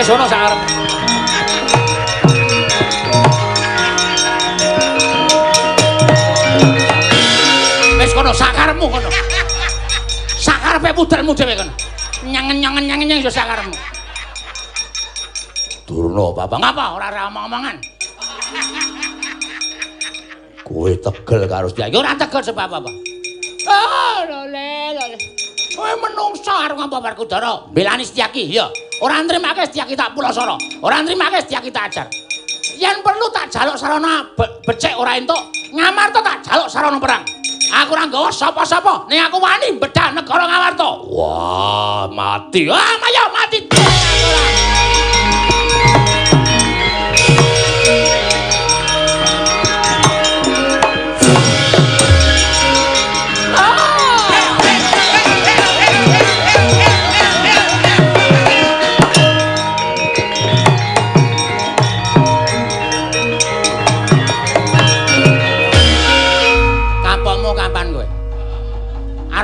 Eh, 0.00 0.04
sono 0.08 0.24
sak 0.24 0.40
arep. 0.48 0.60
Wis 8.00 8.12
kono 8.16 8.32
sakarepmu 8.32 8.86
kono. 8.88 9.10
Sakarepe 10.40 10.96
pudelmu 10.96 11.36
dhewe 11.36 11.52
kono. 11.52 11.72
Nyangen-nyangen 12.24 12.88
nyangen 12.88 13.20
ya 13.20 13.28
sakarepmu. 13.28 13.76
Durna 15.84 16.32
bapak. 16.32 16.56
Ngapa 16.64 16.84
ora 16.96 17.06
ora 17.12 17.22
omong-omongan? 17.28 17.76
Kowe 20.64 20.96
tegel 20.96 21.44
karo 21.44 21.68
Ya 21.76 21.92
ora 21.92 22.16
tegel 22.16 22.40
sebab 22.40 22.72
apa. 22.72 22.88
Oh, 23.68 24.18
lole, 24.24 24.96
lole. 24.96 25.16
Kowe 25.76 25.92
menungso 26.00 26.56
arep 26.56 26.80
ngapa 26.80 27.04
Werkudara? 27.04 27.68
Belani 27.68 28.08
Setyaki, 28.08 28.48
ya. 28.48 28.72
Ora 29.00 29.24
nrimake 29.24 29.64
Setyaki 29.64 29.96
tak 29.96 30.12
pulasara. 30.12 30.56
Ora 30.84 31.00
nrimake 31.00 31.40
Setyaki 31.40 31.72
tak 31.72 31.88
ajar. 31.88 32.06
Yen 32.76 33.00
perlu 33.00 33.28
tak 33.32 33.48
jaluk 33.48 33.76
sarana 33.76 34.24
be- 34.36 34.52
becik 34.64 34.96
ora 34.96 35.16
entuk, 35.16 35.40
Ngamarta 35.72 36.20
tak 36.20 36.44
jaluk 36.44 36.68
sarana 36.68 37.00
perang. 37.00 37.24
Aku 37.70 37.94
ora 37.94 38.04
nggawa 38.08 38.28
sapa-sapa, 38.28 39.06
ning 39.08 39.20
aku 39.20 39.38
wani 39.40 39.72
bedah 39.78 40.12
negara 40.12 40.44
Ngamarta. 40.44 40.88
Wah, 41.08 42.04
mati. 42.12 42.68
Ah, 42.68 42.96
ayo 43.00 43.24
mati. 43.32 43.58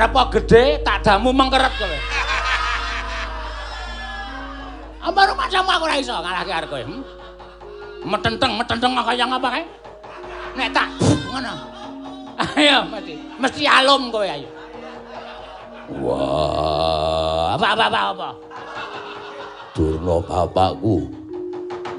Arepa 0.07 0.23
gedhe 0.39 0.79
tak 0.87 1.03
damu 1.03 1.35
mengkeret 1.35 1.67
kowe. 1.75 1.99
Apa 5.03 5.19
rumah 5.27 5.51
sama 5.51 5.75
aku 5.75 5.83
ora 5.83 5.99
iso 5.99 6.15
ngalahke 6.15 6.47
arep 6.47 6.69
kowe? 6.71 6.79
Hmm? 6.79 7.03
Metenteng, 8.07 8.55
metenteng 8.55 8.95
kaya 8.95 9.27
ngapa 9.27 9.47
kae? 9.51 9.63
Nek 10.55 10.71
tak 10.71 10.87
ngono. 11.27 11.53
Ayo 12.55 12.87
mesti 12.87 13.13
mesti 13.35 13.63
alum 13.67 14.07
kowe 14.07 14.23
ayo. 14.23 14.47
Wah, 15.99 17.59
Apa 17.59 17.75
apa 17.75 17.85
apa 17.91 17.99
apa. 18.15 18.29
Durna 19.75 20.23
bapakku. 20.23 21.03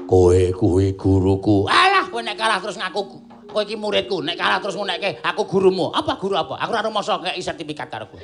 Kowe 0.09 0.41
kuwi 0.57 0.97
guruku. 0.97 1.69
Alah 1.69 2.09
kowe 2.09 2.25
nek 2.25 2.41
kalah 2.41 2.57
terus 2.57 2.81
ngaku 2.81 3.28
kowe 3.49 3.65
iki 3.65 3.75
muridku, 3.75 4.21
nek 4.21 4.37
kalah 4.37 4.61
terus 4.61 4.77
ngunekke 4.77 5.25
aku 5.25 5.41
gurumu. 5.49 5.89
Apa 5.91 6.15
guru 6.21 6.37
apa? 6.37 6.55
Aku 6.61 6.69
ora 6.71 6.85
rumasa 6.85 7.17
kei 7.19 7.41
sertifikat 7.41 7.89
karo 7.89 8.05
kowe. 8.07 8.21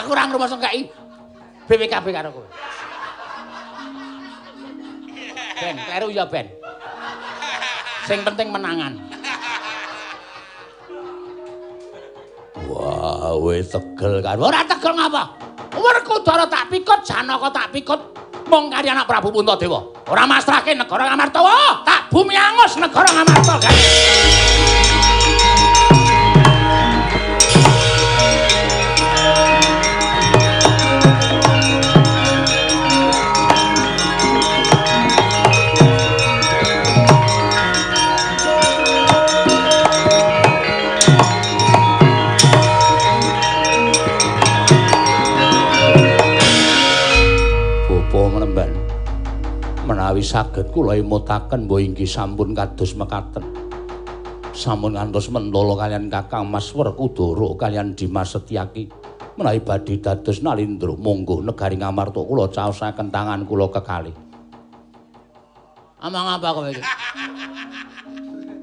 Aku 0.00 0.08
ora 0.12 0.28
rumasa 0.28 0.60
kei 0.60 0.88
BPKB 1.66 2.06
karo 2.12 2.28
kowe. 2.30 2.48
Ben, 5.54 5.76
kleru 5.80 6.08
ya 6.12 6.28
Ben. 6.28 6.46
Sing 8.04 8.20
penting 8.20 8.52
menangan. 8.52 9.00
Wah, 12.68 13.32
wis 13.40 13.72
tegel 13.72 14.20
kan. 14.20 14.36
Ora 14.36 14.60
tegel 14.66 14.92
ngapa? 14.92 15.53
Werkudara 15.74 16.46
tak 16.46 16.70
pikut, 16.70 17.02
Janaka 17.02 17.48
tak 17.50 17.66
pikut. 17.74 18.00
Mung 18.44 18.68
kari 18.68 18.92
anak 18.92 19.08
Prabu 19.08 19.32
Puntadewa. 19.32 19.80
Ora 20.06 20.28
masrahke 20.28 20.76
negara 20.76 21.08
Ngamarta. 21.08 21.40
Tak 21.82 22.12
bumi 22.12 22.36
angus 22.36 22.76
negara 22.76 23.08
Ngamarta. 23.08 23.54
Gan. 23.56 24.63
Menawi 50.14 50.30
saged 50.30 50.70
kula 50.70 50.94
imutaken 50.94 51.66
mbok 51.66 51.82
inggih 51.82 52.06
sampun 52.06 52.54
kados 52.54 52.94
mekaten. 52.94 53.42
Sampun 54.54 54.94
ngantos 54.94 55.26
mentala 55.26 55.74
kalian 55.74 56.06
Kakang 56.06 56.46
Mas 56.46 56.70
Werkudara 56.70 57.50
kalian 57.58 57.98
Dimas 57.98 58.30
Setyaki. 58.30 58.86
Menawi 59.34 59.58
badhe 59.66 59.98
dados 59.98 60.38
nalindra 60.38 60.94
monggo 60.94 61.42
negari 61.42 61.74
Ngamarta 61.82 62.22
kula 62.22 62.46
caosaken 62.46 63.10
tangan 63.10 63.42
kula 63.42 63.66
kekalih. 63.74 64.14
Amang 65.98 66.38
apa 66.38 66.62
kowe 66.62 66.70
iki? 66.70 66.82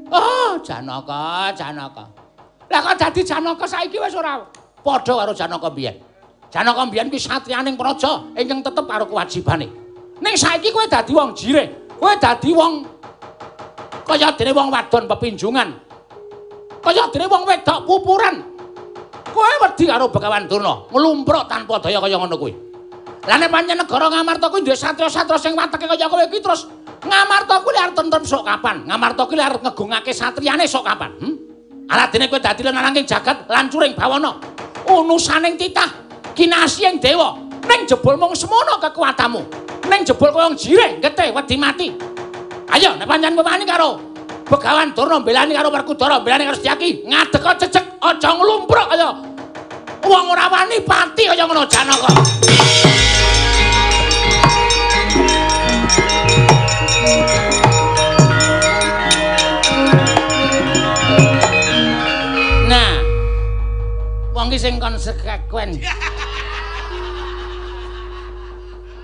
Oh, 0.07 0.55
Janaka, 0.63 1.51
Janaka. 1.51 2.07
Lah 2.71 2.79
kok 2.79 2.95
dadi 2.95 3.27
Janaka 3.27 3.67
saiki 3.67 3.99
wis 3.99 4.15
ora 4.15 4.39
padha 4.79 5.19
karo 5.19 5.35
Janaka 5.35 5.67
biyen. 5.67 5.99
Janaka 6.47 6.87
biyen 6.87 7.11
kuwi 7.11 7.19
satriyaning 7.19 7.75
praja 7.75 8.23
ingkang 8.39 8.63
tetep 8.63 8.87
karo 8.87 9.03
kewajibane. 9.03 9.80
Ning 10.21 10.35
saiki 10.37 10.69
kowe 10.69 10.85
dadi 10.85 11.11
wong 11.11 11.33
jireh. 11.33 11.67
Kowe 11.97 12.13
dadi 12.21 12.53
wong 12.53 12.73
kaya 14.05 14.33
dene 14.37 14.51
wong 14.53 14.67
wadon 14.69 15.09
pepinjungan. 15.09 15.69
kaya 16.81 17.05
dene 17.13 17.25
wong 17.29 17.43
wedok 17.45 17.79
pupuran. 17.85 18.35
Kowe 19.31 19.53
wedi 19.63 19.87
karo 19.87 20.11
Begawan 20.11 20.43
Durna, 20.49 20.85
nglumpruk 20.91 21.47
tanpa 21.47 21.79
daya 21.79 22.03
kaya 22.03 22.19
ngono 22.19 22.35
kuwi. 22.35 22.53
Lah 23.21 23.37
nek 23.37 23.53
pancen 23.53 23.77
negara 23.77 24.09
Ngamarta 24.09 24.49
kuwi 24.49 24.65
duwe 24.65 24.73
satria-satria 24.73 25.37
sing 25.37 25.53
wateke 25.53 25.85
kaya 25.85 26.09
kowe 26.09 26.25
iki 26.25 26.41
terus 26.41 26.65
Ngamarta 27.01 27.65
kuwi 27.65 27.77
arep 27.81 27.97
tentrem 27.97 28.21
sok 28.21 28.45
kapan? 28.45 28.85
Ngamarta 28.85 29.25
kuwi 29.25 29.41
arep 29.41 29.61
ngegungake 29.65 30.13
satriane 30.13 30.69
sok 30.69 30.85
kapan? 30.85 31.11
Hm? 31.17 31.33
Aladene 31.89 32.29
kowe 32.29 32.37
dadi 32.37 32.61
lananging 32.61 33.09
jagat 33.09 33.49
lancuring 33.49 33.97
bawana. 33.97 34.37
Unusaning 34.85 35.57
titah 35.57 35.89
kinasih 36.37 36.93
ing 36.93 36.97
dewa. 37.01 37.40
Ning 37.71 37.87
jebul 37.87 38.19
mung 38.19 38.35
semono 38.35 38.83
kekuatanmu. 38.83 39.41
Ning 39.87 40.03
jebul 40.03 40.35
koyo 40.35 40.51
jireh 40.59 40.99
getih 40.99 41.31
wedi 41.31 41.55
mati. 41.55 41.87
Ayo 42.67 42.99
nek 42.99 43.07
pancen 43.07 43.39
wani 43.39 43.63
karo 43.63 44.11
Begawan 44.51 44.91
Durna 44.91 45.23
belani 45.23 45.55
karo 45.55 45.71
Werkudara, 45.71 46.19
belani 46.19 46.43
karo 46.43 46.59
Setyaki, 46.59 47.07
ngadeg 47.07 47.39
cecek 47.55 48.03
aja 48.03 48.29
nglumpruk 48.35 48.87
kaya 48.91 49.15
wong 50.03 50.25
ora 50.27 50.51
wani 50.51 50.83
pati 50.83 51.31
kaya 51.31 51.47
ngono 51.47 51.63
Janaka. 51.71 52.11
Nah. 62.67 62.91
Wong 64.35 64.47
ki 64.51 64.59
sing 64.59 64.75
konsekuen. 64.83 65.79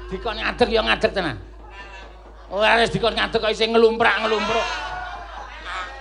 Dikon 0.08 0.39
ngadeg 0.39 0.70
ya 0.72 0.82
ngadeg 0.84 1.12
tenan. 1.12 1.38
Ora 2.47 2.80
wis 2.80 2.91
dikon 2.95 3.12
ngadeg 3.12 3.39
kok 3.43 3.51
isih 3.51 3.68
nglumprak-nglumpruk. 3.68 4.68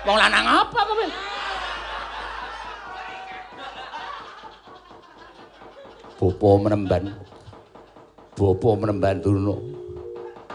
Wong 0.06 0.16
lanang 0.16 0.46
apa 0.46 0.80
kowe? 0.86 1.06
Bapa 6.16 6.48
menemban. 6.62 7.04
Bapa 8.38 8.68
menemban 8.78 9.18
Durna. 9.18 9.56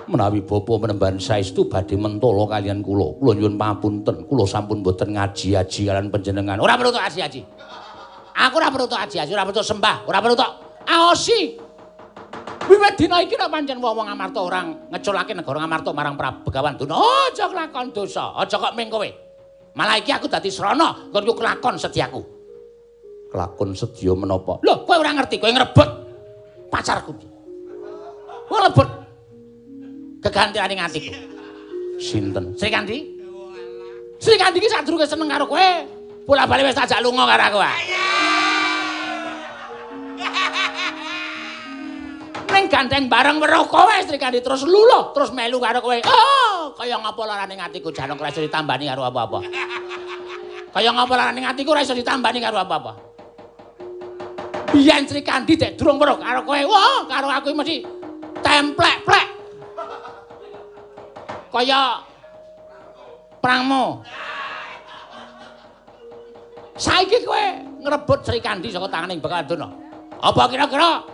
Menawi 0.08 0.40
bapa 0.48 0.74
menemban 0.80 1.20
saestu 1.20 1.68
badhe 1.68 2.00
mentala 2.00 2.48
kalian 2.48 2.80
kula. 2.80 3.20
Kula 3.20 3.32
nyuwun 3.36 3.60
pamunten, 3.60 4.24
kula 4.32 4.48
sampun 4.48 4.80
boten 4.80 5.12
ngaji-aji 5.12 5.92
kalian 5.92 6.08
panjenengan. 6.08 6.56
Ora 6.64 6.80
perlu 6.80 6.96
tok 6.96 7.04
aji-aji. 7.04 7.44
Aku 8.32 8.56
ora 8.64 8.72
perlu 8.72 8.88
tok 8.88 9.04
aji-aji, 9.04 9.32
ora 9.36 9.44
perlu 9.44 9.60
sembah, 9.60 10.08
ora 10.08 10.24
perlu 10.24 10.40
tok 10.40 10.52
aosi. 10.88 11.60
Wiwit 12.72 12.96
dina 12.96 13.20
iki 13.20 13.36
nek 13.36 13.52
pancen 13.52 13.84
wong-wong 13.84 14.08
Amarta 14.08 14.40
orang 14.40 14.88
ngeculake 14.88 15.36
negara 15.36 15.68
Amarta 15.68 15.92
marang 15.92 16.16
Prabu 16.16 16.48
Begawan 16.48 16.80
Durna, 16.80 16.96
aja 17.28 17.52
kelakon 17.52 17.92
dosa, 17.92 18.32
aja 18.40 18.56
kok 18.56 18.72
ming 18.80 18.88
kowe. 18.88 19.10
Malah 19.76 20.00
iki 20.00 20.16
aku 20.16 20.32
dadi 20.32 20.48
srana 20.48 21.12
nggon 21.12 21.36
kelakon 21.36 21.76
sediaku. 21.76 22.24
Kelakon 23.28 23.76
sedia 23.76 24.16
menapa? 24.16 24.64
Lho, 24.64 24.88
kowe 24.88 24.96
ora 24.96 25.12
ngerti, 25.12 25.36
kowe 25.36 25.52
ngrebut 25.52 25.90
pacarku. 26.72 27.12
Kowe 28.48 28.60
ngrebut 28.64 28.88
kegantiane 30.24 30.80
atiku. 30.80 31.12
Sinten? 32.00 32.56
Sri 32.56 32.72
Kandi? 32.72 32.98
Sri 34.16 34.40
Kandi 34.40 34.64
iki 34.64 34.72
sadurunge 34.72 35.04
seneng 35.04 35.28
karo 35.28 35.44
kowe. 35.44 35.70
Bola-bali 36.24 36.64
wis 36.64 36.78
tajak 36.80 37.04
lunga 37.04 37.28
karo 37.28 37.44
aku. 37.52 37.60
Ning 42.62 42.70
gandeng 42.70 43.10
bareng 43.10 43.42
weruh 43.42 43.66
kowe 43.66 43.90
Sri 44.06 44.22
Kandi 44.22 44.38
terus 44.38 44.62
luluh, 44.62 45.10
terus 45.18 45.34
melu 45.34 45.58
karo 45.58 45.82
kowe. 45.82 45.98
Oh, 46.06 46.70
kaya 46.78 46.94
ngapa 46.94 47.22
larane 47.26 47.58
atiku 47.58 47.90
janong 47.90 48.22
ora 48.22 48.30
iso 48.30 48.38
ditambani 48.38 48.86
karo 48.86 49.02
apa-apa. 49.02 49.42
Kaya 50.70 50.94
ngapa 50.94 51.14
larane 51.18 51.42
atiku 51.42 51.74
ora 51.74 51.82
iso 51.82 51.98
ditambani 51.98 52.38
karo 52.38 52.62
apa-apa. 52.62 52.94
Biyen 54.78 55.10
Sri 55.10 55.26
Kandi 55.26 55.58
dek 55.58 55.74
durung 55.74 55.98
weruh 55.98 56.22
karo 56.22 56.46
kowe. 56.46 56.62
Wah, 56.70 57.02
karo 57.10 57.34
aku 57.34 57.50
mesti 57.50 57.82
templek-plek. 58.46 59.28
Kaya 61.50 62.06
prangmu. 63.42 64.06
Saiki 66.78 67.26
kowe 67.26 67.46
ngrebut 67.82 68.22
Sri 68.22 68.38
Kandi 68.38 68.70
saka 68.70 68.86
tanganing 68.86 69.18
Bekaduna. 69.18 69.66
Apa 70.22 70.46
kira-kira 70.46 71.11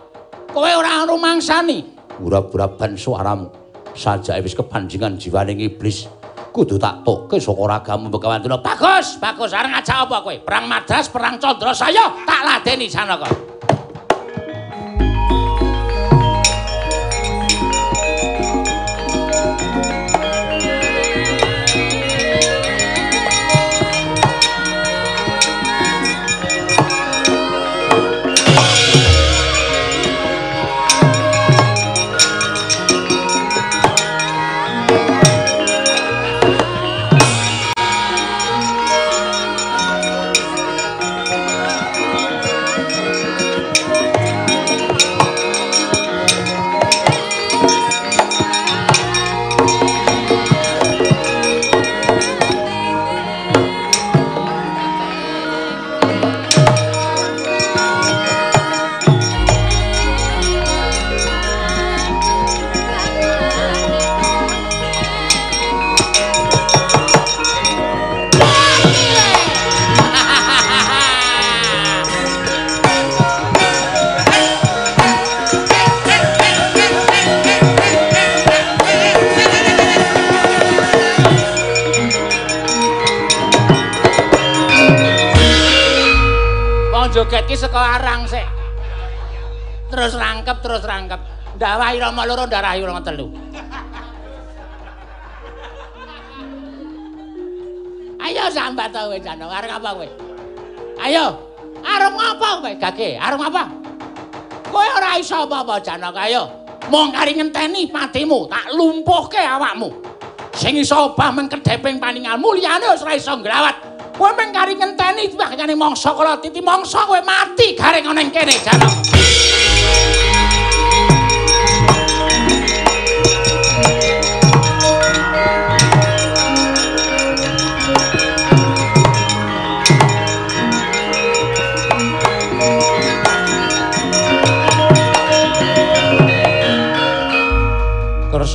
kowe 0.58 0.72
ora 0.74 1.06
rumangsani? 1.06 1.78
Ura-uraban 2.18 2.98
suaramu. 2.98 3.46
Sajake 3.94 4.42
wis 4.42 4.58
kepanjingan 4.58 5.14
jiwaning 5.14 5.62
iblis. 5.62 6.10
Kudu 6.50 6.74
tak 6.74 7.06
tokke 7.06 7.38
saka 7.38 7.62
ragamu 7.78 8.10
Bekawantuna. 8.10 8.58
Bagus, 8.58 9.22
bagus. 9.22 9.54
Areng 9.54 9.70
ngajak 9.70 10.10
apa 10.10 10.16
kowe? 10.26 10.34
Perang 10.42 10.66
Madras, 10.66 11.06
perang 11.06 11.38
Candra 11.38 11.70
saya 11.70 12.10
tak 12.26 12.42
ladeni 12.42 12.90
Janaka. 12.90 13.30
Rama 92.18 92.34
loro, 92.34 92.50
ndarahi 92.50 92.82
Rama 92.82 92.98
telu. 92.98 93.30
Ayo 98.18 98.42
sambat 98.50 98.90
to 98.90 98.98
kowe 99.06 99.18
jane, 99.22 99.46
arep 99.46 99.70
apa 99.70 99.90
kowe? 99.94 100.08
Ayo. 100.98 101.26
Arep 101.78 102.12
ngapa 102.18 102.48
kowe? 102.58 102.72
Gage, 102.74 103.14
arep 103.14 103.38
apa? 103.38 103.70
Kowe 104.66 104.82
ora 104.98 105.14
iso 105.14 105.46
apa-apa 105.46 105.78
Janaka, 105.78 106.26
ayo. 106.26 106.50
Mong 106.90 107.14
kari 107.14 107.38
ngenteni 107.38 107.86
patimu, 107.86 108.50
tak 108.50 108.66
lumpuhke 108.74 109.38
awakmu. 109.38 109.94
Sing 110.58 110.74
iso 110.74 111.14
obah 111.14 111.30
mengkedheping 111.30 112.02
paninganmu 112.02 112.50
liyane 112.58 112.98
wis 112.98 113.06
ora 113.06 113.14
iso 113.14 113.38
ngrawat. 113.38 113.78
Kowe 114.18 114.34
mung 114.34 114.50
kari 114.50 114.74
ngenteni 114.74 115.38
bahyane 115.38 115.78
mangsa 115.78 116.10
kala 116.18 116.42
titi 116.42 116.58
mangsa 116.58 117.06
kowe 117.06 117.22
mati 117.22 117.78
garing 117.78 118.10
ana 118.10 118.26
ing 118.26 118.34
kene 118.34 118.58
Janaka. 118.58 119.07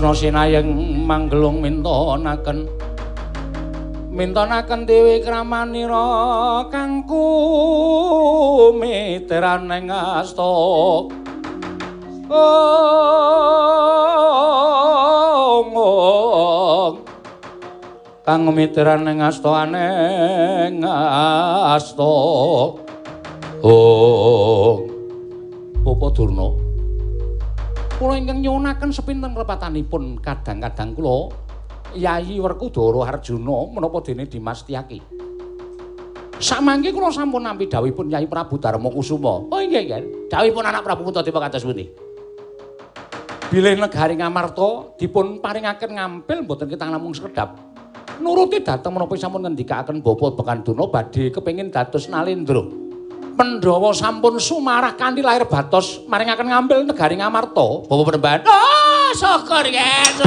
Kresna 0.04 0.20
sinayeng 0.20 0.68
manggelung 1.08 1.64
mintonaken. 1.64 2.68
Mintonaken 4.12 4.84
dewi 4.84 5.24
kramanira 5.24 6.68
kang 6.68 7.08
kumitran 7.08 9.72
ing 9.72 9.88
asta. 9.88 10.44
Ong 10.44 11.08
kang 18.28 18.44
miteran 18.52 19.08
ing 19.08 19.24
asta 19.24 19.64
aneng 19.64 20.84
asta. 20.84 22.12
Oh 23.64 24.84
Bapak 25.80 26.12
Durna 26.12 26.62
kula 28.04 28.20
ingkang 28.20 28.44
nyuwunaken 28.44 28.92
sepinten 28.92 29.32
repatanipun 29.32 30.20
kadang-kadang 30.20 30.92
kula 30.92 31.32
Yayi 31.96 32.36
Werkudara 32.36 33.16
Arjuna 33.16 33.72
menapa 33.72 34.04
dene 34.04 34.28
Dimas 34.28 34.68
Tiyaki. 34.68 35.00
Samangke 36.36 36.92
kula 36.92 37.16
sampun 37.16 37.48
nampi 37.48 37.72
dawuhipun 37.72 38.12
Yayi 38.12 38.28
Prabu 38.28 38.60
Darma 38.60 38.92
Kusuma. 38.92 39.48
Oh 39.48 39.60
inggih 39.64 39.88
nggih 39.88 40.28
dawuhipun 40.28 40.68
anak 40.68 40.84
Prabu 40.84 41.08
Kuntadewa 41.08 41.48
kados 41.48 41.64
pundi? 41.64 41.88
Bilih 43.48 43.80
negari 43.80 44.20
Ngamarta 44.20 45.00
dipun 45.00 45.40
paringaken 45.40 45.96
ngampil 45.96 46.44
mboten 46.44 46.68
kita 46.68 46.92
namung 46.92 47.16
sekedap. 47.16 47.56
Nuruti 48.20 48.60
dateng 48.60 49.00
menapa 49.00 49.16
sampun 49.16 49.48
ngendikaken 49.48 50.04
Bapak 50.04 50.44
Bekanduna 50.44 50.92
badhe 50.92 51.32
kepengin 51.32 51.72
dados 51.72 52.12
Nalendra. 52.12 52.82
Pandhawa 53.34 53.89
sampun 53.97 54.38
sumarah 54.38 54.93
kanthi 54.93 55.26
lahir 55.26 55.49
batos 55.49 56.05
maringaken 56.05 56.53
ngambil 56.53 56.85
negari 56.85 57.18
Ngamarta. 57.18 57.89
Bapak 57.89 58.05
Penemban. 58.14 58.39
Oh, 58.45 59.10
syukur 59.18 59.65
guys. 59.73 60.22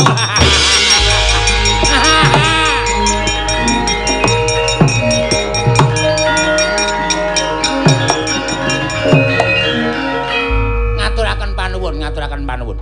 ngaturaken 10.99 11.51
panuwun, 11.55 11.95
ngaturaken 12.03 12.43
panuwun. 12.43 12.79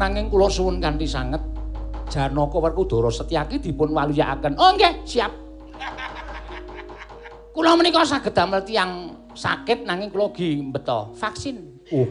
Nanging 0.00 0.32
kula 0.32 0.48
suwun 0.48 0.80
kanthi 0.80 1.04
sanget 1.04 1.44
Janaka 2.08 2.56
Werkudara 2.56 3.12
Setyaki 3.12 3.60
dipun 3.60 3.92
waluyakaken. 3.92 4.56
Oh 4.56 4.72
nggih, 4.72 5.04
siap. 5.04 5.32
Kula 7.50 7.74
menika 7.74 8.06
saged 8.06 8.30
damel 8.30 8.62
tiyang 8.62 9.10
sakit 9.34 9.82
nanging 9.82 10.14
kula 10.14 10.30
gi 10.30 10.62
mbeta 10.62 11.10
vaksin. 11.18 11.82
Oh. 11.90 12.06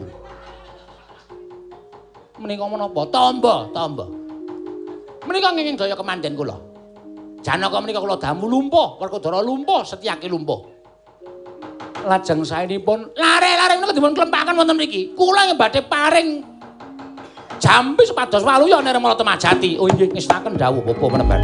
Menika 2.40 2.64
menapa? 2.68 3.08
Tamba, 3.08 3.68
tamba. 3.72 4.04
Menika 5.24 5.52
nginging 5.56 5.80
daya 5.80 5.96
kemanden 5.96 6.36
kula. 6.36 6.56
Janaka 7.40 7.80
menika 7.80 8.04
kula 8.04 8.20
damu 8.20 8.52
lumpuh, 8.52 9.00
Werkudara 9.00 9.40
lumpuh, 9.40 9.80
Setyaki 9.80 10.28
lumpuh. 10.28 10.60
Lajeng 12.04 12.44
saenipun 12.44 13.12
lare-lare 13.16 13.80
menika 13.80 13.96
dipun 13.96 14.12
klempaken 14.12 14.56
wonten 14.56 14.76
mriki. 14.76 15.16
Kula 15.16 15.48
yang 15.48 15.56
badhe 15.56 15.80
paring 15.88 16.44
jampi 17.56 18.04
sepados 18.04 18.44
waluya 18.44 18.84
Nirmala 18.84 19.16
Temajati. 19.16 19.80
Oh 19.80 19.88
nggih 19.88 20.12
ngestaken 20.12 20.60
dawuh 20.60 20.84
Bapak 20.84 21.08
meneban. 21.16 21.40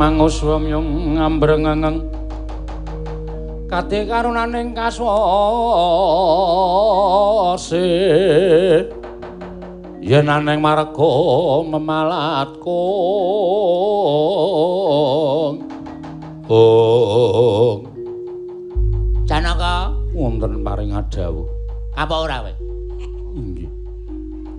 Pramara 0.00 0.16
mangus 0.16 0.40
wamyong 0.40 1.20
ngambrengengeng 1.20 2.08
Kate 3.68 4.08
karunaning 4.08 4.72
kaswase 4.72 5.04
Yen 10.00 10.32
aneng 10.32 10.64
marga 10.64 11.12
memalat 11.68 12.56
kong. 12.64 12.80
Oh 16.48 17.84
Janaka? 19.28 19.92
Wonten 20.16 20.64
paring 20.64 20.96
adawuh 20.96 21.44
Apa 21.92 22.24
ora 22.24 22.40
kowe 22.40 22.56
Inggih. 23.36 23.68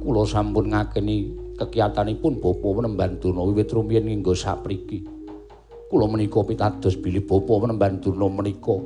Kula 0.05 0.21
sampun 0.29 0.69
ngakeni 0.69 1.33
kekiyatanipun 1.57 2.37
bapa 2.37 2.67
Penemban 2.77 3.17
Durna 3.17 3.41
wiwit 3.41 3.73
rumiyin 3.73 4.05
nginggo 4.05 4.37
sapriki. 4.37 5.20
Kula 5.91 6.07
menika 6.07 6.39
pitados 6.47 6.95
bilih 6.95 7.27
bapa 7.27 7.67
Penemban 7.67 7.99
Durna 7.99 8.31
menika 8.31 8.79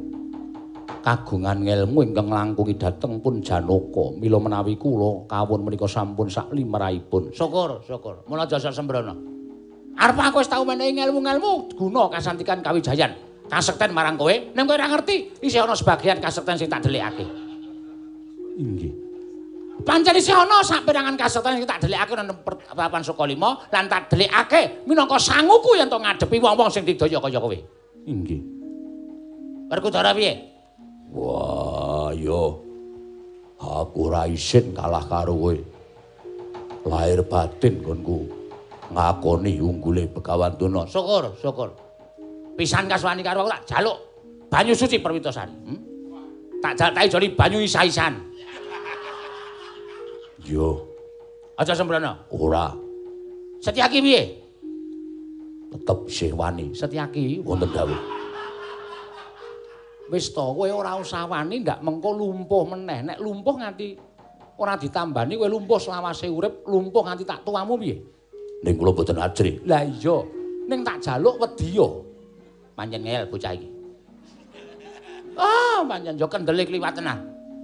kagungan 1.06 1.62
ngelmu 1.62 2.02
ingkang 2.02 2.34
langkungi 2.34 2.82
dhateng 2.82 3.22
pun 3.22 3.46
Janaka. 3.46 4.18
Mila 4.18 4.42
menawi 4.42 4.74
kula 4.74 5.30
kawon 5.30 5.70
menika 5.70 5.86
sampun 5.86 6.34
sak 6.34 6.50
limrahipun. 6.50 7.30
Syukur, 7.30 7.86
syukur. 7.86 8.26
Mula 8.26 8.50
jasa 8.50 8.74
sembrana. 8.74 9.14
Arep 10.02 10.18
aku 10.18 10.42
wis 10.42 10.50
tau 10.50 10.66
menehi 10.66 10.98
ngelmu-ngelmu 10.98 11.78
guna 11.78 12.10
kasantikan 12.10 12.66
kawijayan. 12.66 13.14
Kasekten 13.54 13.94
marang 13.94 14.18
kowe, 14.18 14.34
nek 14.34 14.66
kowe 14.66 14.74
ora 14.74 14.90
ngerti, 14.90 15.46
isih 15.46 15.62
ana 15.62 15.78
sebagian 15.78 16.18
kasekten 16.18 16.58
sing 16.58 16.74
tak 16.74 16.90
delikake. 16.90 17.30
Inggih. 18.58 19.05
Pancen 19.84 20.16
isih 20.16 20.32
ana 20.32 20.64
saperangan 20.64 21.20
kasetan 21.20 21.60
sing 21.60 21.68
tak 21.68 21.84
delikake 21.84 22.16
nang 22.16 22.32
papan 22.48 23.04
Sukalima 23.04 23.60
lan 23.68 23.92
tak 23.92 24.08
delikake 24.08 24.88
minangka 24.88 25.20
sanguku 25.20 25.76
yen 25.76 25.92
to 25.92 26.00
ngadepi 26.00 26.40
wong-wong 26.40 26.72
sing 26.72 26.88
didaya 26.88 27.20
kaya 27.20 27.40
kowe. 27.44 27.58
Inggih. 28.08 28.40
Werkudara 29.68 30.16
piye? 30.16 30.48
Wah, 31.12 32.16
yo. 32.16 32.64
Aku 33.60 34.08
ora 34.08 34.30
isin 34.32 34.72
kalah 34.72 35.04
karo 35.04 35.36
kowe. 35.36 35.56
Lahir 36.88 37.28
batin 37.28 37.84
konku 37.84 38.32
ngakoni 38.96 39.60
unggule 39.60 40.08
Begawan 40.08 40.56
Tuna. 40.56 40.88
Syukur, 40.88 41.36
syukur. 41.36 41.70
Pisan 42.56 42.88
kaswani 42.88 43.20
karo 43.20 43.44
aku 43.44 43.52
tak 43.52 43.64
jaluk 43.68 43.98
banyu 44.48 44.72
suci 44.72 45.04
perwitosan. 45.04 45.52
Hmm? 45.52 45.80
Tak 46.64 46.80
jaluk 46.80 47.12
joli 47.12 47.28
banyu 47.36 47.60
isa-isan. 47.60 48.35
Yo. 50.46 50.86
Aja 51.58 51.74
sembrana. 51.74 52.22
Ora. 52.30 52.70
Setyaki 53.58 53.98
piye? 53.98 54.22
Tetep 55.74 56.06
isih 56.06 56.32
wani. 56.38 56.70
Setyaki 56.70 57.42
wonten 57.42 57.74
dawuh. 57.74 57.98
Wis 60.14 60.30
to, 60.30 60.54
kowe 60.54 60.70
ora 60.70 61.02
usah 61.02 61.26
wani 61.26 61.66
ndak 61.66 61.82
mengko 61.82 62.14
lumpuh 62.14 62.64
meneh. 62.70 63.02
Nek 63.10 63.18
lumpuh 63.18 63.58
nganti 63.58 63.98
ora 64.62 64.78
ditambani 64.78 65.34
kowe 65.34 65.50
lumpuh 65.50 65.82
selawase 65.82 66.30
urip, 66.30 66.62
lumpuh 66.70 67.02
nganti 67.02 67.26
tak 67.26 67.42
tuamu 67.42 67.74
piye? 67.82 67.98
Ning 68.62 68.78
kula 68.78 68.94
boten 68.94 69.18
ajri. 69.18 69.66
Lah 69.66 69.82
iya. 69.82 70.18
Ning 70.70 70.86
tak 70.86 71.02
jaluk 71.02 71.42
wedi 71.42 71.74
yo. 71.74 72.06
Pancen 72.78 73.02
ngel 73.02 73.26
bocah 73.34 73.52
iki. 73.58 73.70
Ah, 75.42 75.82
pancen 75.90 76.22
yo 76.22 76.30
kendele 76.30 76.70
kliwat 76.70 77.02
tenan. 77.02 77.18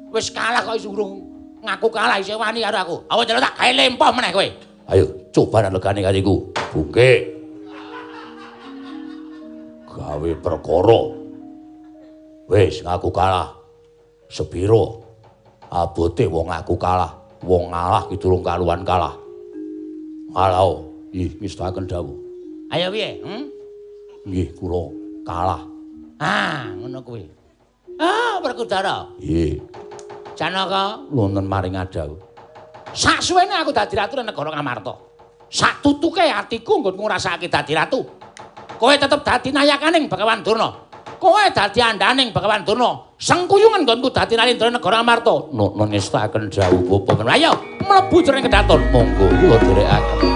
Wis 0.09 0.33
kalah 0.33 0.65
kok 0.65 0.81
isurung 0.81 1.30
ngaku 1.61 1.87
kalah 1.93 2.17
isih 2.17 2.37
wani 2.37 2.65
karo 2.65 2.77
aku. 2.81 2.95
Awas 3.07 3.25
jare 3.29 3.39
tak 3.41 3.53
gawe 3.57 3.71
lempoh 3.71 4.09
meneh 4.13 4.31
kowe. 4.33 4.47
Ayo 4.91 5.05
coba 5.31 5.69
legane 5.69 6.01
kariku. 6.01 6.49
Bungke. 6.73 7.11
Gawe 9.87 10.29
perkara. 10.41 11.01
Wis 12.49 12.81
ngaku 12.83 13.09
kalah. 13.13 13.49
Sepiro 14.27 15.05
abote 15.69 16.25
wong 16.27 16.49
ngaku 16.49 16.75
kalah. 16.75 17.11
Wong 17.41 17.73
ngalah 17.73 18.05
ki 18.09 18.17
durung 18.21 18.45
kaluan 18.45 18.85
kalah. 18.85 19.17
Kalau 20.31 20.87
ih 21.11 21.31
wis 21.41 21.57
taken 21.57 21.89
dawuh. 21.89 22.15
Ayo 22.71 22.87
piye? 22.87 23.19
Hm? 23.19 23.43
Nggih, 24.23 24.47
kula 24.55 24.93
kalah. 25.27 25.61
Ah, 26.21 26.71
ngono 26.77 27.03
kuwi. 27.03 27.25
Ah, 27.99 28.39
Werkudara. 28.39 29.11
Nggih. 29.19 29.59
Janaka 30.35 30.99
wonten 31.11 31.45
maring 31.45 31.75
adau. 31.77 32.17
Sak 32.91 33.23
suwene 33.23 33.55
aku 33.55 33.71
dadi 33.71 33.95
ratu 33.95 34.19
nang 34.19 34.27
negara 34.27 34.51
Ngamarta. 34.51 34.93
Sak 35.51 35.83
tutuke 35.83 36.23
atiku 36.23 36.79
nggon 36.79 36.95
ngrasakake 36.95 37.47
dadi 37.47 37.71
ratu. 37.75 38.03
Kowe 38.75 38.93
tetep 38.95 39.21
dadi 39.23 39.53
nayakaning 39.53 40.09
Bagawan 40.09 40.41
Durna. 40.41 40.91
kowe 41.21 41.45
dadi 41.53 41.79
andaning 41.79 42.33
Bagawan 42.33 42.65
Durna. 42.65 43.13
Sengkuyungan 43.21 43.85
nggonku 43.85 44.09
dadi 44.09 44.33
nalindra 44.33 44.73
negara 44.73 45.05
Amarta. 45.05 45.53
Nun 45.53 45.77
ngestaken 45.77 46.49
jauh 46.49 46.81
bapa. 47.05 47.21
Ayo 47.29 47.53
mlebu 47.85 48.25
jroning 48.25 48.49
kedaton. 48.49 48.81
Monggo 48.89 49.29
kula 49.37 49.57
dherekaken. 49.61 50.30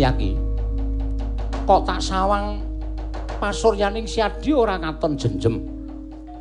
Setyaki. 0.00 0.32
Kok 1.68 1.84
tak 1.84 2.00
sawang 2.00 2.56
pasuryaning 3.36 4.08
Siadi 4.08 4.48
ora 4.48 4.80
ngaton 4.80 5.12
jenjem. 5.12 5.60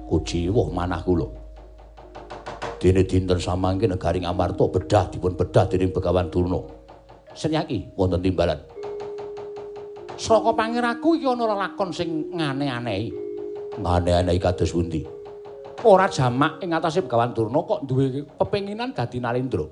Kujiwuh 0.07 0.71
manah 0.71 1.03
kula. 1.03 1.27
Dene 2.79 3.03
dinten 3.03 3.35
samangke 3.35 3.83
negaring 3.83 4.23
Amarta 4.23 4.63
bedah 4.63 5.11
dipun 5.11 5.35
bedah 5.35 5.67
dening 5.67 5.91
Begawan 5.91 6.31
Durna. 6.31 6.63
Setyaki 7.35 7.99
wonten 7.99 8.23
timbalan. 8.23 8.63
Saka 10.15 10.55
pangiraku 10.55 11.19
iki 11.19 11.27
ana 11.27 11.51
lakon 11.51 11.91
sing 11.91 12.31
ngane-anehi. 12.31 13.11
Ngane-anehi 13.75 14.39
kados 14.39 14.71
pundi? 14.71 15.03
Ora 15.83 16.07
jamak 16.07 16.63
ing 16.63 16.71
atase 16.71 17.03
Begawan 17.03 17.35
Durna 17.35 17.59
kok 17.67 17.83
duwe 17.83 18.23
pepenginan 18.23 18.95
dadi 18.95 19.19
nalindra. 19.19 19.67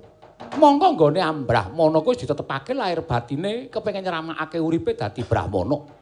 Mongko 0.57 0.87
nggone 0.93 1.21
ambrah. 1.21 1.69
Mono 1.73 2.01
kuwi 2.05 2.17
ditetepake 2.17 2.73
lahir 2.77 3.05
batine 3.05 3.69
kepengin 3.69 4.05
nyeramakake 4.05 4.57
uripe 4.61 4.93
dadi 4.93 5.25
brahmana 5.25 5.97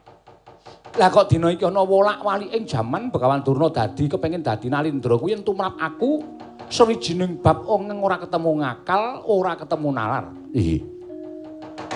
lah 0.96 1.12
kok 1.12 1.28
dina 1.28 1.52
iki 1.52 1.68
ana 1.68 1.84
wolak-walik 1.84 2.56
ing 2.56 2.64
jaman 2.64 3.12
Begawan 3.12 3.44
Durna 3.44 3.68
dadi 3.68 4.08
kepengin 4.08 4.40
dadi 4.40 4.72
nalindra. 4.72 5.20
Kuwi 5.20 5.36
tumrap 5.44 5.76
aku 5.76 6.24
sawijining 6.72 7.44
bab 7.44 7.68
ongeng 7.68 8.00
ora 8.00 8.16
ketemu 8.16 8.64
ngakal 8.64 9.28
ora 9.28 9.60
ketemu 9.60 9.90
nalar. 9.92 10.32
Iki 10.56 10.78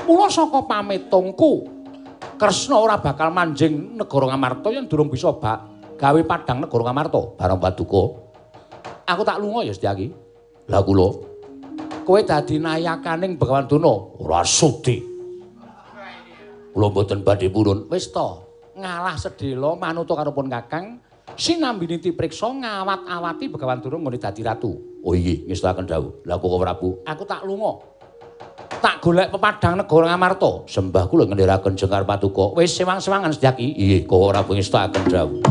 mula 0.03 0.25
saka 0.27 0.65
pametungku 0.65 1.77
Kresna 2.39 2.79
ora 2.79 2.99
bakal 2.99 3.35
manjing 3.35 3.99
negara 3.99 4.31
Ngamarta 4.31 4.71
yen 4.71 4.87
durung 4.87 5.11
bisa 5.11 5.31
gawe 5.99 6.21
padang 6.27 6.63
negara 6.63 6.83
Ngamarta. 6.87 7.35
Bareng 7.35 7.59
paduka. 7.59 8.03
Aku 9.07 9.21
tak 9.27 9.39
lunga 9.39 9.63
ya 9.63 9.75
Setyaki. 9.75 10.11
Lah 10.71 10.83
kula 10.83 11.28
kowe 12.09 12.25
dadi 12.25 12.57
nayakaning 12.57 13.37
Begawan 13.37 13.69
Duna 13.69 13.93
ora 14.17 14.41
sudi. 14.41 14.97
Kula 16.73 16.89
mboten 16.89 17.21
badhe 17.21 17.53
purun. 17.53 17.85
Wis 17.85 18.09
to, 18.09 18.49
ngalah 18.73 19.13
sedhela 19.13 19.77
manut 19.77 20.09
karo 20.09 20.33
pun 20.33 20.49
Kakang 20.49 20.97
sinambini 21.37 22.01
tipriksa 22.01 22.49
ngawat-awati 22.49 23.53
Begawan 23.53 23.77
Duna 23.77 24.01
ngene 24.01 24.17
dadi 24.17 24.41
ratu. 24.41 24.73
Oh 25.05 25.13
iya, 25.13 25.37
ngestaken 25.45 25.85
dawuh. 25.85 26.25
Lah 26.25 26.41
kok 26.41 26.49
Prabu, 26.49 26.89
aku 27.05 27.23
tak 27.29 27.45
lunga. 27.45 27.77
Tak 28.81 29.05
golek 29.05 29.29
pepadang 29.29 29.77
negara 29.77 30.09
Ngamarta. 30.09 30.65
Sembah 30.65 31.05
kula 31.05 31.29
ngendheraken 31.29 31.77
jengkar 31.77 32.09
patuko. 32.09 32.57
Wis 32.57 32.73
sewang-sewangan 32.73 33.37
sedyaki. 33.37 33.69
Iya, 33.77 34.09
kok 34.09 34.17
Prabu 34.17 34.57
ngestaken 34.57 35.03
dawuh. 35.13 35.41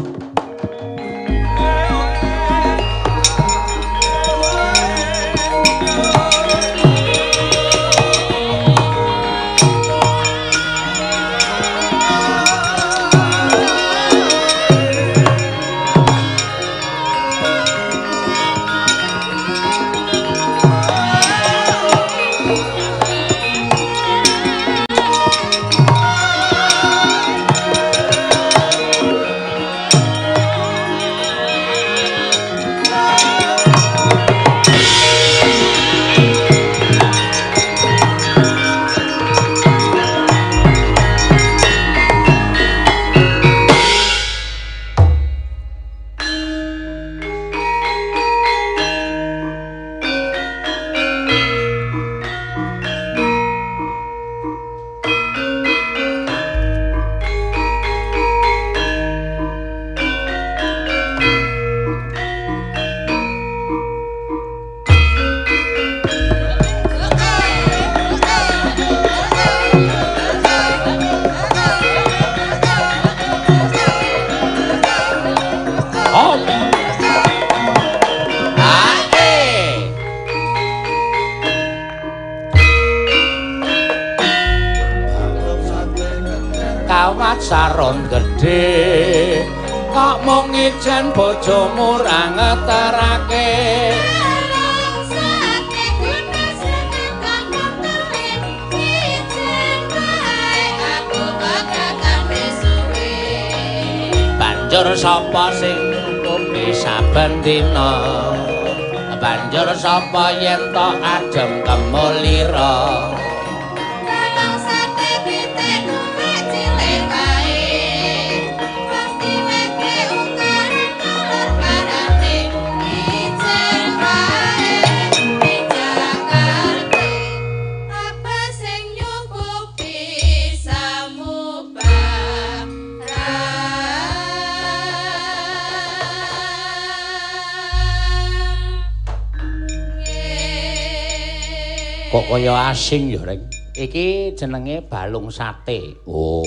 Iki 143.79 144.35
jenenge 144.35 144.83
balung 144.91 145.31
sate 145.31 146.03
oh 146.11 146.43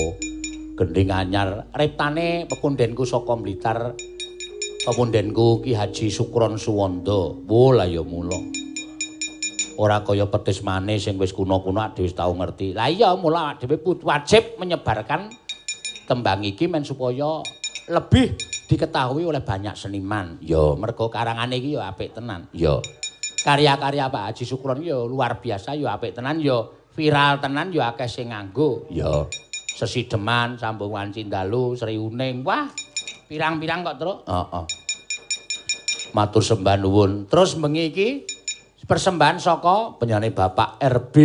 gending 0.76 1.08
anyar 1.08 1.72
reptane 1.72 2.44
pekundenku 2.44 3.08
saka 3.08 3.32
Blitar 3.40 3.96
Pemundenku 4.82 5.62
Ki 5.62 5.78
Haji 5.78 6.10
Sukron 6.10 6.58
Suwanda. 6.58 7.30
Wo 7.46 7.70
lah 7.70 7.86
ya 7.86 8.02
mula. 8.02 8.34
Ora 9.78 10.02
kaya 10.02 10.26
petis 10.26 10.66
manis 10.66 11.06
sing 11.06 11.22
wis 11.22 11.30
kuna-kuna 11.30 11.94
dhewe 11.94 12.10
tau 12.10 12.34
ngerti. 12.34 12.74
Lah 12.74 12.90
iya 12.90 13.14
mula 13.14 13.54
dhewe 13.62 13.78
wajib 14.02 14.58
menyebarkan 14.58 15.30
tembang 16.10 16.42
iki 16.42 16.66
men 16.66 16.82
supaya 16.82 17.46
lebih 17.94 18.34
diketahui 18.66 19.22
oleh 19.22 19.46
banyak 19.46 19.78
seniman. 19.78 20.42
Ya, 20.42 20.74
mergo 20.74 21.06
karangane 21.06 21.62
iki 21.62 21.78
ya 21.78 21.86
apik 21.86 22.18
tenan. 22.18 22.50
Ya. 22.50 22.82
Karya-karya 23.46 24.10
Pak 24.10 24.34
Haji 24.34 24.44
Sukron 24.50 24.82
ya 24.82 24.98
luar 24.98 25.38
biasa 25.38 25.78
ya 25.78 25.94
apik 25.94 26.18
tenan 26.18 26.42
ya 26.42 26.58
viral 26.92 27.40
tenan 27.40 27.72
ya 27.72 27.92
akeh 27.96 28.08
sing 28.08 28.32
nganggo. 28.32 28.88
Ya. 28.92 29.24
Sesideman, 29.72 30.60
Sambungan 30.60 31.10
Cindalu, 31.10 31.74
Sri 31.74 31.96
Uning. 31.96 32.44
Wah, 32.44 32.68
pirang-pirang 33.26 33.80
kok, 33.82 33.96
Truk. 33.98 34.18
Heeh. 34.28 34.64
Matur 36.12 36.44
sembah 36.44 36.76
nuwun. 36.76 37.24
Terus 37.24 37.56
bengi 37.56 37.88
iki 37.88 38.08
persembahan 38.84 39.40
saka 39.40 39.96
penyanyi 39.96 40.28
Bapak 40.36 40.76
RB. 40.76 41.16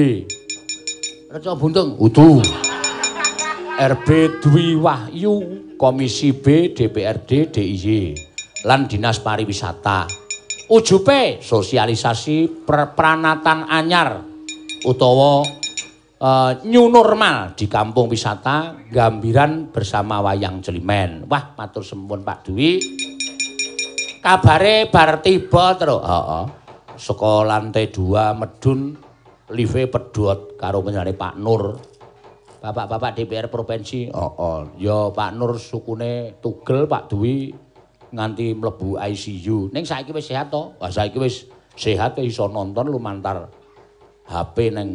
Reca 1.27 1.51
Buntung. 1.59 1.99
Udu. 1.99 2.39
RB 3.77 4.07
Dwi 4.41 4.73
Wahyu, 4.79 5.35
Komisi 5.75 6.33
B 6.33 6.73
DPRD 6.73 7.51
DIY 7.53 8.15
lan 8.65 8.89
Dinas 8.89 9.21
Pariwisata. 9.21 10.07
Ujupe 10.67 11.39
sosialisasi 11.39 12.65
pranatan 12.67 13.69
anyar 13.71 14.26
utawa 14.87 15.43
uh, 16.23 16.51
new 16.63 16.87
normal 16.87 17.51
di 17.59 17.67
kampung 17.67 18.07
wisata 18.07 18.87
Gambiran 18.87 19.75
bersama 19.75 20.23
Wayang 20.23 20.63
Jelimen. 20.63 21.27
Wah, 21.27 21.51
matur 21.59 21.83
sempun 21.83 22.23
Pak 22.23 22.47
Dwi. 22.47 22.79
Kabare 24.23 24.87
bar 24.87 25.19
tiba 25.19 25.75
terus. 25.75 25.99
Heeh. 25.99 26.45
Saka 26.97 27.45
lantai 27.45 27.93
2 27.93 28.39
medun 28.39 28.95
live 29.53 29.91
pedhot 29.91 30.55
karo 30.55 30.79
penyanyi 30.79 31.13
Pak 31.13 31.35
Nur. 31.35 31.77
Bapak-bapak 32.57 33.13
DPR 33.21 33.51
provinsi. 33.51 34.09
Oh. 34.15 34.65
Ya 34.79 35.11
Pak 35.11 35.35
Nur 35.35 35.59
sukune 35.59 36.39
tugel 36.39 36.87
Pak 36.87 37.11
Dwi 37.11 37.51
nganti 38.15 38.55
mlebu 38.55 38.95
ICU. 38.97 39.69
Ning 39.75 39.83
saiki 39.83 40.15
wis 40.15 40.31
sehat 40.31 40.47
to? 40.47 40.73
Wah 40.79 40.89
saiki 40.89 41.19
wis 41.19 41.45
sehat 41.77 42.17
iso 42.23 42.49
nonton 42.49 42.89
lumantar 42.89 43.66
HP 44.27 44.75
ning 44.75 44.89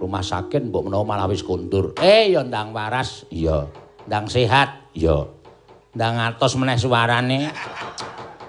rumah 0.00 0.24
sakit 0.24 0.72
mbok 0.72 0.88
menawa 0.88 1.04
malah 1.04 1.28
wis 1.28 1.44
kondur. 1.44 1.92
Eh 2.00 2.32
ya 2.32 2.42
ndang 2.42 2.72
waras. 2.72 3.28
Iya. 3.28 3.68
Ndang 4.08 4.26
sehat. 4.32 4.92
Iya. 4.96 5.28
Ndang 5.92 6.14
atos 6.16 6.56
meneh 6.56 6.80
suarane. 6.80 7.52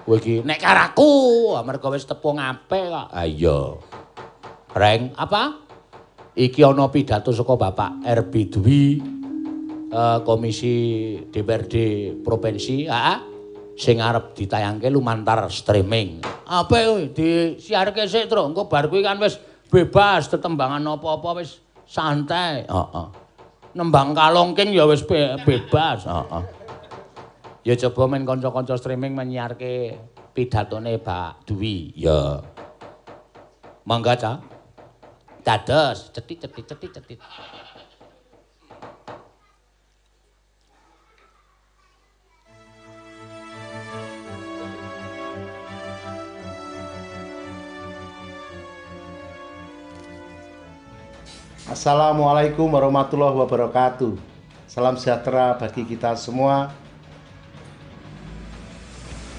Kowe 0.08 0.18
iki 0.18 0.42
nek 0.42 0.58
karaku 0.58 1.12
amarga 1.54 1.92
wis 1.92 2.08
tepung 2.08 2.40
apik 2.40 2.88
kok. 2.88 3.06
Ah 3.12 3.28
iya. 3.28 3.76
Reng 4.72 5.12
apa? 5.14 5.70
iki 6.40 6.62
ana 6.62 6.86
pidato 6.88 7.34
saka 7.34 7.58
Bapak 7.58 8.06
RB 8.06 8.34
Dwi 8.48 8.82
uh, 9.90 10.22
Komisi 10.22 10.74
DPRD 11.28 11.74
Provinsi 12.22 12.86
heeh 12.86 13.18
sing 13.80 13.96
arep 13.96 14.36
ditayangke 14.36 14.92
lumantar 14.92 15.48
streaming. 15.48 16.20
Apa 16.44 16.84
kowe 16.84 17.00
disiarke 17.16 18.04
sik, 18.04 18.28
Tru? 18.28 18.44
Engko 18.44 18.68
bar 18.68 18.92
kuwi 18.92 19.00
kan 19.00 19.16
wis 19.16 19.40
bebas 19.70 20.28
tetembangan 20.28 20.82
apa-apa 20.82 21.40
wis 21.40 21.62
santai. 21.86 22.66
Heeh. 22.66 23.06
Nembang 23.78 24.12
kalongking 24.12 24.74
ya 24.74 24.84
wis 24.90 25.06
be 25.06 25.38
bebas. 25.46 26.04
Heeh. 26.04 26.42
Ya 27.62 27.74
coba 27.86 28.10
men 28.10 28.26
kanca-kanca 28.26 28.74
streaming 28.74 29.14
menyiarke 29.14 29.94
pidatone 30.34 30.98
Pak 30.98 31.46
Dwi. 31.46 31.94
Ya. 31.94 32.42
Mangga, 33.86 34.18
Cak. 34.18 34.60
dados 35.40 36.12
cetit 36.12 36.44
cetit 36.44 36.64
cetit 36.68 36.90
cetit 36.94 37.18
Assalamualaikum 51.68 52.72
warahmatullahi 52.72 53.36
wabarakatuh. 53.36 54.16
Salam 54.64 54.96
sejahtera 54.96 55.52
bagi 55.60 55.84
kita 55.84 56.16
semua. 56.16 56.72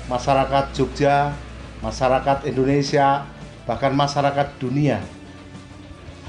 Masyarakat 0.05 0.69
Jogja, 0.77 1.33
masyarakat 1.81 2.45
Indonesia, 2.45 3.25
bahkan 3.65 3.97
masyarakat 3.97 4.53
dunia 4.61 5.01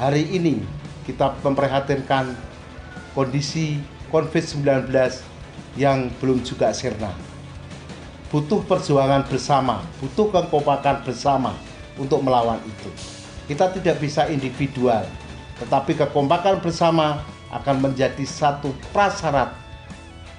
hari 0.00 0.32
ini 0.32 0.64
kita 1.04 1.36
memprihatinkan 1.44 2.32
kondisi 3.12 3.76
COVID-19 4.08 4.88
yang 5.76 6.08
belum 6.24 6.40
juga 6.40 6.72
sirna. 6.72 7.12
Butuh 8.32 8.64
perjuangan 8.64 9.28
bersama, 9.28 9.84
butuh 10.00 10.32
kekompakan 10.32 11.04
bersama 11.04 11.52
untuk 12.00 12.24
melawan 12.24 12.56
itu. 12.64 12.88
Kita 13.44 13.68
tidak 13.76 14.00
bisa 14.00 14.24
individual, 14.32 15.04
tetapi 15.62 15.94
kekompakan 15.94 16.58
bersama 16.58 17.22
akan 17.54 17.78
menjadi 17.78 18.26
satu 18.26 18.74
prasyarat 18.90 19.54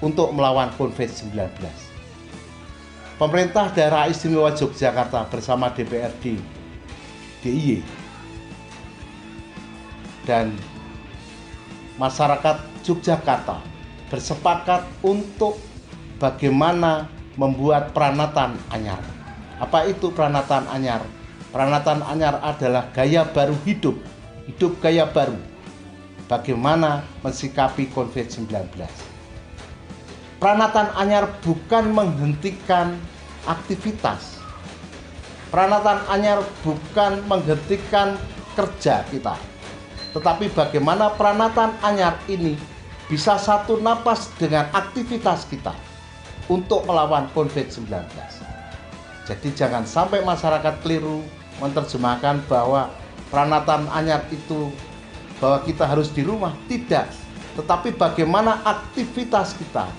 untuk 0.04 0.28
melawan 0.36 0.68
COVID-19. 0.76 1.32
Pemerintah 3.16 3.72
Daerah 3.72 4.10
Istimewa 4.10 4.52
Yogyakarta 4.52 5.24
bersama 5.32 5.72
DPRD 5.72 6.36
DIY 7.40 7.80
dan 10.28 10.52
masyarakat 11.96 12.60
Yogyakarta 12.84 13.62
bersepakat 14.12 14.84
untuk 15.00 15.56
bagaimana 16.20 17.08
membuat 17.40 17.96
peranatan 17.96 18.60
anyar. 18.68 19.00
Apa 19.56 19.88
itu 19.88 20.10
peranatan 20.12 20.66
anyar? 20.68 21.00
Peranatan 21.54 22.02
anyar 22.02 22.42
adalah 22.42 22.90
gaya 22.90 23.22
baru 23.22 23.54
hidup, 23.62 23.94
hidup 24.48 24.80
gaya 24.80 25.08
baru. 25.08 25.36
Bagaimana 26.24 27.04
mensikapi 27.20 27.92
COVID-19. 27.92 28.48
Peranatan 30.40 30.88
anyar 30.96 31.28
bukan 31.44 31.92
menghentikan 31.92 32.96
aktivitas. 33.44 34.40
Peranatan 35.52 36.00
anyar 36.08 36.40
bukan 36.64 37.22
menghentikan 37.28 38.16
kerja 38.58 39.06
kita, 39.12 39.38
tetapi 40.16 40.50
bagaimana 40.50 41.14
peranatan 41.14 41.74
anyar 41.82 42.18
ini 42.26 42.58
bisa 43.06 43.38
satu 43.38 43.78
napas 43.78 44.32
dengan 44.40 44.66
aktivitas 44.74 45.46
kita 45.46 45.74
untuk 46.50 46.82
melawan 46.88 47.30
COVID-19. 47.36 47.86
Jadi 49.24 49.48
jangan 49.56 49.86
sampai 49.86 50.20
masyarakat 50.26 50.74
keliru 50.84 51.24
menerjemahkan 51.62 52.44
bahwa 52.50 52.90
peranatan 53.34 53.90
anyar 53.90 54.22
itu 54.30 54.70
bahwa 55.42 55.58
kita 55.66 55.90
harus 55.90 56.06
di 56.14 56.22
rumah. 56.22 56.54
Tidak. 56.70 57.06
Tetapi 57.58 57.98
bagaimana 57.98 58.62
aktivitas 58.62 59.58
kita 59.58 59.90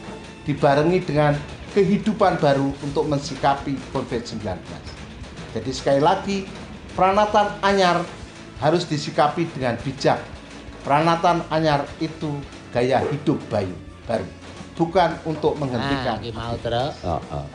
dibarengi 0.48 1.04
dengan 1.04 1.36
kehidupan 1.76 2.40
baru 2.40 2.72
untuk 2.80 3.04
mensikapi 3.12 3.76
COVID-19. 3.92 4.40
Jadi 5.52 5.72
sekali 5.76 6.00
lagi, 6.00 6.48
peranatan 6.96 7.60
anyar 7.60 8.00
harus 8.64 8.88
disikapi 8.88 9.52
dengan 9.52 9.76
bijak. 9.84 10.24
Peranatan 10.88 11.44
anyar 11.52 11.84
itu 12.00 12.40
gaya 12.72 13.04
hidup 13.12 13.36
bayu 13.52 13.76
baru, 14.08 14.28
bukan 14.80 15.12
untuk 15.28 15.60
menghentikan. 15.60 16.24
Nah, 16.24 16.32
mau 16.32 16.56
terus. 16.64 16.96
Oh, 17.04 17.20
oh. 17.36 17.46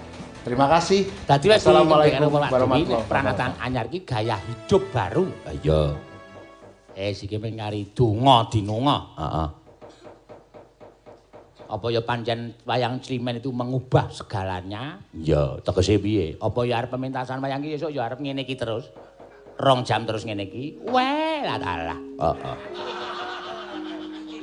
Terima 0.40 0.66
kasih. 0.66 1.04
Tadi 1.28 1.52
Assalamualaikum 1.52 2.32
warahmatullahi 2.32 2.84
wabarakatuh. 2.88 3.08
Peranatan 3.08 3.50
anyar 3.60 3.86
iki 3.92 4.08
gaya 4.08 4.40
hidup 4.40 4.82
baru. 4.88 5.28
Iya. 5.60 5.82
Eh 6.96 7.12
siki 7.12 7.36
ngari 7.36 7.92
donga 7.92 8.48
dinonga. 8.48 8.98
Heeh. 9.20 9.48
Apa 11.70 11.86
ya 11.94 12.02
pancen 12.02 12.58
wayang 12.66 12.98
Slimen 12.98 13.38
itu 13.38 13.54
mengubah 13.54 14.10
segalanya? 14.10 14.98
Ya, 15.14 15.62
tegese 15.62 16.02
piye? 16.02 16.34
Apa 16.42 16.66
ya 16.66 16.82
arep 16.82 16.90
pementasan 16.90 17.38
wayang 17.38 17.62
iki 17.62 17.78
esuk 17.78 17.94
ya 17.94 18.10
arep 18.10 18.18
ngene 18.18 18.42
iki 18.42 18.58
terus? 18.58 18.90
rong 19.60 19.84
jam 19.84 20.08
terus 20.08 20.24
ngene 20.24 20.48
iki. 20.48 20.80
Weh, 20.88 21.44
la 21.44 21.60
dalah. 21.60 22.00
Heeh. 22.00 22.56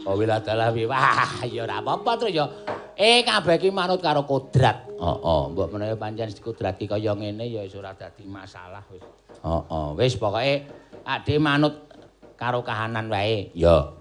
Oh, 0.08 0.16
wila 0.16 0.40
dalah 0.40 0.72
Wah, 0.72 1.44
ya 1.44 1.68
ora 1.68 1.84
apa-apa 1.84 2.16
terus 2.16 2.32
ya. 2.32 2.48
Eh, 2.96 3.28
kabeh 3.28 3.60
iki 3.60 3.76
manut 3.76 4.00
karo 4.00 4.24
kodrat. 4.24 4.88
Heeh, 4.88 5.42
mbok 5.52 5.68
menawa 5.76 6.00
pancen 6.00 6.32
kodrat 6.40 6.80
iki 6.80 6.88
kaya 6.88 7.12
ngene 7.12 7.44
ya 7.44 7.68
wis 7.68 7.76
ora 7.76 7.92
dadi 7.92 8.24
masalah 8.24 8.80
wis. 8.88 9.04
Heeh, 9.44 9.88
wis 10.00 10.16
pokoke 10.16 10.56
ade 11.04 11.36
manut 11.44 11.92
karo 12.40 12.64
kahanan 12.64 13.12
wae. 13.12 13.52
Ya. 13.52 13.92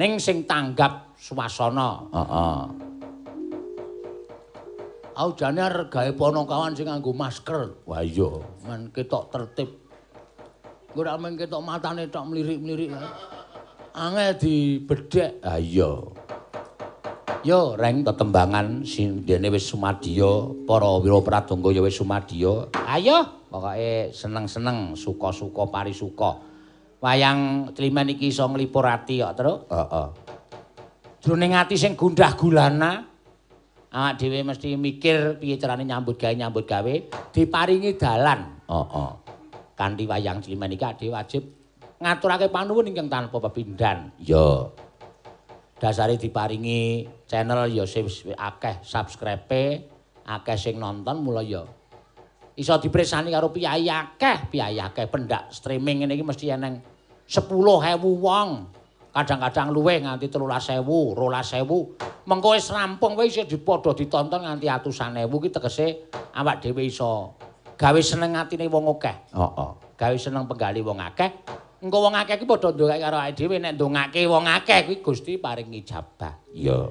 Ning 0.00 0.16
sing 0.16 0.48
tanggap 0.48 1.12
swasana. 1.20 2.08
Heeh. 2.08 2.60
Aujane 5.14 5.60
arep 5.60 5.92
gawe 5.92 6.10
ponokawan 6.16 6.72
sing 6.72 6.88
nganggo 6.88 7.12
masker. 7.12 7.84
Wah 7.84 8.00
iya, 8.00 8.32
men 8.64 8.88
ketok 8.96 9.28
tertib. 9.28 9.70
Ora 10.96 11.20
mung 11.20 11.36
ketok 11.36 11.60
matane 11.60 12.08
tok 12.08 12.32
mlirik-mlirik. 12.32 12.96
Angel 13.94 14.34
dibedhek. 14.42 15.38
Ah 15.46 15.54
iya. 15.54 15.86
Yo 17.46 17.78
reng 17.78 18.02
tetembangan 18.02 18.82
sing 18.82 19.22
dene 19.22 19.54
wis 19.54 19.70
sumadya, 19.70 20.50
para 20.66 20.98
wira 20.98 21.22
pradonga 21.22 21.70
ya 21.70 21.78
wis 21.78 21.94
sumadya. 21.94 22.74
Ayo, 22.90 23.46
pokoke 23.46 24.10
seneng-seneng, 24.10 24.98
suka-suka 24.98 25.70
parisuka. 25.70 26.42
Wayang 26.98 27.70
Climen 27.70 28.18
iki 28.18 28.34
iso 28.34 28.50
nglipur 28.50 28.82
ati 28.82 29.22
kok, 29.22 29.32
Truk. 29.38 29.58
Heeh. 29.70 30.08
Jroning 31.22 31.54
ati 31.54 31.78
sing 31.78 31.94
gundah 31.94 32.34
gulana, 32.34 32.98
awak 33.94 34.18
dhewe 34.18 34.42
mesti 34.42 34.74
mikir 34.74 35.38
piye 35.38 35.54
carane 35.54 35.86
nyambut 35.86 36.18
gawe 36.18 36.34
nyambut 36.34 36.66
gawe 36.66 36.94
diparingi 37.30 37.94
dalan. 37.94 38.58
Heeh. 38.66 39.10
Kanthi 39.78 40.02
wayang 40.10 40.42
Climen 40.42 40.74
iki 40.74 40.82
dhewe 40.82 41.14
wajib 41.14 41.53
ngaturake 42.04 42.52
panuwun 42.52 42.92
ingkang 42.92 43.08
tanpa 43.08 43.40
pepindhan. 43.48 44.12
Ya. 44.20 44.68
Dasare 45.80 46.20
diparingi 46.20 47.08
channel 47.24 47.72
ya 47.72 47.88
akeh 48.36 48.84
subscribe, 48.84 49.88
akeh 50.28 50.56
sing 50.60 50.76
nonton 50.76 51.24
mula 51.24 51.40
ya 51.40 51.64
iso 52.54 52.78
dipresani 52.78 53.34
karo 53.34 53.50
piyai 53.50 53.86
akeh, 53.90 54.50
piyai 54.50 54.78
akeh 54.78 55.10
pendak 55.10 55.50
streaming 55.50 56.02
ngene 56.02 56.14
iki 56.14 56.24
mesti 56.24 56.46
eneng 56.54 56.78
10.000 57.26 57.98
wong. 57.98 58.50
Kadang-kadang 59.14 59.70
luwih 59.70 60.02
nganti 60.02 60.26
13.000, 60.26 60.82
12.000. 60.82 62.26
Mengko 62.26 62.48
wis 62.58 62.66
rampung 62.74 63.14
wis 63.14 63.38
dipadha 63.46 63.94
ditonton 63.94 64.42
nganti 64.42 64.66
atusan 64.66 65.14
ewu 65.22 65.38
ki 65.38 65.54
tegese 65.54 66.10
awak 66.34 66.58
dhewe 66.58 66.82
iso 66.82 67.38
gawe 67.78 68.00
seneng 68.02 68.34
atine 68.34 68.66
wong 68.66 68.90
akeh. 68.98 69.14
Heeh. 69.30 69.70
Gawe 69.94 70.16
seneng 70.18 70.50
penggali 70.50 70.82
wong 70.82 70.98
akeh. 70.98 71.30
Engko 71.84 72.00
wong 72.00 72.16
akeh 72.16 72.40
ki 72.40 72.48
padha 72.48 72.72
ndongake 72.72 73.04
karo 73.04 73.16
awake 73.20 73.36
dhewe 73.36 73.60
nek 73.60 73.76
ndongake 73.76 74.24
wong 74.24 74.48
akeh 74.48 74.88
kuwi 74.88 75.04
Gusti 75.04 75.36
paring 75.36 75.68
ijabah. 75.68 76.32
Iya. 76.56 76.88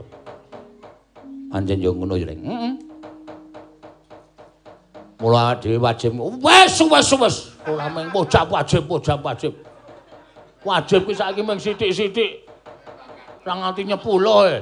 Anjen 1.50 1.82
yo 1.82 1.98
ngono 1.98 2.14
yo, 2.14 2.30
Ring. 2.30 2.46
Heeh. 2.46 2.74
Mula 5.18 5.58
awake 5.58 5.66
dhewe 5.66 5.82
wajib 5.82 6.14
wis 6.14 6.78
wis 6.78 7.10
wis 7.10 7.38
ora 7.66 7.90
mung 7.90 8.14
pojak 8.14 8.46
wajib 8.54 8.86
pojak 8.86 9.18
wajib. 9.26 9.58
Wajib 10.62 11.10
ki 11.10 11.14
saiki 11.18 11.42
mung 11.42 11.58
sithik-sithik. 11.58 12.46
Ora 13.42 13.54
nganti 13.66 13.90
nyepuluh 13.90 14.46
e. 14.46 14.58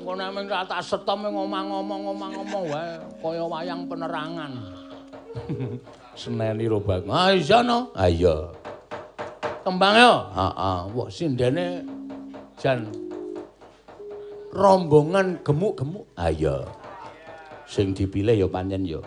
Engko 0.00 0.16
nek 0.16 0.32
mung 0.32 0.48
tak 0.48 0.80
setom 0.80 1.28
ngomong-ngomong 1.28 2.08
ngomong-ngomong 2.08 2.64
wae 2.72 2.96
kaya 3.20 3.44
wayang 3.44 3.84
penerangan. 3.84 4.52
Seneni 6.20 6.64
ro 6.72 6.80
bang. 6.80 7.04
Ah 7.12 7.36
iya 7.36 7.60
no. 7.60 7.92
Ah 7.92 8.08
iya. 8.08 8.61
Kembang 9.62 9.94
yo. 9.94 10.12
Heeh. 10.34 10.78
Wah 10.90 11.08
sindene 11.08 11.86
jan 12.58 12.90
rombongan 14.50 15.38
gemuk-gemuk. 15.46 16.04
Iya. 16.18 16.66
Sing 17.64 17.94
dipilih 17.94 18.36
ya 18.36 18.48
pancen 18.50 18.84
ya. 18.84 19.00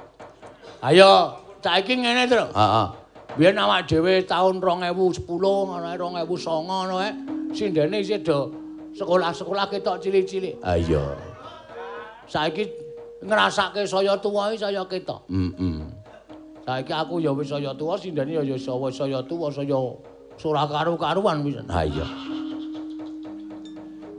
Ayo, 0.82 1.38
saiki 1.62 2.02
ngene, 2.02 2.26
Tru. 2.26 2.46
Heeh. 2.50 2.88
Biyen 3.36 3.60
awak 3.60 3.84
dhewe 3.92 4.24
taun 4.24 4.64
2010 4.64 5.28
ngono 5.28 5.86
ae 5.92 6.00
2009 6.00 6.66
ngono 6.72 6.96
ae 7.04 7.12
sindene 7.52 8.00
isih 8.00 8.24
do 8.24 8.48
sekolah-sekolah 8.96 9.68
ketok 9.68 10.00
cilik-cilik. 10.00 10.56
Iya. 10.64 11.04
Saiki 12.32 12.64
ngrasake 13.20 13.84
saya 13.84 14.16
tuwa 14.24 14.56
iki 14.56 14.64
saya 14.64 14.88
ketok. 14.88 15.28
Heeh. 15.28 15.84
Saiki 16.64 16.94
aku 16.96 17.20
ya 17.20 17.36
wis 17.36 17.52
saya 17.52 17.76
tuwa, 17.76 18.00
sindene 18.00 18.40
ya 18.40 18.42
ya 18.42 18.56
wis 18.56 18.96
saya 18.96 19.20
tuwa, 19.28 19.52
saya 19.52 19.78
ora 20.44 20.68
karu-karuan 20.68 21.46
wis. 21.48 21.56
Ha 21.72 21.82
iya. 21.88 22.06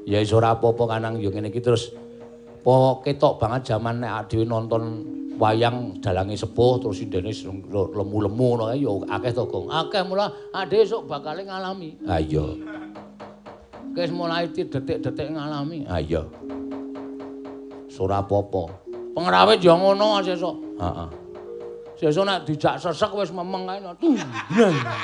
Ya 0.06 0.22
wis 0.22 0.32
ora 0.32 0.56
apa-apa 0.56 0.96
kanang 0.96 1.20
ya 1.20 1.28
ngene 1.28 1.52
iki 1.52 1.60
terus 1.60 1.92
po 2.64 3.02
ketok 3.04 3.42
banget 3.42 3.74
jaman 3.74 4.00
nek 4.00 4.30
dhewe 4.30 4.48
nonton 4.48 5.04
wayang 5.36 6.00
dalange 6.00 6.38
sepuh 6.38 6.80
terus 6.80 7.04
sindene 7.04 7.30
lemu-lemu 7.68 8.46
ngono 8.56 8.64
ya 8.72 8.92
akeh 9.18 9.32
to, 9.36 9.44
Gong. 9.44 9.68
Akeh 9.68 10.02
mula 10.06 10.32
ade 10.56 10.80
esuk 10.80 11.04
bakal 11.04 11.36
ngalami. 11.36 11.98
Ha 12.08 12.16
iya. 12.22 12.46
Wis 13.92 14.10
mulai 14.12 14.48
detik-detik 14.48 15.28
ngalami. 15.34 15.84
Ha 15.84 16.00
iya. 16.00 16.24
Ora 17.96 18.20
apa-apa. 18.20 18.84
Pengrawit 19.16 19.64
ya 19.64 19.72
ngono 19.72 20.20
sesuk. 20.20 20.56
Heeh. 20.76 21.25
Sesuk 21.96 22.28
nek 22.28 22.44
dijak 22.44 22.76
sesek 22.76 23.08
wis 23.16 23.32
memeng 23.32 23.64
ae. 23.72 23.80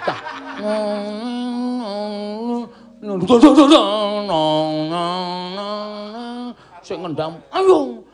Tah. 0.04 0.20
Sing 6.82 6.98
ngendam, 7.00 7.40
ayo 7.54 8.04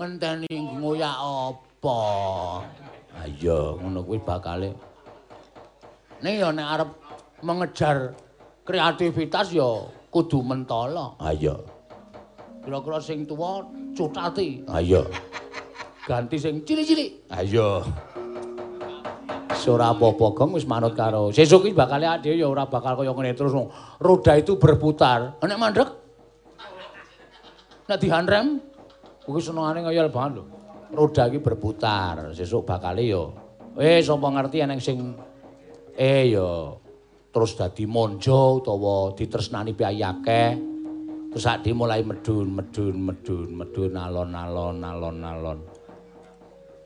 ngenteni 0.00 0.48
ngoyak 0.80 1.16
apa? 1.20 2.00
Ayo 3.20 3.76
ngono 3.84 4.00
kuwi 4.00 4.18
bakale. 4.24 4.70
Ning 6.24 6.40
ya 6.40 6.48
nek 6.54 6.68
arep 6.72 6.90
mengejar 7.44 8.16
kreativitas 8.64 9.52
ya 9.52 9.84
kudu 10.08 10.40
mentala. 10.40 11.12
Ayo. 11.20 11.68
Kira-kira 12.64 12.98
sing 12.98 13.28
tuwa 13.28 13.62
cutati. 13.92 14.64
Ayo. 14.72 15.06
Ganti 16.06 16.38
sing 16.38 16.62
cilik-cilik. 16.62 17.34
Ayo. 17.34 17.82
Ora 19.66 19.90
apa-apa, 19.90 20.30
Gong, 20.30 20.54
wis 20.54 20.62
manut 20.62 20.94
karo. 20.94 21.34
Sesuk 21.34 21.66
iki 21.66 21.74
bakal 21.74 21.98
ade 21.98 22.30
ya 22.30 22.46
ora 22.46 22.70
bakal 22.70 22.94
kaya 22.94 23.10
ngene 23.10 23.34
terus. 23.34 23.50
Roda 23.98 24.38
itu 24.38 24.54
berputar. 24.62 25.42
Nek 25.42 25.58
mandek 25.58 25.90
nek 27.90 27.98
dihanrem 27.98 28.62
kuwi 29.26 29.42
senengane 29.42 29.82
ngayal 29.82 30.06
banget 30.14 30.38
lho. 30.38 30.44
Roda 30.94 31.26
iki 31.26 31.42
berputar. 31.42 32.30
Sesuk 32.30 32.62
bakal 32.62 32.94
ya 33.02 33.26
eh 33.74 33.98
sapa 34.06 34.30
ngerti 34.30 34.62
eneng 34.62 34.78
sing 34.78 35.18
eh 35.98 36.30
ya 36.30 36.70
terus 37.34 37.58
dadi 37.58 37.90
monjo 37.90 38.62
utawa 38.62 39.18
ditresnani 39.18 39.74
piyai 39.74 39.98
akeh. 39.98 40.50
Terus 41.34 41.42
sak 41.42 41.66
mulai 41.74 42.06
medun, 42.06 42.48
medun, 42.54 42.96
medun, 43.02 43.50
medun 43.50 43.92
alon-alon, 43.92 44.78
alon-alon. 44.80 45.58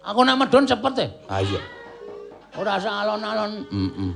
Aku 0.00 0.24
nek 0.24 0.38
medun 0.40 0.64
cepet 0.64 0.94
e. 1.04 1.06
Ha 1.28 1.36
iya. 1.44 1.60
Ora 2.56 2.80
usah 2.80 3.04
alon-alon. 3.04 3.52
Heeh. 3.68 4.12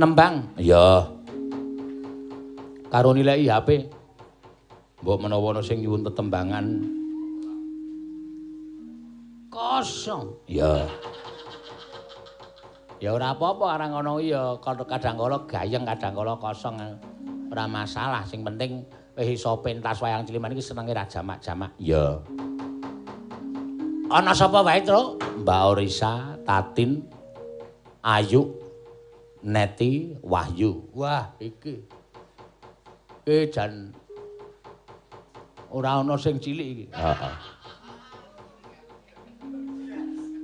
Nembang. 0.00 0.34
Iya. 0.56 1.04
Karo 2.88 3.12
nilai 3.12 3.44
HP. 3.44 3.86
Mbok 5.00 5.18
menawa 5.20 5.56
ana 5.56 5.60
sing 5.64 5.80
nyuwun 5.80 6.04
tetembangan 6.04 6.66
kosong. 9.48 10.28
Iya. 10.44 10.84
Ya 13.00 13.16
ora 13.16 13.32
apa-apa 13.32 13.80
arang 13.80 13.96
ngono 13.96 14.20
ya 14.20 14.60
kadang 14.60 15.16
kala 15.16 15.48
gayeng 15.48 15.88
kadang 15.88 16.12
kala 16.12 16.36
kosong. 16.36 16.76
Ora 17.50 17.64
masalah, 17.64 18.22
sing 18.28 18.44
penting 18.44 18.84
wis 19.16 19.40
iso 19.40 19.58
pentas 19.64 19.98
wayang 20.04 20.22
ciliman 20.28 20.52
iki 20.52 20.60
senenge 20.60 20.92
ra 20.92 21.08
jamak-jamak. 21.08 21.72
Iya. 21.80 22.20
Ana 24.10 24.34
sapa 24.34 24.66
wae, 24.66 24.82
Tru? 24.82 25.22
Mbak 25.46 25.60
Orisa, 25.70 26.34
Tatin, 26.42 27.06
Ayu, 28.02 28.58
Neti, 29.46 30.18
Wahyu. 30.18 30.90
Wah, 30.90 31.30
iki. 31.38 31.78
Iki 33.22 33.54
jan 33.54 33.94
ora 35.70 36.02
ana 36.02 36.18
sing 36.18 36.42
cilik 36.42 36.66
iki. 36.74 36.86
Heeh. 36.90 37.34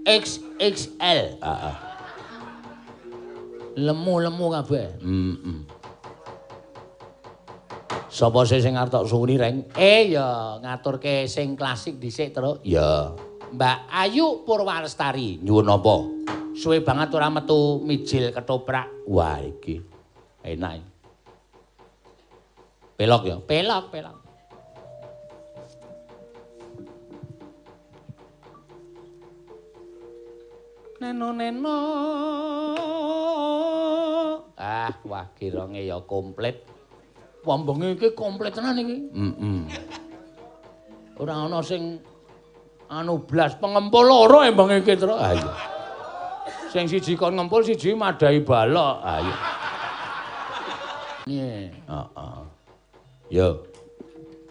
XXL. 0.07 1.43
Heeh. 1.43 1.77
Lemu-lemu 3.83 4.47
kabeh. 4.63 4.89
Heeh. 5.03 5.59
Sapa 8.07 8.47
sing 8.47 8.79
arep 8.79 8.95
tok 8.95 9.11
suwuni, 9.11 9.35
Reng? 9.35 9.67
Eh 9.75 10.15
ya 10.15 10.63
ngaturke 10.63 11.27
sing 11.27 11.59
klasik 11.59 11.99
dhisik, 11.99 12.31
Tru. 12.31 12.63
Ya. 12.63 13.11
Mbak 13.55 13.79
Ayu 13.93 14.43
Purwalestari 14.43 15.39
nyuwun 15.39 15.71
apa? 15.71 15.97
Suwe 16.57 16.81
banget 16.83 17.15
ora 17.15 17.31
metu 17.31 17.79
mijil 17.85 18.33
ketoprak. 18.33 18.89
Wah 19.07 19.39
iki 19.45 19.79
enak. 20.43 20.83
Pelok 22.97 23.23
ya, 23.29 23.37
pelok, 23.45 23.85
pelok. 23.93 24.17
Neno 30.97 31.29
neno. 31.37 31.79
Ah, 34.57 34.89
wah 35.05 35.29
kironge 35.37 35.85
ya 35.85 36.01
komplit. 36.09 36.65
Wambenge 37.45 38.01
iki 38.01 38.17
komplit 38.17 38.57
tenan 38.57 38.81
iki. 38.81 38.97
Heeh. 39.13 39.61
Ora 41.21 41.45
ana 41.45 41.61
sing 41.61 42.01
anu 42.91 43.23
blas 43.23 43.59
pengempul 43.59 44.07
loro 44.07 44.43
embang 44.43 44.71
iki, 44.71 44.95
Tru. 44.99 45.15
Ha 45.15 45.31
iya. 45.35 45.53
Sing 46.71 46.87
siji 46.91 47.15
kon 47.19 47.35
ngempul, 47.35 47.63
siji 47.67 47.95
madai 47.95 48.43
balok. 48.43 48.97
Ha 49.03 49.15
iya. 49.23 49.37
Nih, 51.27 51.75
heeh. 51.75 52.41
Yo. 53.35 53.67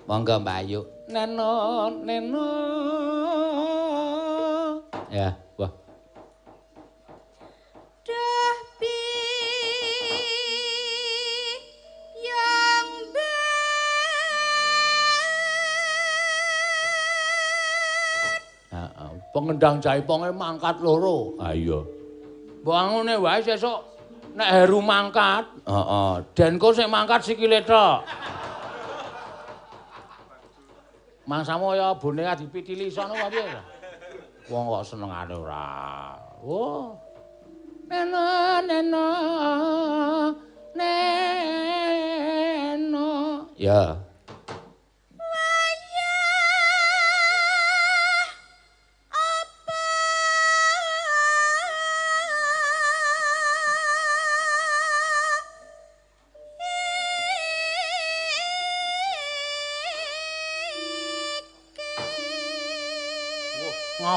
Monggo 0.06 0.38
Mbak 0.44 0.58
Ayu. 0.62 0.82
Neno, 1.10 1.90
neno. 2.04 2.46
Ya, 5.10 5.34
wah. 5.58 5.72
Pengendang 19.36 19.84
jaiponge 19.84 20.32
mangkat 20.32 20.80
loro. 20.80 21.36
Ha 21.44 21.52
iya. 21.52 21.84
Mbok 22.64 22.76
ngene 22.88 23.20
wae 23.20 23.44
sesuk 23.44 23.84
nek 24.32 24.48
Heru 24.48 24.80
mangkat, 24.80 25.44
heeh, 25.68 26.24
Denko 26.32 26.72
sing 26.72 26.88
mangkat 26.88 27.20
sikile 27.20 27.60
tok. 27.68 28.08
Mangsamu 31.28 31.76
ya 31.76 31.92
bone 32.00 32.24
dipitili 32.40 32.88
sono 32.88 33.28
piye? 33.28 33.44
Wong 34.48 34.70
kok 34.72 34.86
senengane 34.88 35.36
ora. 35.36 36.16
Oh. 36.46 36.96
Neno 37.90 38.62
neno 38.64 39.10
neno. 40.78 41.10
Ya. 43.58 44.00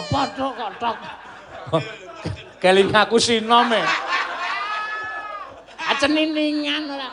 Ngapa 0.08 0.24
tok 0.32 0.52
kok 0.56 0.72
tok? 0.80 0.96
Keling 2.64 2.88
aku 2.96 3.20
sinom 3.20 3.68
e. 3.76 3.84
Aceniningan 5.84 6.88
ora. 6.88 7.08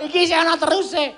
Iki 0.00 0.20
sing 0.24 0.40
ana 0.40 0.56
teruse. 0.56 1.12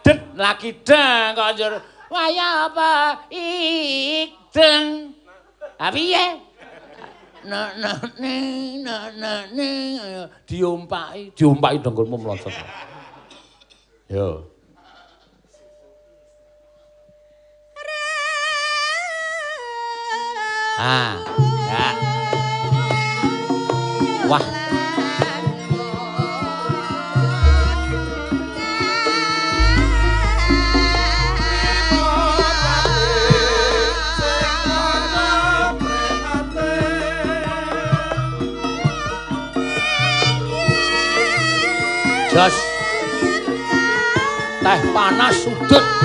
Det 0.00 0.18
lagi 0.40 0.80
deng 0.80 1.36
kok 1.36 1.48
njur. 1.60 1.76
Waya 2.08 2.72
apa 2.72 3.20
ikdeng. 3.28 5.12
Ha 5.76 5.92
piye? 5.92 6.40
Na 7.44 7.76
na 7.76 8.00
ne 8.16 8.34
na 8.80 9.12
na 9.12 9.32
ne 9.52 9.68
diompaki, 10.48 11.36
diompaki 11.36 11.84
dengkulmu 11.84 12.16
mlosot. 12.16 12.56
Yo. 14.08 14.53
Ah, 20.76 21.22
ya. 21.70 21.86
Wah. 24.26 24.42
Jos. 42.34 42.56
Teh 44.64 44.80
panas 44.90 45.36
sudut. 45.38 46.03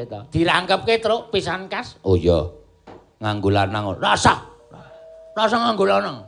Kepiye 0.00 0.08
to? 0.08 0.20
Dirangkepke 0.32 0.94
truk 1.02 1.22
pisan 1.28 1.68
kas? 1.68 2.00
Oh 2.04 2.16
iya. 2.16 2.48
Nganggo 3.20 3.52
lanang. 3.52 3.96
Rasa 4.00 4.40
rasa 5.36 5.56
nganggo 5.56 5.84
lanang. 5.84 6.18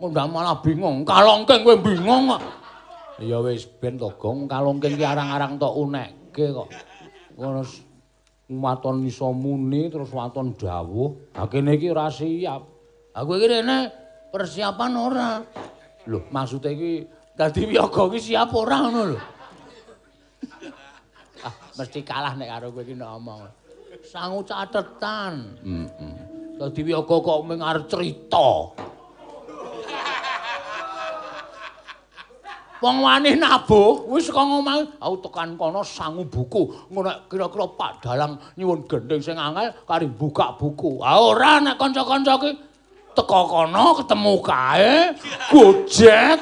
Ngundang 0.00 0.28
malah 0.32 0.58
bingung. 0.62 1.04
Kalongkeng 1.04 1.60
kowe 1.66 1.76
bingung 1.76 2.30
kok. 2.30 2.42
Ya 3.20 3.38
wis 3.42 3.66
ben 3.66 3.98
to 4.00 4.08
gong. 4.16 4.48
Kalongkeng 4.48 4.96
ki 4.96 5.04
arang-arang 5.04 5.60
tok 5.60 5.74
unekke 5.76 6.54
kok. 6.54 6.68
Ngono 7.36 7.62
waton 8.50 9.06
iso 9.06 9.30
muni 9.30 9.90
terus 9.92 10.10
waton 10.10 10.56
dawuh. 10.56 11.36
Ha 11.36 11.46
kene 11.50 11.76
iki 11.76 11.92
ora 11.92 12.08
siap. 12.08 12.62
Ha 13.14 13.20
kowe 13.26 13.36
iki 13.36 13.46
rene 13.50 13.78
persiapan 14.30 14.92
ora. 14.96 15.30
Lho, 16.08 16.32
maksud 16.32 16.64
iki 16.64 17.04
dadi 17.36 17.68
wiyaga 17.68 18.08
iki 18.08 18.32
siap 18.32 18.50
ora 18.56 18.88
ngono 18.88 19.02
lho. 19.14 19.20
Ah, 21.46 21.54
mesti 21.76 22.00
kalah 22.04 22.32
nek 22.36 22.48
karo 22.48 22.66
kowe 22.74 22.82
iki 22.82 22.94
nek 22.96 23.10
omong. 23.16 23.40
Sangu 24.06 24.40
catetan. 24.46 25.60
Heeh. 25.60 25.68
Mm 25.68 25.88
-mm. 25.88 26.14
Dadi 26.60 26.80
wiyaga 26.84 27.16
kok 27.24 27.40
mung 27.48 27.60
arep 27.60 27.84
crita. 27.88 28.50
wong 32.80 33.04
wani 33.04 33.36
nabuh 33.36 34.08
wis 34.08 34.32
kok 34.32 34.40
ngomong 34.40 34.96
aku 34.96 35.16
tekan 35.28 35.54
kono 35.60 35.84
sangu 35.84 36.24
buku 36.24 36.88
ngono 36.88 37.28
kira-kira 37.28 37.66
Pak 37.76 37.92
Dalang 38.00 38.40
nyuwun 38.56 38.88
gendeng 38.88 39.20
sing 39.20 39.36
angel 39.36 39.76
kari 39.84 40.08
buka 40.08 40.56
buku 40.56 41.04
ah 41.04 41.20
ora 41.20 41.60
nek 41.60 41.76
kanca-kanca 41.76 42.40
ki 42.40 42.50
teko 43.12 43.40
kono 43.52 44.00
ketemu 44.00 44.34
kae 44.40 44.92
gojek 45.52 46.40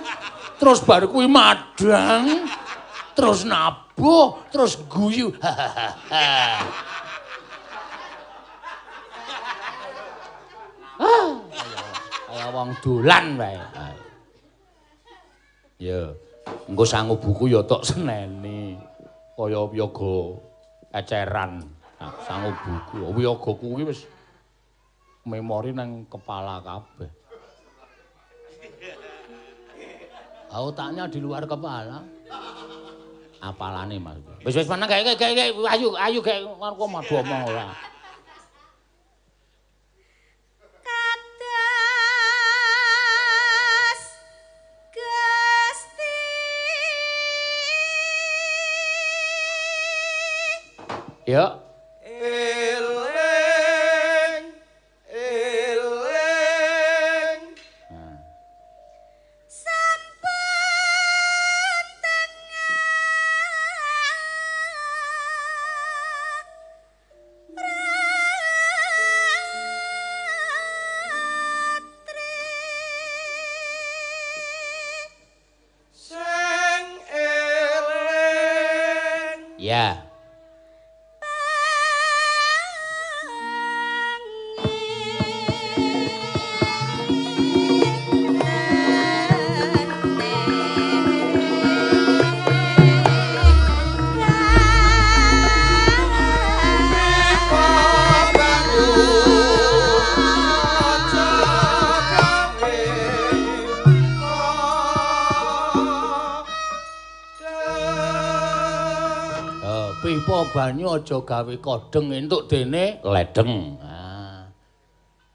terus 0.63 0.79
bar 0.87 1.11
kuwi 1.11 1.27
madang 1.27 2.47
terus 3.19 3.43
nabuh 3.99 4.39
terus 4.55 4.79
guyu 4.87 5.35
ah 5.43 6.63
kaya 12.31 12.47
wong 12.55 12.71
dolan 12.79 13.35
wae 13.35 13.59
Ya. 15.79 16.11
engko 16.67 16.83
sangu 16.83 17.15
buku 17.19 17.55
ya 17.55 17.63
tok 17.63 17.87
seneni 17.87 18.79
kaya 19.35 19.63
wiyaga 19.67 20.43
eceran 20.95 21.63
nah, 21.99 22.15
sangu 22.23 22.51
buku 22.55 23.03
wiyaga 23.19 23.51
kuwi 23.59 23.83
wis 23.87 24.07
memori 25.29 25.77
nang 25.77 26.09
kepala 26.09 26.57
kabeh. 26.65 27.13
Otaknya 30.49 31.05
di 31.05 31.21
luar 31.21 31.45
kepala. 31.45 32.01
Apalane 33.39 33.97
Mas. 34.03 34.19
Wis 34.43 34.55
wis 34.59 34.67
meneng 34.67 34.91
gawe 34.91 35.15
gawe 35.15 35.45
ayu 35.71 35.89
ayu 35.95 36.21
gawe 36.23 36.41
kok 36.43 36.91
madu 36.91 37.15
omong 37.23 37.45
ora. 37.51 37.67
Ya. 51.29 51.68
Aja 110.99 111.19
gawe 111.23 111.55
kodeng 111.63 112.07
entuk 112.11 112.51
dene 112.51 112.99
ledeng. 113.07 113.79
Ah. 113.79 114.51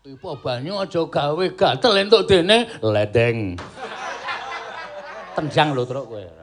Pipa 0.04 0.32
banyu 0.44 0.76
aja 0.84 1.02
gawe 1.08 1.46
gatel 1.56 1.94
entuk 2.04 2.28
dene 2.28 2.68
ledeng. 2.84 3.56
Tenjang 5.34 5.72
lho 5.74 5.84
truk 5.88 6.06
kowe. 6.12 6.43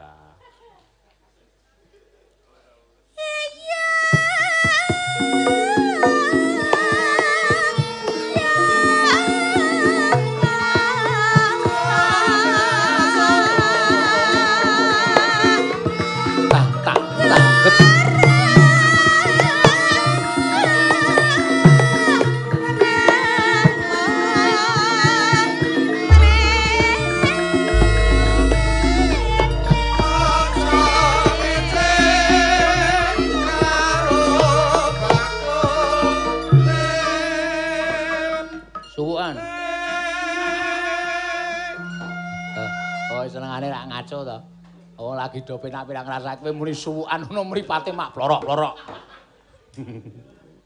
Lagi 45.17 45.41
do 45.41 45.57
penak-penak 45.57 46.05
ngrasake 46.05 46.41
kowe 46.45 46.53
muni 46.53 46.73
suwukan 46.77 47.25
ngono 47.25 47.41
mripate 47.49 47.89
mak 47.93 48.13
plorok-plorok. 48.13 48.75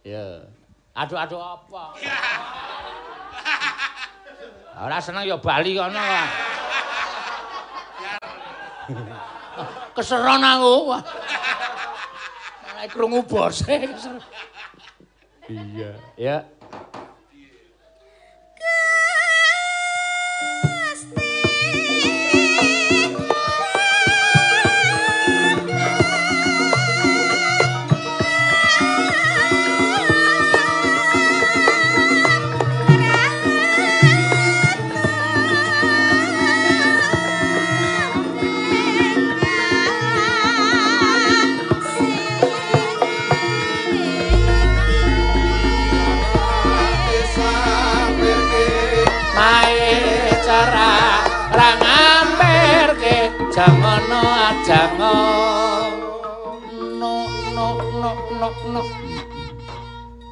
Ya. 0.06 0.46
Aduh-aduh 0.96 1.42
apa? 1.42 1.84
Ora 4.86 5.00
seneng 5.00 5.26
ya 5.26 5.40
bali 5.40 5.74
kono. 5.74 5.98
Keseron 9.96 10.44
aku. 10.44 10.76
Malah 12.70 12.86
krungu 12.92 13.24
bose. 13.24 13.88
Iya, 15.46 15.92
ya. 16.20 16.38
No 57.00 57.14
no 57.56 57.68
no 58.00 58.10
no 58.40 58.50
no 58.76 58.82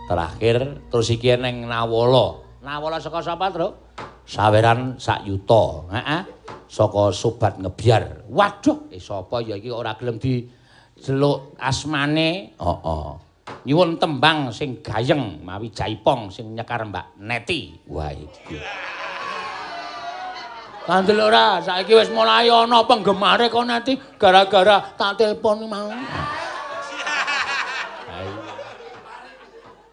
terakhir 0.04 0.84
terus 0.92 1.08
iki 1.10 1.34
neng 1.40 1.66
nawala. 1.66 2.44
Nawala 2.64 3.00
saka 3.00 3.20
sapa 3.24 3.52
tru? 3.52 3.72
Saweran 4.24 4.96
sak 5.00 5.28
yuta. 5.28 5.88
Heeh. 5.92 6.22
Saka 6.68 7.12
sobat 7.12 7.60
ngebyar. 7.60 8.28
Waduh 8.32 8.88
eh 8.92 9.00
sapa 9.00 9.44
ya 9.44 9.56
iki 9.60 9.72
ora 9.72 9.96
gelem 10.00 10.20
di 10.20 10.48
jeluk 11.00 11.56
asmane? 11.60 12.56
Heeh. 12.56 12.64
Oh, 12.64 12.80
oh. 12.84 13.12
nyuwun 13.64 14.00
tembang 14.00 14.52
sing 14.56 14.80
gayeng 14.80 15.44
mawi 15.44 15.72
jaipong 15.72 16.32
sing 16.32 16.56
nyekar 16.56 16.84
Mbak 16.88 17.20
Neti. 17.20 17.76
Wah 17.88 18.12
iki 18.12 18.60
Kandel 20.84 21.16
ora, 21.16 21.64
saiki 21.64 21.96
wis 21.96 22.12
mulai 22.12 22.52
ana 22.52 22.84
penggemare 22.84 23.48
kok 23.48 23.64
nanti 23.64 23.96
gara-gara 24.20 24.84
tak 25.00 25.16
telepon 25.16 25.64
mau. 25.72 25.88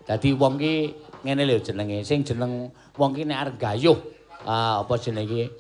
Dadi 0.02 0.34
wong 0.34 0.58
ki 0.58 0.74
ngene 1.22 1.46
lho 1.46 1.62
jenenge, 1.62 2.02
sing 2.02 2.26
jeneng 2.26 2.74
wong 2.98 3.14
ki 3.14 3.22
nek 3.22 3.38
arep 3.38 3.56
gayuh, 3.62 3.98
uh, 4.42 4.82
apa 4.82 4.94
jenenge? 4.98 5.54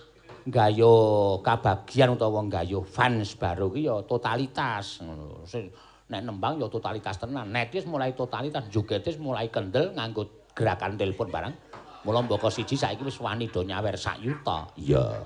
Gayuh 0.50 1.38
kabagian 1.46 2.18
utawa 2.18 2.42
gayuh 2.50 2.82
fans 2.82 3.38
baru 3.38 3.70
ki 3.70 3.86
ya 3.86 4.02
totalitas 4.02 4.98
ngono. 4.98 5.46
Nek 6.10 6.20
nembang 6.26 6.58
ya 6.58 6.66
totalitas 6.66 7.22
tenan. 7.22 7.54
Nek 7.54 7.70
wis 7.70 7.86
mulai 7.86 8.18
totalitas, 8.18 8.66
jogetis 8.66 9.14
mulai 9.14 9.46
kendel 9.46 9.94
nganggo 9.94 10.26
gerakan 10.58 10.98
telepon 10.98 11.30
barang. 11.30 11.54
Mula 12.00 12.24
mboko 12.24 12.48
siji 12.48 12.76
saiki 12.76 13.04
wis 13.04 13.20
wani 13.20 13.52
do 13.52 13.60
nyawer 13.60 13.92
sak 13.96 14.20
yuta. 14.24 14.64
Iya. 14.80 15.20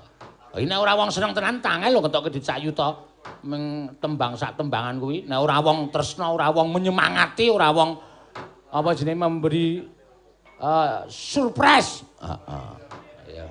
Nek 0.55 0.79
ora 0.79 0.95
wong 0.95 1.11
seneng 1.11 1.35
tenan 1.35 1.59
tangel 1.63 1.91
lho 1.91 2.03
ngetokke 2.03 2.31
dit 2.31 2.43
sak 2.43 2.59
yuta. 2.59 2.95
Meng 3.47 3.95
tembang 3.99 4.35
sak 4.35 4.59
tembangan 4.59 4.99
kuwi. 4.99 5.23
Nek 5.23 5.39
ora 5.39 5.63
wong 5.63 5.91
tresna, 5.91 6.31
ora 6.31 6.51
wong 6.51 6.75
menyemangati, 6.75 7.47
ora 7.47 7.71
wong 7.71 7.95
apa 8.75 8.89
jenenge 8.91 9.19
memberi 9.23 9.87
uh, 10.59 11.07
surprise. 11.07 12.03
Heeh. 12.19 12.39
Uh, 12.43 12.51
uh. 12.51 12.73
Iya. 13.27 13.47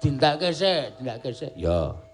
Tindakke 0.00 0.48
sik, 0.52 1.00
tindakke 1.00 1.30
sik. 1.32 1.52
Iya. 1.56 1.68
Ya. 1.68 2.04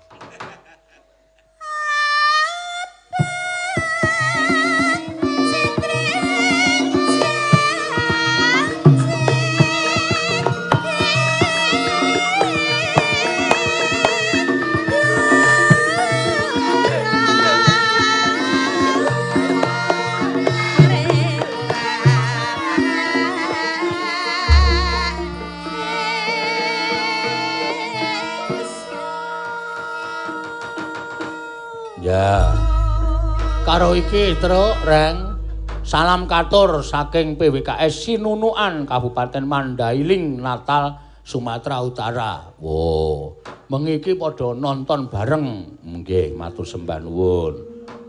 Karo 33.80 33.96
iki 33.96 34.36
truk 34.36 34.84
reng 34.84 35.40
salam 35.80 36.28
katur 36.28 36.84
saking 36.84 37.40
PWKS 37.40 38.12
Sinunuan 38.12 38.84
Kabupaten 38.84 39.40
Mandailing 39.40 40.36
Natal 40.36 41.00
Sumatera 41.24 41.80
Utara. 41.80 42.52
Wo, 42.60 43.40
mengiki 43.72 44.20
padha 44.20 44.52
nonton 44.52 45.08
bareng. 45.08 45.80
Nggih, 45.80 46.36
matur 46.36 46.68
sembah 46.68 47.00
nuwun. 47.00 47.56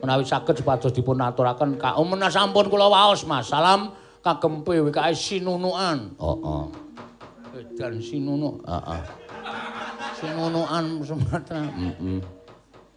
Menawi 0.04 0.28
saged 0.28 0.60
supados 0.60 0.92
dipun 0.92 1.24
aturaken 1.24 1.80
kaum 1.80 2.20
sampun 2.28 2.68
kula 2.68 2.92
waos 2.92 3.24
Mas. 3.24 3.48
Salam 3.48 3.96
kagem 4.20 4.68
PWKS 4.68 5.16
Sinunuan. 5.24 6.20
Heeh. 6.20 6.28
Oh, 6.28 6.68
oh. 6.68 6.68
Edan 7.56 7.96
Sinunu. 8.04 8.60
Heeh. 8.68 9.04
Sinunuan 10.20 11.00
Sumatera. 11.00 11.64
Heeh. 11.64 11.80
Mm 11.80 11.94
-mm. 11.96 12.20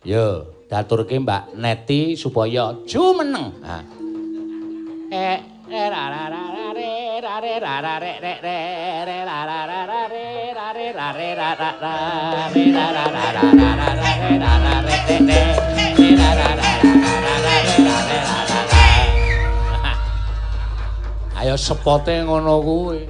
Yo, 0.03 0.54
daturke 0.71 1.19
Mbak 1.21 1.57
Neti 1.57 2.17
supaya 2.17 2.75
jumeneng. 2.89 3.53
Ha. 3.65 3.79
Eh 5.15 5.39
Ayo 21.35 21.61
sepote 21.61 22.25
ngono 22.25 22.57
kuwi. 22.65 23.01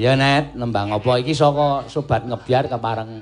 Ya 0.00 0.16
net, 0.16 0.56
nembang 0.56 0.88
apa 0.88 1.20
iki 1.20 1.36
saka 1.36 1.84
sobat 1.84 2.24
ngebyar 2.24 2.64
kepareng 2.64 3.20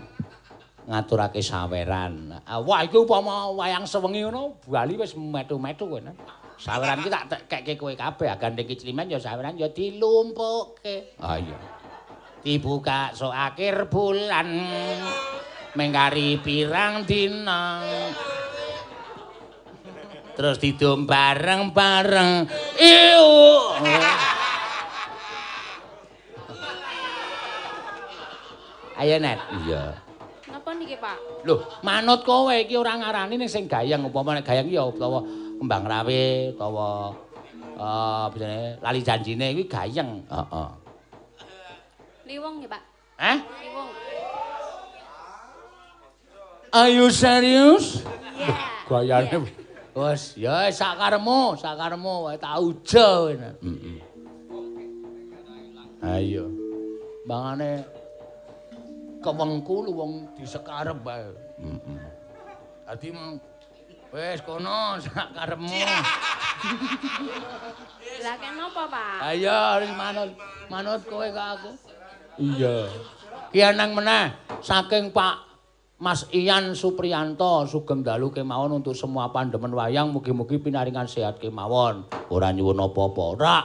ngaturake 0.86 1.42
saweran. 1.42 2.30
Ah, 2.47 2.62
wah, 2.62 2.86
iki 2.86 2.94
upama 2.94 3.51
wayang 3.51 3.82
sewengi 3.90 4.22
ngono, 4.22 4.62
bali 4.70 4.94
wis 4.94 5.18
metu-metu 5.18 5.90
kowe. 5.90 5.98
Saweran 6.62 7.02
iki 7.02 7.10
tak 7.10 7.51
kekke 7.51 7.74
kowe 7.74 7.90
kabeh, 7.90 8.30
gandeng 8.38 8.70
kiclimen 8.70 9.10
ya 9.10 9.18
saweran 9.18 9.59
ya 9.59 9.66
dilumpukke. 9.66 11.18
Ah 11.18 11.42
iya. 11.42 11.59
Dibuka 12.40 13.10
so 13.18 13.34
akhir 13.34 13.90
bulan 13.90 14.48
mengkari 15.74 16.38
pirang 16.38 17.02
dina. 17.02 17.82
Terus 20.38 20.56
didom 20.62 21.05
bareng-bareng. 21.05 22.47
Iyo. 22.78 23.26
Ayo 29.01 29.16
net. 29.16 29.40
Iya. 29.64 29.97
Napa 30.52 30.77
niki, 30.77 31.01
Pak? 31.01 31.16
Loh, 31.48 31.64
manut 31.81 32.20
kowe 32.20 32.52
iki 32.52 32.77
ora 32.77 33.01
ngarani 33.01 33.40
ning 33.40 33.48
sing 33.48 33.64
gayang 33.64 34.05
upama 34.05 34.36
nek 34.36 34.44
gayang 34.44 34.68
ya 34.68 34.85
utawa 34.85 35.24
kembang 35.56 35.89
rawe 35.89 36.24
utawa 36.52 37.16
eh 37.81 38.28
uh, 38.28 38.77
lali 38.85 39.01
janjine 39.01 39.56
kuwi 39.56 39.64
gayang. 39.64 40.20
Heeh. 40.28 40.68
Liwong 42.28 42.60
ya, 42.60 42.68
Pak. 42.68 42.82
Hah? 43.16 43.39
Liwong. 43.40 43.89
Ayo 46.70 47.06
serius? 47.09 48.05
Iya. 48.36 48.55
Gayane 48.85 49.36
wis 49.97 50.36
ya 50.36 50.68
sakaremu, 50.68 51.56
sakaremu 51.56 52.28
wae 52.28 52.36
tak 52.36 52.60
uja 52.60 53.06
kowe. 53.24 53.32
Heeh. 53.32 53.98
Ayo. 56.05 56.52
Bangane 57.24 57.99
kewengku 59.20 59.86
lu 59.86 59.92
wong 59.97 60.12
disekarep 60.36 60.98
bae. 61.05 61.30
Heeh. 61.60 62.01
Dadi 62.88 63.09
wis 64.10 64.40
kono 64.42 64.97
sak 65.05 65.30
karepmu. 65.36 65.70
Lah 68.24 68.36
kenapa, 68.36 68.82
Pak? 68.90 69.32
Ayo 69.32 69.86
manut 69.97 70.30
manut 70.68 71.01
kowe 71.06 71.24
ke 71.24 71.42
aku. 71.56 71.70
Iya. 72.40 72.90
Ki 73.55 73.60
anang 73.62 73.94
meneh 73.97 74.34
saking 74.60 75.14
Pak 75.14 75.51
Mas 76.01 76.24
Ian 76.32 76.72
Supriyanto 76.72 77.68
sugeng 77.68 78.01
dalu 78.01 78.32
kemawon 78.32 78.80
untuk 78.80 78.97
semua 78.97 79.28
pandemen 79.28 79.68
wayang 79.76 80.09
mugi-mugi 80.09 80.56
pinaringan 80.56 81.05
sehat 81.05 81.36
kemawon. 81.36 82.09
Ora 82.32 82.56
nyuwun 82.56 82.80
apa-apa, 82.80 83.22
ora. 83.36 83.56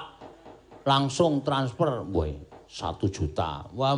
Langsung 0.84 1.48
transfer, 1.48 2.04
woi, 2.04 2.36
satu 2.68 3.08
juta. 3.08 3.72
Wah, 3.72 3.96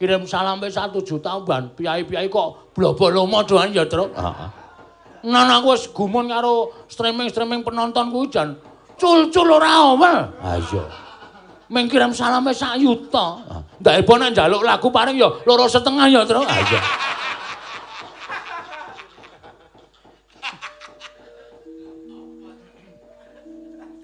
kirim 0.00 0.24
salam 0.24 0.56
pe 0.56 0.72
1 0.72 0.96
juta 1.04 1.36
ban 1.44 1.68
piyai-piyai 1.76 2.32
kok 2.32 2.72
blobolomo 2.72 3.44
doan 3.44 3.68
ya 3.68 3.84
truk 3.84 4.16
heeh. 4.16 4.48
Nah 5.28 5.60
aku 5.60 5.76
wis 5.76 5.84
gumun 5.92 6.32
karo 6.32 6.72
streaming-streaming 6.88 7.60
penonton 7.60 8.08
kuwi 8.08 8.32
jan. 8.32 8.56
Cul-cul 8.96 9.60
ora 9.60 9.92
omel 9.92 10.32
ha 10.40 10.56
iya. 10.56 10.84
Ming 11.68 11.84
kirim 11.92 12.16
salam 12.16 12.48
pe 12.48 12.56
1 12.56 12.80
juta 12.80 13.44
ndak 13.76 13.94
ebo 14.00 14.16
nek 14.16 14.32
njaluk 14.32 14.64
lagu 14.64 14.88
paring 14.88 15.20
ya 15.20 15.28
loro 15.44 15.68
setengah 15.68 16.08
ya 16.08 16.24
truk 16.24 16.48
ha 16.48 16.56
iya. 16.56 16.80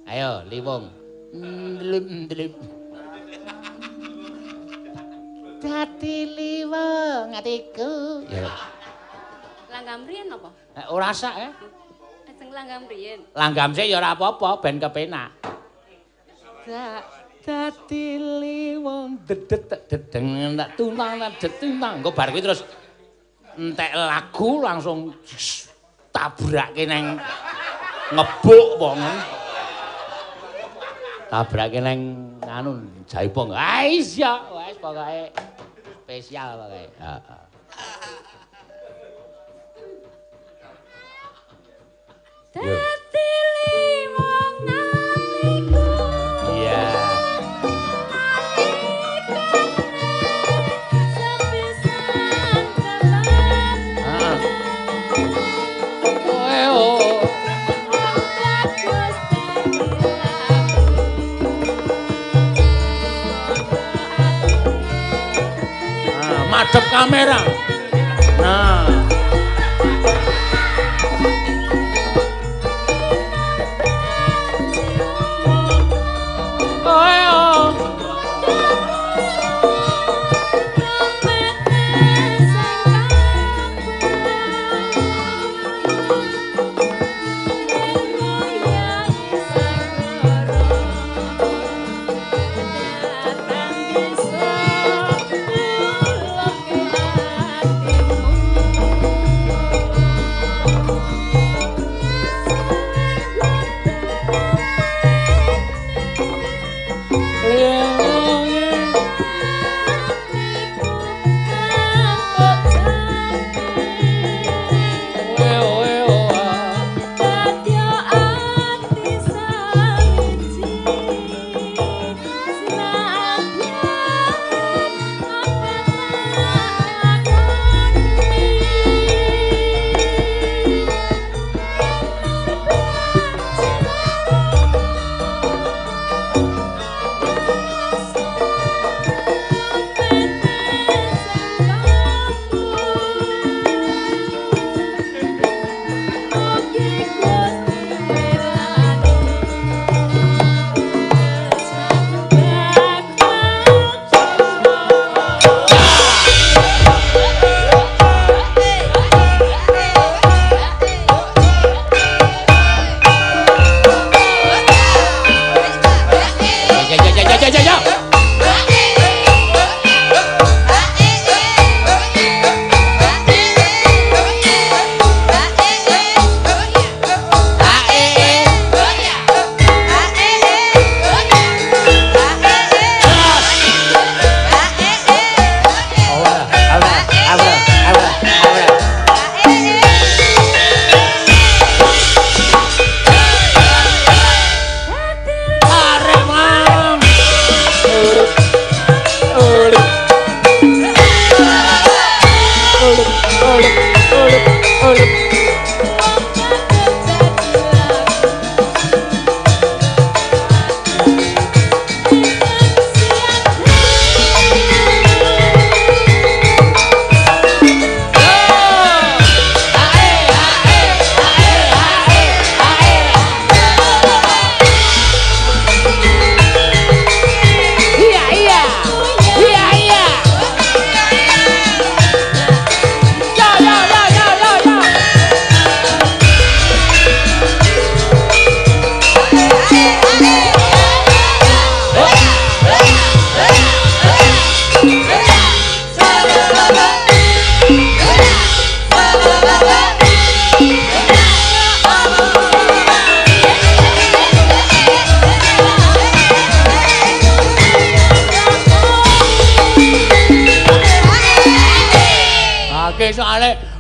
Ayo, 0.07 0.45
liwung. 0.49 0.89
Ndlip 1.37 2.05
ndlip. 2.09 2.76
Dadi 5.67 6.17
liweng 6.31 7.35
atiku. 7.35 8.23
Ya. 8.31 8.47
Langgam 9.67 10.07
riyen 10.07 10.31
apa? 10.31 10.51
Eh, 10.79 10.87
ora 10.95 11.11
sak 11.11 11.35
eh. 11.43 11.53
Sing 12.39 12.49
langgam 12.55 12.87
riyen. 12.87 13.27
Langgam 13.35 13.75
sik 13.75 13.91
ya 13.91 13.99
ora 13.99 14.15
apa-apa 14.15 14.63
ben 14.63 14.79
kepenak. 14.79 15.31
Dadi 17.47 18.07
liweng 18.19 19.23
dedet 19.27 19.71
dedeng 19.91 20.55
tak 20.55 20.79
tuntang 20.79 21.19
tak 21.19 21.33
detuntang. 21.43 21.95
Engko 22.03 22.11
bar 22.15 22.31
kuwi 22.31 22.43
terus 22.43 22.63
entek 23.59 23.91
lagu 23.95 24.63
langsung 24.63 25.15
tabrake 26.15 26.87
neng 26.87 27.19
ngebuk 28.15 28.79
wongen. 28.79 29.46
Tabrake 31.27 31.83
neng 31.83 32.01
anu 32.47 32.87
jaipong. 33.11 33.51
Ah 33.51 33.83
iya, 33.83 34.47
wis 34.55 34.79
pokoke 34.79 35.35
spesial 36.07 36.55
pokoke. 36.55 36.85
Heeh. 37.03 37.43
Dadi 42.55 42.73
Nah, 66.57 66.65
madhep 66.65 66.85
kamera. 66.89 67.41
Nah. 68.41 68.86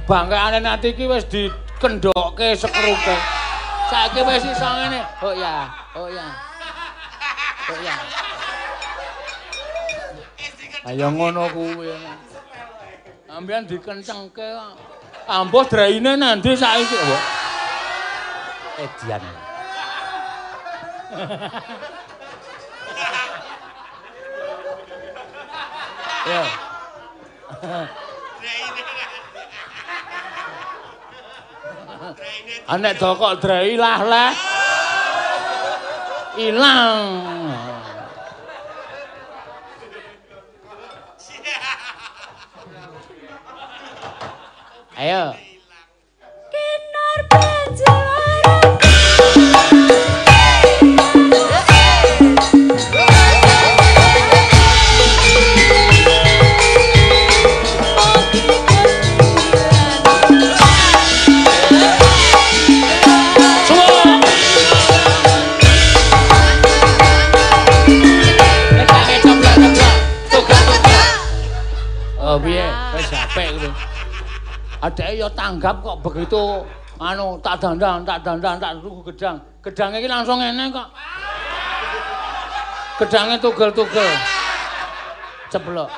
Bangkeane 0.06 0.60
nanti 0.60 0.94
iki 0.94 1.06
wis 1.08 1.24
dikendokke 1.26 2.54
sekrupe. 2.54 3.16
Saiki 3.90 4.20
wis 4.22 4.44
iso 4.44 4.68
ngene. 4.76 5.00
Oh 5.22 5.34
ya, 5.34 5.66
oh 5.98 6.08
ya. 6.08 6.26
Oh 7.66 7.78
ya. 7.82 7.96
Ayo 10.86 11.10
ngono 11.10 11.50
kuwi. 11.50 11.90
Ambian 13.26 13.66
dikencengke 13.66 14.46
kok. 14.54 14.78
Ambuh 15.26 15.66
draine 15.66 16.14
nanti 16.14 16.54
saiki. 16.54 16.96
Wah. 16.96 17.24
Edian. 18.78 19.22
Ya. 26.26 26.42
Anek 32.70 32.94
dokok 32.98 33.42
drai 33.42 33.74
lah 33.74 34.00
lah. 34.02 34.32
Ilang. 36.36 37.00
Ayo. 44.96 45.45
Adeke 74.84 75.16
ya 75.16 75.28
tanggap 75.32 75.80
kok 75.80 76.04
begitu 76.04 76.60
anu 77.00 77.40
tak 77.40 77.56
dandang, 77.60 78.04
tak 78.04 78.20
dandang, 78.20 78.56
tak 78.60 78.76
tuku 78.84 79.00
gedang. 79.12 79.36
Gedang 79.64 79.90
iki 79.96 80.08
langsung 80.08 80.38
ngene 80.40 80.68
kok. 80.68 80.88
Gedange 83.00 83.36
tugel-tugel. 83.40 84.10
Ceplok. 85.48 85.90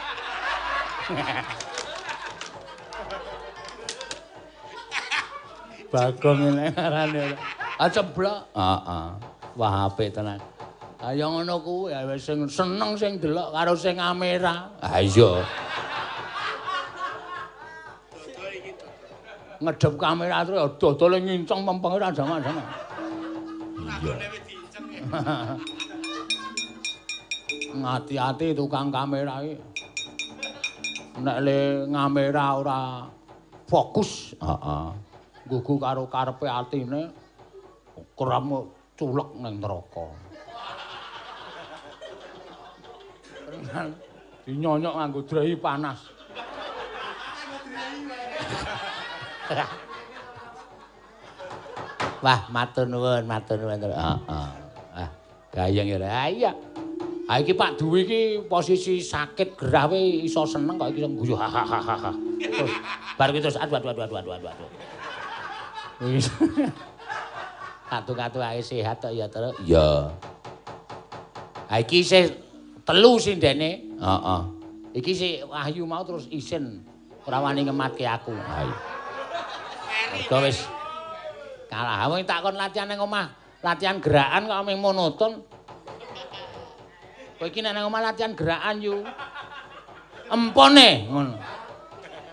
Bagong 5.91 6.39
ngene 6.39 6.65
ngarane. 6.75 7.25
Ah 7.79 7.91
ceplok. 7.91 8.41
Heeh. 8.55 9.07
Wah 9.59 9.91
apik 9.91 10.15
tenan. 10.15 10.39
Ayo 10.99 11.31
ngono 11.31 11.63
kuwi 11.63 11.95
ya 11.95 12.03
wis 12.11 12.27
sing 12.27 12.43
seneng 12.51 12.99
sing 12.99 13.23
delok 13.23 13.55
karo 13.55 13.75
sing 13.79 13.99
kamera. 13.99 14.67
Ah 14.83 14.99
iya. 14.99 15.47
Ngedep 19.59 19.99
kamera 19.99 20.47
terus 20.47 20.63
ya 20.63 20.71
dodole 20.79 21.19
nginceng 21.19 21.67
mempeng 21.67 21.99
ora 21.99 22.15
jangan-jangan. 22.15 22.63
Iya. 23.99 24.15
Ngati-ati 27.79 28.55
tukang 28.55 28.95
kamera 28.95 29.43
iki. 29.43 29.59
Nek 31.19 31.39
le 31.43 31.91
ngamera 31.91 32.63
ora 32.63 33.11
fokus, 33.67 34.39
heeh. 34.39 34.87
Gugu 35.51 35.75
karo 35.83 36.07
karepe 36.07 36.47
atine 36.47 37.11
kram 38.15 38.71
culek 38.95 39.31
ning 39.43 39.59
neraka. 39.59 40.07
Dinyonyok 44.47 44.95
nganggo 44.95 45.27
drahi 45.27 45.59
panas. 45.59 46.18
Wah, 52.25 52.41
matur 52.51 52.91
nuwun, 52.91 53.25
matur 53.25 53.63
nuwun. 53.63 53.79
Heeh. 53.79 54.19
Ah, 54.29 55.09
gayeng 55.55 55.87
ya. 55.87 55.99
Ah 56.03 56.27
iya. 56.27 56.51
Ah 57.29 57.37
iki 57.45 57.53
Pak 57.53 57.77
Duwi 57.77 58.09
iki 58.09 58.21
posisi 58.49 59.05
sakit 59.05 59.53
gerah 59.61 59.93
iso 59.93 60.49
seneng 60.49 60.81
kok 60.81 60.89
iki 60.97 61.05
iso 61.05 61.13
guyu. 61.13 61.37
Terus 62.41 62.73
bar 63.21 63.29
iki 63.31 63.45
terus 63.45 63.61
aduh 63.61 63.77
aduh 63.77 63.93
aduh 63.93 64.05
aduh 64.09 64.33
aduh 64.33 64.49
aduh. 64.49 64.71
Wis. 66.09 66.33
Katu-katu 67.93 68.41
ae 68.41 68.65
sehat 68.65 69.05
tok 69.05 69.13
ya 69.13 69.29
terus. 69.29 69.53
Iya. 69.61 70.09
Ah 71.69 71.79
iki 71.85 72.01
isih 72.01 72.33
telu 72.89 73.21
sindene. 73.21 73.93
Heeh. 74.01 74.43
Iki 74.97 75.13
si 75.13 75.29
Wahyu 75.45 75.85
mau 75.85 76.01
terus 76.09 76.27
isin 76.33 76.81
ora 77.29 77.45
wani 77.45 77.69
ngematke 77.69 78.09
aku. 78.09 78.33
Ha 78.33 78.65
iya. 78.65 78.98
Mergo 80.15 80.39
wis 80.47 80.65
kalah. 81.69 82.07
Wong 82.09 82.25
takon 82.25 82.57
latihan 82.57 82.89
ning 82.89 83.03
omah, 83.03 83.29
latihan 83.61 83.99
gerakan 84.01 84.49
kok 84.49 84.63
mung 84.65 84.81
monoton. 84.81 85.33
Kowe 87.39 87.47
iki 87.47 87.63
nek 87.63 87.75
nang 87.77 87.91
omah 87.91 88.03
latihan 88.03 88.33
gerakan 88.35 88.77
yu. 88.83 89.03
Empone 90.29 90.89
ngono. 91.11 91.35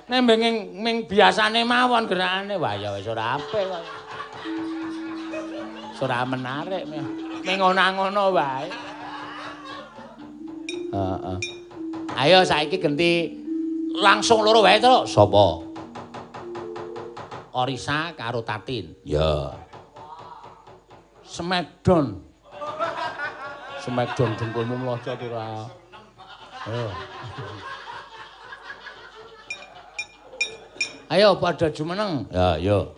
Nek 0.06 0.20
ming 0.22 0.54
ming 0.78 0.96
biasane 1.10 1.66
mawon 1.66 2.06
gerakane, 2.06 2.56
wah 2.62 2.78
ya 2.78 2.94
wis 2.94 3.10
ora 3.10 3.42
apik 3.42 3.66
kok. 3.66 3.84
Ora 6.06 6.22
menarik 6.28 6.86
ming 6.86 7.58
ngono-ngono 7.58 8.24
wae. 8.36 8.70
Heeh. 10.94 11.38
Ayo 12.16 12.46
saiki 12.48 12.80
genti 12.80 13.28
langsung 14.00 14.46
loro 14.46 14.62
wae 14.62 14.78
to. 14.80 15.04
Sapa? 15.10 15.65
Orisa 17.56 18.12
karo 18.20 18.44
Tatin. 18.44 18.92
Ya. 19.08 19.56
Smackdown. 21.24 22.20
Smackdown 23.80 24.36
dengkulmu 24.36 24.76
mlojot 24.76 25.16
ora. 25.32 25.64
Ayo. 26.68 26.86
Ayo 31.08 31.30
pada 31.40 31.72
jumeneng. 31.72 32.28
Ya, 32.28 32.60
yo. 32.60 32.92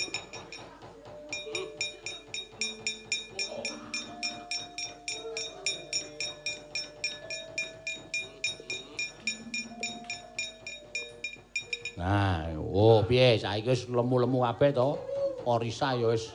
Nah, 12.08 12.56
oh 12.56 13.04
piye 13.04 13.36
saiki 13.36 13.68
wis 13.68 13.84
lemu-lemu 13.92 14.48
kabeh 14.48 14.72
to. 14.72 14.96
Orisa 15.44 15.92
ya 15.92 16.16
wis 16.16 16.32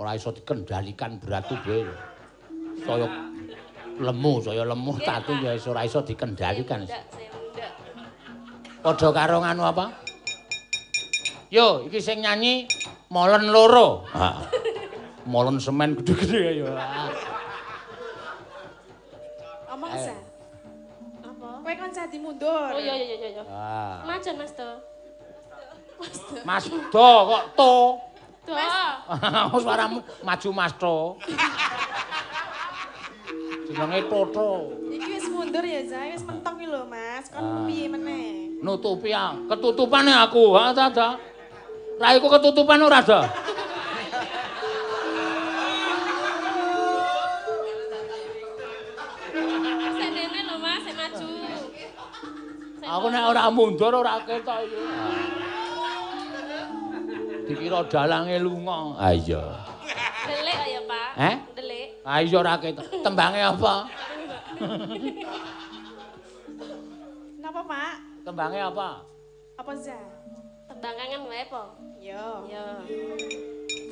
ora 0.00 0.16
iso 0.16 0.32
dikendalikan 0.32 1.20
berat 1.20 1.44
tubuhe. 1.44 1.84
Saya 2.80 3.04
lemu, 4.00 4.40
saya 4.40 4.64
lemu 4.64 4.96
tatu 5.04 5.36
ya 5.44 5.52
wis 5.52 5.68
ora 5.68 5.84
iso 5.84 6.00
dikendalikan. 6.00 6.88
Padha 8.80 9.08
karo 9.12 9.44
nganu 9.44 9.60
apa? 9.60 9.92
Yo, 11.52 11.84
iki 11.84 12.00
sing 12.00 12.24
nyanyi 12.24 12.64
Molen 13.12 13.52
loro. 13.52 14.08
Ha. 14.16 14.40
Molen 15.28 15.60
semen 15.60 16.00
gede-gede 16.00 16.64
ya. 16.64 16.72
Omong? 19.74 20.29
Kowe 21.70 21.86
kon 21.86 21.94
jadi 21.94 22.18
mundur. 22.18 22.74
Oh 22.74 22.82
iya 22.82 22.98
iya 22.98 23.14
iya 23.14 23.28
iya. 23.30 23.44
Ah. 23.46 24.02
Macan 24.02 24.34
Mas 24.42 24.50
To. 24.58 24.70
Mas 26.42 26.66
Do 26.66 27.10
kok 27.30 27.44
to. 27.54 27.74
Tuh. 28.42 28.58
Suaramu 29.62 30.02
maju 30.26 30.48
Mas 30.50 30.74
To. 30.82 31.14
Jenenge 33.70 34.02
Toto. 34.10 34.74
Iki 34.90 35.08
wis 35.14 35.26
mundur 35.30 35.62
ya, 35.62 35.86
Zai. 35.86 36.10
Wis 36.10 36.26
mentok 36.26 36.58
iki 36.58 36.66
lho, 36.66 36.90
Mas. 36.90 37.30
Ah. 37.30 37.38
Kon 37.38 37.70
piye 37.70 37.86
meneh? 37.86 38.50
Nutupi 38.66 39.14
ah. 39.14 39.38
Ketutupane 39.46 40.10
aku. 40.10 40.58
Ha 40.58 40.74
ta 40.74 40.90
ta. 40.90 41.22
Raiku 42.02 42.26
ketutupan 42.34 42.82
ora 42.82 42.98
ada. 42.98 43.30
Aku 52.90 53.06
nek 53.06 53.22
ora 53.30 53.46
mundur 53.54 53.94
ora 53.94 54.18
ketok 54.26 54.58
iki. 54.66 54.82
Dikira 57.46 57.86
dalange 57.86 58.34
lunga. 58.42 58.98
Ah 58.98 59.14
iya. 59.14 59.42
Delik 60.26 60.58
ya, 60.66 60.80
Pak. 60.90 61.10
Eh? 61.14 61.36
Delik. 61.54 61.88
Ah 62.02 62.18
iya 62.18 62.36
ora 62.42 62.58
ketok. 62.58 62.86
Tembange 63.06 63.40
apa? 63.46 63.74
Napa, 67.38 67.60
Pak? 67.62 67.94
Tembange 68.26 68.58
apa? 68.58 68.88
Apa, 69.54 69.72
Za? 69.78 69.98
tembang 70.80 70.96
kangen 70.96 71.22
wae 71.28 71.44
po. 71.52 71.62
Yo. 72.00 72.26
Yo. 72.48 72.64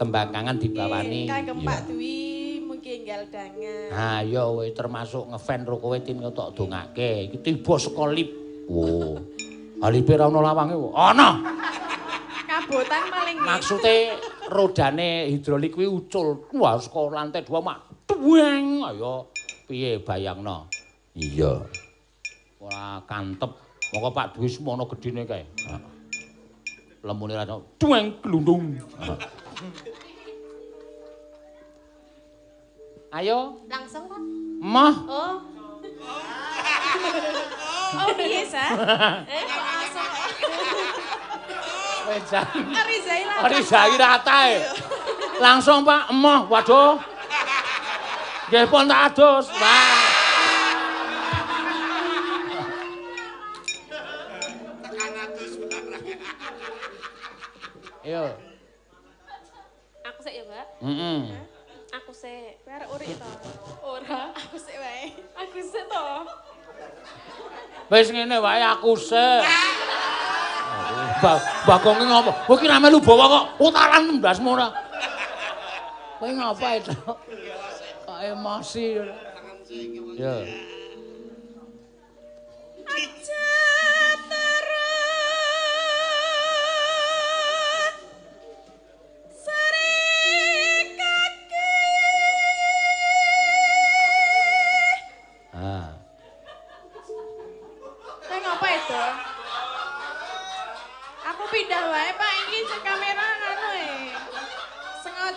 Tembang 0.00 0.32
kangen 0.32 0.56
dibawani. 0.56 1.28
Iya. 1.28 1.52
Pak 1.52 1.80
Dwi 1.84 2.18
mugi 2.64 3.04
enggal 3.04 3.28
dangan. 3.28 3.92
Ha 3.92 4.24
ya 4.24 4.48
kowe 4.48 4.64
termasuk 4.72 5.28
ngefan 5.28 5.68
ro 5.68 5.76
kowe 5.76 6.00
tin 6.00 6.24
tok 6.32 6.56
dongake. 6.56 7.28
Iki 7.28 7.44
tiba 7.44 7.76
lip. 8.08 8.47
Wo. 8.68 9.16
Alipe 9.80 10.12
ra 10.20 10.28
ono 10.28 10.44
lawange. 10.44 10.76
wo. 10.76 10.92
Ana. 10.92 11.40
Kabotan 12.48 13.04
maling 13.08 13.36
nggih. 13.40 13.48
Maksude 13.48 13.94
rodane 14.52 15.32
hidrolik 15.32 15.72
kuwi 15.72 15.88
ucul. 15.88 16.44
Wah 16.52 16.76
saka 16.76 17.00
lantai 17.08 17.44
2 17.44 17.64
mak 17.64 17.78
tuweng. 18.04 18.84
Ayo 18.84 19.32
piye 19.64 20.00
bayangno? 20.04 20.68
Iya. 21.16 21.64
Ora 22.60 23.00
kantep. 23.08 23.52
Moko 23.88 24.12
Pak 24.12 24.36
Dwi 24.36 24.48
semono 24.52 24.84
gedine 24.84 25.24
kae. 25.24 25.48
Lemune 27.00 27.34
ra 27.40 27.48
tuweng 27.80 28.20
glundung. 28.20 28.76
Ayo, 33.08 33.64
Langsung 33.64 34.04
Pak. 34.04 34.20
Mah. 34.60 34.96
Oh. 35.08 35.40
Oh 37.96 38.12
piye 38.12 38.44
sa? 38.44 38.64
Eh 39.32 39.42
kok 39.48 39.60
langsung. 39.64 40.10
Wejan. 42.08 42.46
Ari 42.72 42.96
Zaila. 43.04 43.34
Ari 43.44 43.60
Zairatae. 43.60 44.54
Langsung 45.38 45.84
Pak, 45.84 46.08
emoh, 46.08 46.48
waduh. 46.48 46.96
Nggih 48.48 48.64
pun 48.72 48.88
tak 48.88 49.12
adus. 49.12 49.52
Wah. 49.60 50.00
Ayo. 58.08 58.24
Aku 60.00 60.18
sik 60.24 60.32
ya, 60.32 60.42
Mbak. 60.48 60.66
Heeh. 60.80 61.20
Aku 61.92 62.12
sik. 62.16 62.64
Kowe 62.64 62.72
arek 62.72 62.88
urip 62.88 63.20
to. 63.20 63.30
Ora. 63.84 64.32
Aku 64.32 64.56
sik 64.56 64.80
wae. 64.80 65.12
Aku 65.36 65.60
sik 65.60 65.84
to. 65.92 66.08
Wis 67.88 68.08
ngene 68.12 68.36
wae 68.36 68.60
aku 68.60 68.92
sik. 69.00 69.44
Ba 71.18 71.40
bagonge 71.66 72.04
ngopo? 72.04 72.30
Kowe 72.46 72.56
ki 72.60 72.68
ra 72.68 72.78
melu 72.78 73.00
bawa 73.00 73.24
kok 73.32 73.44
utaran 73.64 74.20
ndasmu 74.20 74.54
ora. 74.54 74.68
Kowe 76.20 76.30
ngapa 76.30 76.68
itu? 76.78 76.92
Kok 78.04 78.18
emosi. 78.22 79.00
Ya. 80.20 80.34
Aja 82.88 83.47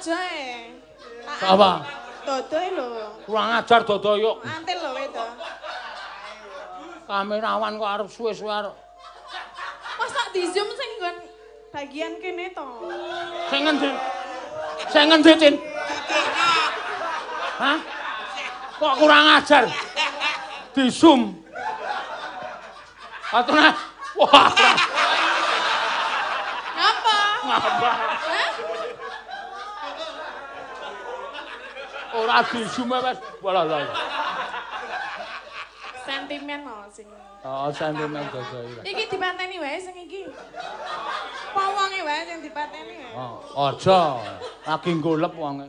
Sengaja 0.01 0.17
e. 0.33 0.73
Apa? 1.45 1.71
Dodoe 2.25 2.67
lho. 2.73 2.85
Kurang 3.29 3.49
ajar 3.61 3.81
dodoyo. 3.85 4.41
Antil 4.41 4.81
lho 4.81 4.97
itu. 4.97 5.25
Kamerawan 7.05 7.77
kok 7.77 7.89
arep 7.93 8.07
suwe-suwe 8.09 8.49
arep. 8.49 8.73
Mas 10.01 10.09
tak 10.09 10.33
di 10.33 10.49
zoom 10.49 10.69
sing 10.73 10.89
nggon 10.97 11.17
bagian 11.69 12.13
kene 12.17 12.49
to. 12.49 12.65
Sing 13.53 13.61
ngendi? 13.61 13.89
Sing 14.89 15.05
ngendi, 15.05 15.31
Tin? 15.37 15.55
Hah? 17.61 17.77
Kok 18.81 18.93
kurang 18.97 19.25
ajar? 19.37 19.69
Di 20.73 20.89
zoom. 20.89 21.37
Atune. 23.29 23.69
Wah, 24.17 24.49
Ngapa? 26.73 27.17
ngapa? 27.45 27.91
Ora 32.11 32.43
di 32.43 32.59
zoom 32.67 32.91
wis. 32.91 33.17
Walah, 33.39 33.63
lah. 33.63 33.87
Sentimen 36.03 36.67
lho 36.67 36.77
sing. 36.91 37.07
Oh, 37.41 37.71
sentimen 37.71 38.25
dodoyo. 38.29 38.83
Iki 38.83 39.03
dipateni 39.15 39.57
wae 39.63 39.79
sing 39.79 39.95
iki. 39.95 40.27
Pawonge 41.55 42.01
wae 42.03 42.21
sing 42.27 42.39
dipateni. 42.43 42.95
wae. 42.99 43.15
Oh, 43.15 43.71
aja. 43.71 44.19
Lagi 44.67 44.91
golep 44.99 45.33
wonge. 45.39 45.67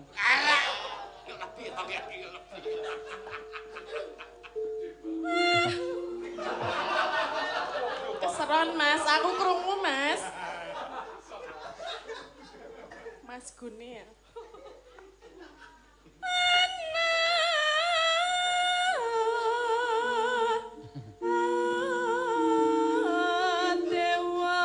Keseron 8.21 8.69
Mas, 8.75 9.03
aku 9.07 9.31
krungu 9.39 9.75
Mas. 9.79 10.21
Mas 13.23 13.47
Guni 13.55 14.03
ya. 14.03 14.07
Dewa. 23.89 24.61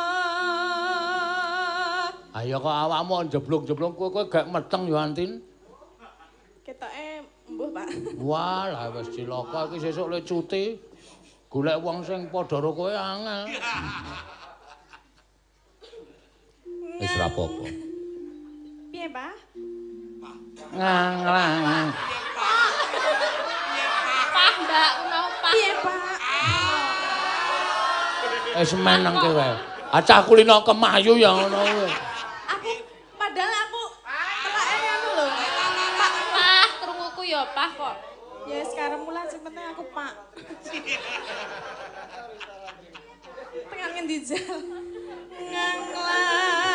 Ayo 2.38 2.56
kok 2.62 2.76
awakmu 2.86 3.26
jeblok-jeblok 3.32 3.92
kowe 3.98 4.08
kowe 4.14 4.24
gak 4.30 4.46
meteng 4.52 4.86
yo 4.86 4.96
Antin. 4.96 5.42
Ketoke 6.66 7.24
mbuh, 7.48 7.72
Pak. 7.72 7.88
Wah, 8.20 8.68
lah 8.68 8.92
wis 8.92 9.08
cilaka 9.16 9.72
iki 9.72 9.88
sesuk 9.88 10.12
le 10.12 10.20
cuti. 10.20 10.76
Golek 11.48 11.80
wong 11.80 12.04
sing 12.04 12.28
padha 12.28 12.60
karo 12.60 12.76
kowe 12.76 12.92
angel. 12.92 13.48
Wis 17.00 17.14
ora 17.16 17.26
apa-apa. 17.32 17.64
Piye, 18.92 19.08
Pak? 19.08 19.47
Nganglang. 20.68 21.88
Pah, 24.34 24.52
Mbak, 24.60 24.90
kenapa? 25.00 25.48
Piye, 25.56 25.72
Pak? 25.80 25.96
Wis 28.58 28.72
meneng 28.74 29.16
kowe. 29.16 29.48
Acah 29.88 30.20
kulino 30.28 30.60
kemayu 30.66 31.16
ya 31.16 31.30
ngono 31.32 31.62
kuwi. 31.64 31.88
Aku 32.52 32.68
padahal 33.16 33.54
aku 33.64 33.82
telake 34.44 34.88
anu 34.92 35.08
lho. 35.16 35.26
Pak, 35.96 36.12
Pah, 36.36 36.68
krunguku 36.82 37.22
ya 37.24 37.48
pah 37.56 37.70
kok. 37.72 37.96
ya 38.48 38.64
sekarang 38.68 39.00
mulai 39.08 39.24
penting 39.30 39.66
aku 39.72 39.84
Pak. 39.94 40.12
Pengen 43.72 43.90
ngendi 43.96 44.16
jal. 44.26 44.60
Nganglang 45.38 46.68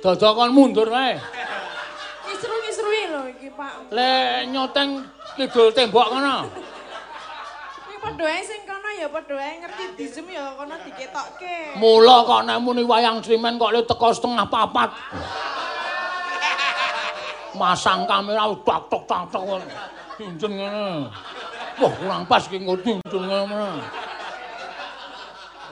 Dadak 0.00 0.32
kon 0.32 0.50
mundur 0.56 0.88
wae. 0.88 1.20
Ngisru-ngisrui 2.24 3.02
lho 3.12 3.22
iki 3.36 3.52
Pak. 3.52 3.92
Le 3.92 4.48
nyoteng 4.48 5.04
kidul 5.36 5.68
tembok 5.76 6.08
kono. 6.08 6.48
Ini 7.84 7.96
padha 8.00 8.24
ae 8.24 8.40
sing 8.40 8.64
kono 8.64 8.88
ya 8.96 9.12
padha 9.12 9.36
ae 9.36 9.60
ngerti 9.60 9.84
di 10.00 10.06
ya 10.32 10.56
kono 10.56 10.72
diketokke. 10.88 11.76
Mula 11.76 12.24
kok 12.24 12.40
nek 12.48 12.58
muni 12.64 12.80
wayang 12.80 13.20
srimen 13.20 13.60
kok 13.60 13.76
le 13.76 13.84
teko 13.84 14.08
setengah 14.08 14.48
papat. 14.48 14.88
Masang 17.60 18.08
kamera 18.08 18.48
dak 18.64 18.80
tok 18.88 19.04
tok 19.04 19.22
tok. 19.28 19.60
Diunjun 20.16 20.52
ngene. 20.56 21.12
Wah, 21.76 21.92
kurang 21.92 22.24
pas 22.24 22.44
ki 22.48 22.56
nggo 22.56 22.72
diunjun 22.80 23.24
ngene. 23.28 23.64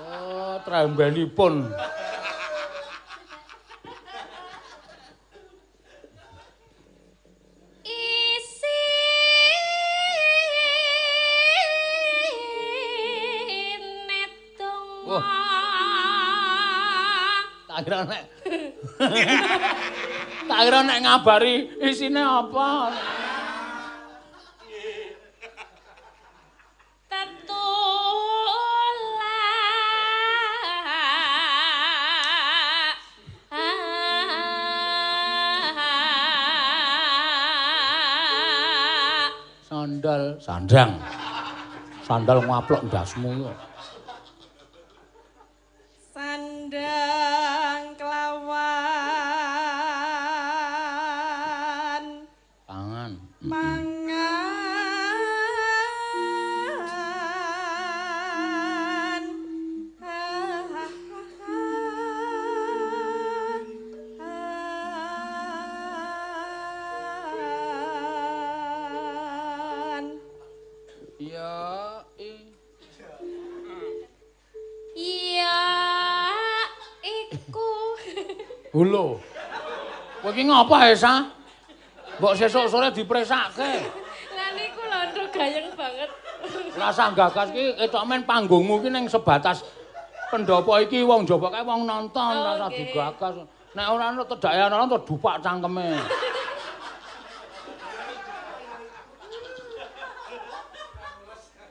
Oh, 0.05 0.61
trembenipun. 0.69 1.73
Kira 17.89 18.05
nek. 18.05 18.25
tak 20.49 20.61
kira 20.61 20.81
nek 20.85 20.99
ngabari 21.09 21.73
isine 21.81 22.21
apa. 22.21 22.93
Sandal, 39.65 40.37
sandang. 40.37 40.93
Sandal 42.05 42.39
ngaplok 42.45 42.85
ndasmu. 42.85 43.49
Kowe 80.49 80.57
iki 80.57 80.65
ngapa, 80.65 80.79
Esa? 80.89 81.15
Mbok 82.19 82.33
sesuk 82.41 82.65
sore 82.73 82.89
dipresake. 82.89 83.85
Lah 84.33 84.49
niku 84.57 84.81
lho 84.81 85.01
ndro 85.13 85.25
gayeng 85.29 85.69
banget. 85.77 86.09
Rasa 86.73 87.13
gagas 87.13 87.53
ki 87.53 87.77
ketok 87.77 88.05
men 88.09 88.25
panggungmu 88.25 88.81
ki 88.81 88.89
ning 88.89 89.05
sebatas 89.13 89.61
pendopo 90.33 90.73
iki 90.81 91.05
wong 91.05 91.29
njaba 91.29 91.53
kae 91.53 91.63
wong 91.69 91.85
nonton 91.85 92.33
Oh, 92.33 92.45
rasa 92.49 92.67
nggih. 92.73 92.81
digagas. 92.81 93.35
Nek 93.77 93.87
ora 93.93 94.05
ana 94.09 94.25
tedake 94.25 94.57
ana 94.65 94.89
to 94.89 94.99
dupak 95.05 95.37
cangkeme. 95.45 95.87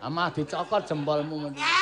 Amah 0.06 0.30
dicokot 0.30 0.86
jempolmu 0.86 1.50
mesti. 1.50 1.77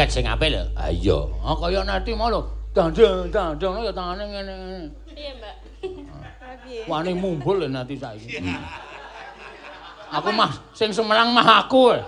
Joget 0.00 0.16
sing 0.16 0.24
apik 0.24 0.48
lho. 0.48 0.64
Ha 0.80 0.88
iya. 0.88 1.28
Ah 1.44 1.52
kaya 1.52 1.84
nati 1.84 2.16
mau 2.16 2.32
lho. 2.32 2.40
Dandeng, 2.72 3.28
dandeng 3.28 3.84
ya 3.84 3.92
tangane 3.92 4.24
ngene 4.32 4.48
ngene. 4.56 4.88
Iya, 5.12 5.36
Mbak. 5.36 5.54
Piye? 6.64 6.80
Wani 6.90 7.12
mumbul 7.12 7.60
lho 7.60 7.68
nati 7.68 8.00
saiki. 8.00 8.40
Aku 10.08 10.32
mah 10.32 10.56
sing 10.72 10.88
Semarang 10.88 11.36
mah 11.36 11.68
aku. 11.68 11.92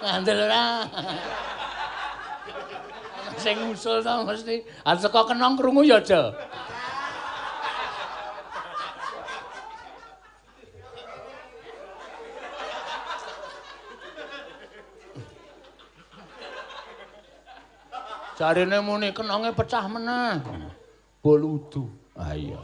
Ngandel 0.00 0.48
ora. 0.48 0.88
Sing 3.36 3.60
usul 3.68 4.00
to 4.00 4.24
mesti. 4.24 4.64
Arep 4.88 5.04
saka 5.04 5.36
kenong 5.36 5.60
krungu 5.60 5.84
ya 5.84 6.00
aja. 6.00 6.32
Jarine 18.38 18.78
muni 18.78 19.10
kenonge 19.10 19.50
pecah 19.50 19.90
meneh. 19.90 20.38
Boludu. 21.18 21.90
Ah 22.14 22.38
iya. 22.38 22.62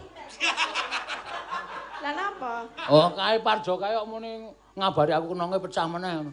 Lah 1.98 2.12
napa? 2.14 2.70
Oh, 2.86 3.10
kae 3.10 3.42
Parjo 3.42 3.74
kae 3.74 3.90
kok 3.90 4.06
muni 4.06 4.54
ngabari 4.78 5.10
aku 5.10 5.34
kenonge 5.34 5.58
pecah 5.58 5.90
meneh. 5.90 6.30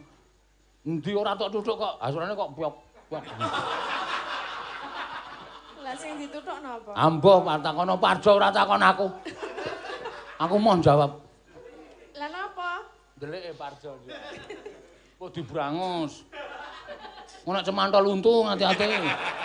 Endi 0.85 1.18
ora 1.18 1.34
tok 1.34 1.49
tutuk 1.57 1.73
kok, 1.73 1.97
asurane 1.97 2.38
kok 2.38 2.53
piok. 2.53 2.76
piok. 3.09 3.23
Lah 5.81 5.95
sing 5.97 6.22
dituthuk 6.22 6.61
napa? 6.61 6.93
Ambo 6.93 7.41
takono 7.41 7.97
Parjo 7.97 8.38
ora 8.38 8.53
takon 8.53 8.85
aku. 8.85 9.09
Aku 10.38 10.55
mau 10.61 10.77
jawab. 10.77 11.18
Lah 12.13 12.30
napa? 12.30 12.85
Deleke 13.18 13.57
Parjo. 13.57 13.97
Kok 15.18 15.34
dibrangus. 15.34 16.30
Nek 17.41 17.65
cemantol 17.65 18.05
untu 18.05 18.45
hati-hati. 18.45 18.85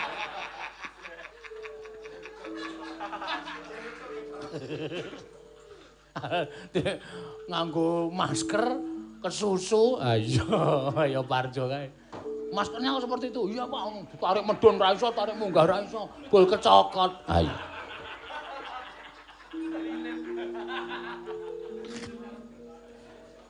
nganggo 7.51 8.11
masker 8.13 8.65
kesusu. 9.25 9.97
Ayo 10.01 10.45
ayo 10.97 11.21
Parjo 11.25 11.69
kae. 11.69 11.89
Maskernya 12.55 12.95
kok 12.97 13.05
seperti 13.11 13.27
itu? 13.35 13.43
Iya 13.53 13.67
Pak. 13.67 13.83
Tarik 14.23 14.45
medun 14.47 14.79
ra 14.79 14.95
iso 14.95 15.11
tarik 15.11 15.35
munggah 15.35 15.67
ra 15.67 15.83
iso. 15.83 16.07
Bol 16.31 16.47
kecokot. 16.47 17.27
Ayo 17.27 17.51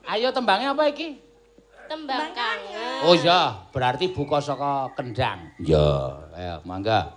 Ayo 0.07 0.31
tembangnya 0.31 0.71
apa 0.71 0.87
iki? 0.87 1.19
Tembang 1.87 2.35
kangen. 2.35 2.99
Oh 3.07 3.15
iya, 3.15 3.63
berarti 3.71 4.11
buka 4.11 4.43
saka 4.43 4.91
kendang. 4.99 5.55
Ya, 5.63 6.19
ayo 6.35 6.59
mangga. 6.67 7.15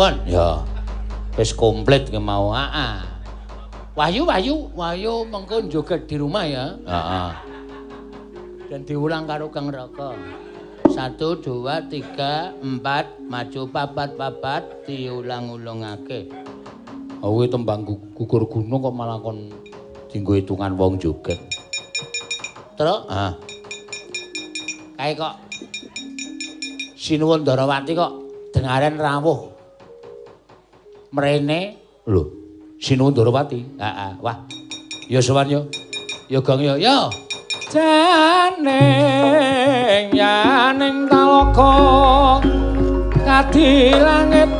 Nuwun. 0.00 0.14
Ya. 0.24 0.64
Wis 1.36 1.52
komplit 1.52 2.08
ki 2.08 2.16
mau. 2.16 2.56
Heeh. 2.56 3.04
Wahyu, 3.92 4.24
Wahyu, 4.24 4.56
Wahyu 4.72 5.28
mengko 5.28 5.60
joget 5.68 6.08
di 6.08 6.16
rumah 6.16 6.48
ya. 6.48 6.72
Heeh. 6.88 7.30
Dan 8.72 8.80
diulang 8.88 9.28
karo 9.28 9.52
Kang 9.52 9.68
Raka. 9.68 10.16
Satu, 10.90 11.36
dua, 11.38 11.84
tiga, 11.86 12.50
empat, 12.64 13.20
maju 13.28 13.62
papat 13.68 14.16
papat, 14.16 14.62
diulang-ulungake. 14.88 16.32
Oh, 17.20 17.36
kuwi 17.36 17.52
tembang 17.52 17.84
gu- 17.84 18.00
gugur 18.16 18.48
gunung 18.48 18.80
kok 18.80 18.96
malah 18.96 19.20
kon 19.20 19.52
dienggo 20.08 20.32
hitungan 20.34 20.72
wong 20.74 20.96
joget. 20.96 21.36
Terus, 22.80 23.04
ah. 23.12 23.36
Kae 24.96 25.12
kok 25.12 25.36
Sinuwun 26.96 27.44
Darawati 27.44 27.92
kok 27.92 28.12
dengaren 28.56 28.96
rawuh. 28.96 29.59
Mrene 31.10 31.74
lho, 32.06 32.22
Sinuwun 32.78 33.10
Darawati. 33.10 33.82
Heeh, 33.82 34.12
wah. 34.22 34.46
Ya 35.10 35.18
sowan 35.18 35.50
yo. 35.50 35.66
Ya 36.30 36.38
Gong 36.38 36.62
yo. 36.62 36.78
Yo. 36.78 37.10
Janing 37.70 38.70
yaning 40.10 41.06
talaka 41.10 42.42
kadi 43.26 43.94
langit 43.94 44.50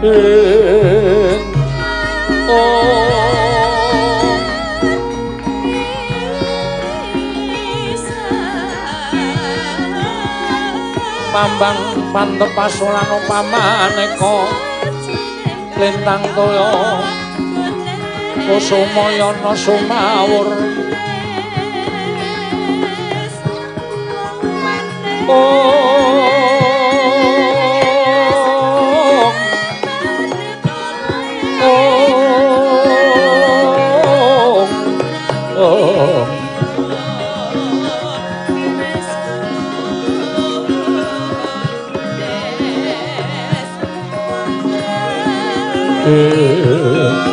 ing 0.00 1.40
oh 2.48 3.04
Mambang 11.34 11.98
mantep 12.14 12.46
pasulano 12.54 13.18
pamaneka 13.26 14.46
lintang 15.78 16.22
toya 16.38 16.70
kusuma 18.46 19.04
yana 19.18 19.52
sumawur 19.56 20.48
oh 25.28 26.13
oh 46.66 47.24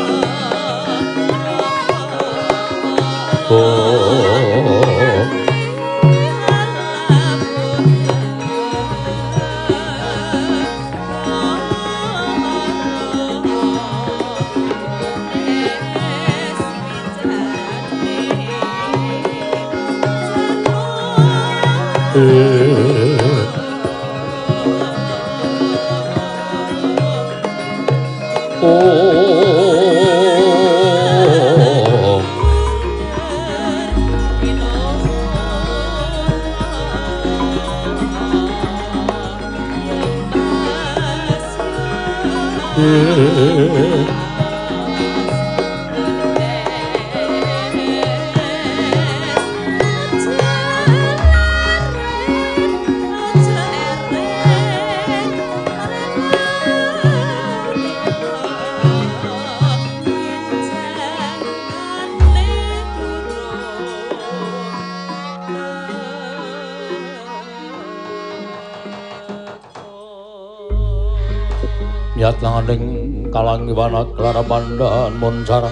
klarapandan 74.82 75.14
muncara 75.22 75.70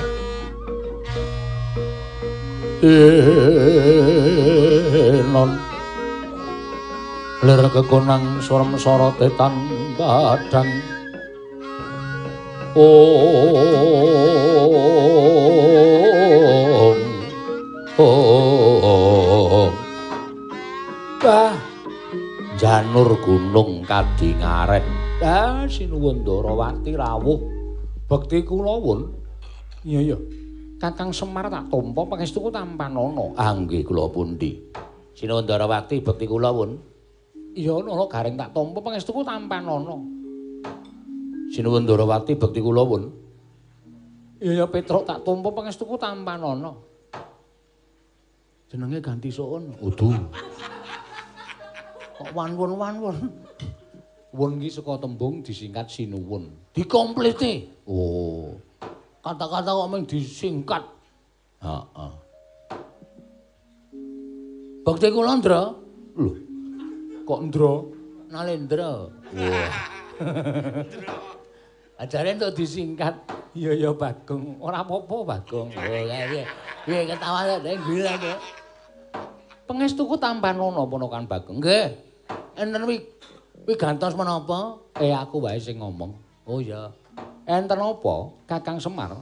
Inon 5.25 5.57
Lir 7.39 7.71
kekonang 7.71 8.43
surem 8.43 8.75
sorotetan 8.75 9.55
badang. 9.95 10.67
Om 12.77 12.99
Om 17.97 19.73
Bah 21.23 21.55
Janur 22.59 23.17
gunung 23.23 23.87
kadingaren 23.87 24.83
Ah 25.23 25.65
sinuwun 25.65 26.21
Darawati 26.27 26.93
rawuh 26.93 27.48
bekti 28.09 28.41
kula 28.41 28.75
wun. 28.81 29.13
Iya 29.85 29.99
iya. 30.01 30.17
Kakang 30.81 31.13
Semar 31.13 31.45
tak 31.51 31.69
tampa 31.69 32.01
pangestuku 32.07 32.49
tampanana 32.49 33.35
Ah 33.37 33.53
nggih 33.53 33.85
kula 33.85 34.09
pundi. 34.09 34.57
Sinuwun 35.13 35.45
Darawati 35.45 36.01
bekti 36.01 36.25
kula 36.25 36.49
wun. 36.49 36.75
Iya 37.53 37.77
nana 37.85 38.09
garing 38.09 38.35
tak 38.35 38.51
tampa 38.51 38.79
pangestuku 38.81 39.21
tampanana 39.21 39.95
Sinuwun 41.53 41.85
Darawati 41.85 42.33
bekti 42.33 42.59
kula 42.59 42.81
wun. 42.81 43.03
Iya 44.41 44.63
ya 44.63 44.65
Petruk 44.65 45.05
tak 45.05 45.21
tampa 45.21 45.53
pangestuku 45.53 45.95
tampanana 46.01 46.73
Jenenge 48.69 48.99
ganti 49.01 49.29
soon. 49.29 49.77
Udu 49.85 50.17
kok 52.19 52.35
wanwun 52.35 52.75
wanwun 52.75 53.15
wun 54.33 54.61
ki 54.61 54.69
saka 54.69 55.01
tembung 55.01 55.41
disingkat 55.41 55.89
sinuwun. 55.89 56.53
Dikomplete 56.73 57.85
oh. 57.89 58.57
Kata-kata 59.19 59.69
kok 59.75 59.89
mung 59.91 60.03
disingkat. 60.07 60.83
Heeh. 61.59 62.13
Bakti 64.87 65.07
kula 65.11 65.37
ndra 65.37 65.75
lho 66.17 66.31
kok 67.27 67.41
ndra? 67.45 67.73
Nalendra. 68.29 69.09
Wah. 69.35 69.73
Ajare 72.01 72.31
entuk 72.31 72.55
disingkat. 72.55 73.17
Iya 73.57 73.75
ya 73.75 73.91
bagong. 73.91 74.61
Ora 74.63 74.85
apa-apa 74.85 75.37
bagong. 75.37 75.69
Oh 76.89 76.95
iya. 76.95 77.05
Ketawa 77.05 77.59
nek 77.59 77.75
gila 77.85 78.13
kok 78.17 78.39
pengestuku 79.69 80.17
tampanana 80.17 80.81
ponokan 80.89 81.29
bagong. 81.29 81.61
Nggih. 81.61 81.93
Enten 82.57 82.81
wi 83.65 83.73
wi 83.73 83.73
gantos 83.75 84.15
menapa? 84.15 84.79
Eh 84.99 85.11
aku 85.11 85.43
wae 85.43 85.59
sing 85.59 85.79
ngomong. 85.79 86.15
Oh 86.47 86.59
iya. 86.63 86.91
Enten 87.49 87.81
apa 87.81 88.15
Kakang 88.45 88.77
Semar? 88.77 89.21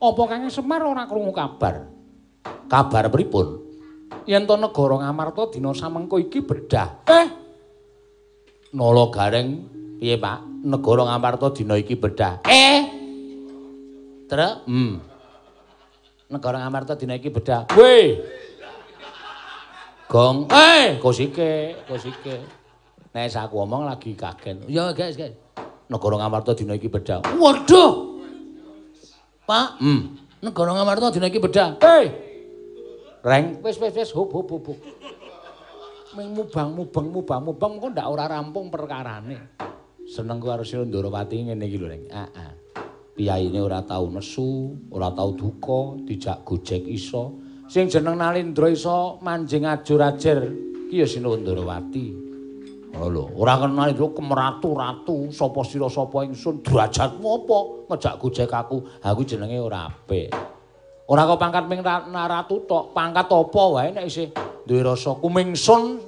Apa 0.00 0.22
Kakang 0.26 0.50
Semar 0.50 0.82
ora 0.82 1.04
krungu 1.04 1.30
kabar? 1.30 1.86
Kabar 2.68 3.12
pripun? 3.12 3.60
Yen 4.24 4.48
to 4.48 4.56
negara 4.56 5.04
Ngamarta 5.04 5.52
dina 5.52 5.76
samengko 5.76 6.16
iki 6.16 6.40
bedah. 6.40 7.04
Eh. 7.08 7.28
Nala 8.74 9.06
Gareng 9.12 9.48
piye, 10.00 10.16
Pak? 10.16 10.64
Negara 10.64 11.04
Ngamarta 11.04 11.52
dina 11.52 11.76
iki 11.76 11.94
bedah. 11.94 12.40
Eh. 12.48 12.80
Terus? 14.24 14.64
Hmm. 14.64 15.04
Negara 16.32 16.64
Ngamarta 16.64 16.96
dina 16.96 17.20
iki 17.20 17.28
bedah. 17.28 17.68
Weh. 17.76 18.16
Gong, 20.08 20.46
eh, 20.52 21.00
kosike, 21.00 21.84
kosike. 21.88 22.63
Nek 23.14 23.30
aku 23.30 23.62
omong 23.62 23.86
lagi 23.86 24.18
kaget. 24.18 24.66
Ya, 24.66 24.90
guys, 24.90 25.14
guys. 25.14 25.38
Negara 25.86 26.18
Ngamarta 26.18 26.50
dina 26.58 26.74
iki 26.74 26.90
bedah. 26.90 27.22
Waduh. 27.38 28.18
Pak, 29.46 29.78
hmm. 29.78 30.02
Negara 30.42 30.74
Ngamarta 30.74 31.14
dina 31.14 31.30
iki 31.30 31.38
bedah. 31.38 31.78
Hei. 31.78 32.10
Reng, 33.22 33.62
wis 33.62 33.78
wis 33.78 33.94
wis 33.94 34.10
hop 34.10 34.34
hop 34.34 34.50
hop. 34.50 34.66
Ming 36.18 36.34
mubang 36.34 36.74
mubang 36.74 37.06
mubang 37.14 37.42
mubang 37.46 37.72
kok 37.78 37.90
ndak 37.94 38.06
ora 38.10 38.26
rampung 38.26 38.66
perkarane. 38.68 39.54
seneng 40.04 40.36
ku 40.36 40.52
Sira 40.66 40.84
Ndorowati 40.84 41.48
ngene 41.48 41.64
iki 41.64 41.78
lho, 41.80 41.88
Ning. 41.88 42.04
Heeh. 42.12 42.52
Piyaine 43.14 43.62
ora 43.62 43.80
tau 43.86 44.10
nesu, 44.10 44.74
ora 44.90 45.14
tau 45.14 45.32
duka, 45.32 46.02
dijak 46.02 46.42
gojek 46.42 46.82
iso. 46.90 47.38
Sing 47.70 47.86
jeneng 47.86 48.18
Nalindra 48.18 48.68
iso 48.68 49.22
manjing 49.22 49.64
ajur-ajer 49.64 50.50
ki 50.90 50.98
ya 50.98 51.06
Ndorowati. 51.06 52.33
Oh 52.94 53.10
lho, 53.10 53.26
ora 53.34 53.58
kenal 53.58 53.90
itu 53.90 54.06
kemeratu 54.14 54.70
ratu, 54.78 55.26
sapa 55.34 55.66
sira 55.66 55.90
sapa 55.90 56.22
ingsun, 56.22 56.62
derajatmu 56.62 57.26
apa? 57.26 57.58
Ngejak 57.90 58.14
gojek 58.22 58.52
aku, 58.54 58.86
aku 59.02 59.20
jenenge 59.26 59.58
ora 59.58 59.90
apik. 59.90 60.30
Ora 61.10 61.26
kok 61.26 61.36
pangkat 61.36 61.66
ming 61.66 61.82
ratu 61.82 62.62
tok, 62.64 62.94
pangkat 62.94 63.26
apa 63.26 63.62
wae 63.74 63.90
nek 63.92 64.06
isih 64.06 64.30
duwe 64.64 64.80
rasa 64.86 65.18
kumingsun 65.18 66.00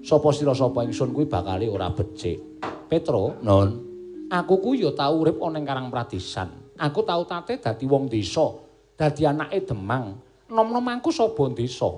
sapa 0.00 0.28
sira 0.32 0.56
sapa 0.56 0.88
ingsun 0.88 1.12
kuwi 1.12 1.28
bakale 1.28 1.68
ora 1.68 1.92
becik. 1.92 2.64
Petro, 2.88 3.36
non. 3.44 3.84
Aku 4.32 4.58
ku 4.58 4.74
ya 4.74 4.90
tau 4.96 5.22
urip 5.22 5.38
ana 5.38 5.60
Karang 5.62 5.92
Pradisan. 5.92 6.74
Aku 6.80 7.06
tau 7.06 7.22
tate 7.28 7.60
dadi 7.60 7.86
wong 7.86 8.10
desa, 8.10 8.56
dadi 8.98 9.22
anake 9.22 9.62
Demang. 9.62 10.16
Nom-nom 10.50 10.86
aku 10.90 11.12
sapa 11.12 11.46
desa. 11.52 11.92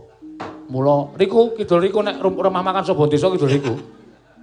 Mula 0.69 1.17
riku 1.17 1.57
kidul 1.57 1.81
riku 1.81 2.05
nek 2.05 2.21
rumah 2.21 2.61
makan 2.61 2.85
sapa 2.85 3.09
desa 3.09 3.33
kidul 3.33 3.49
riku. 3.49 3.75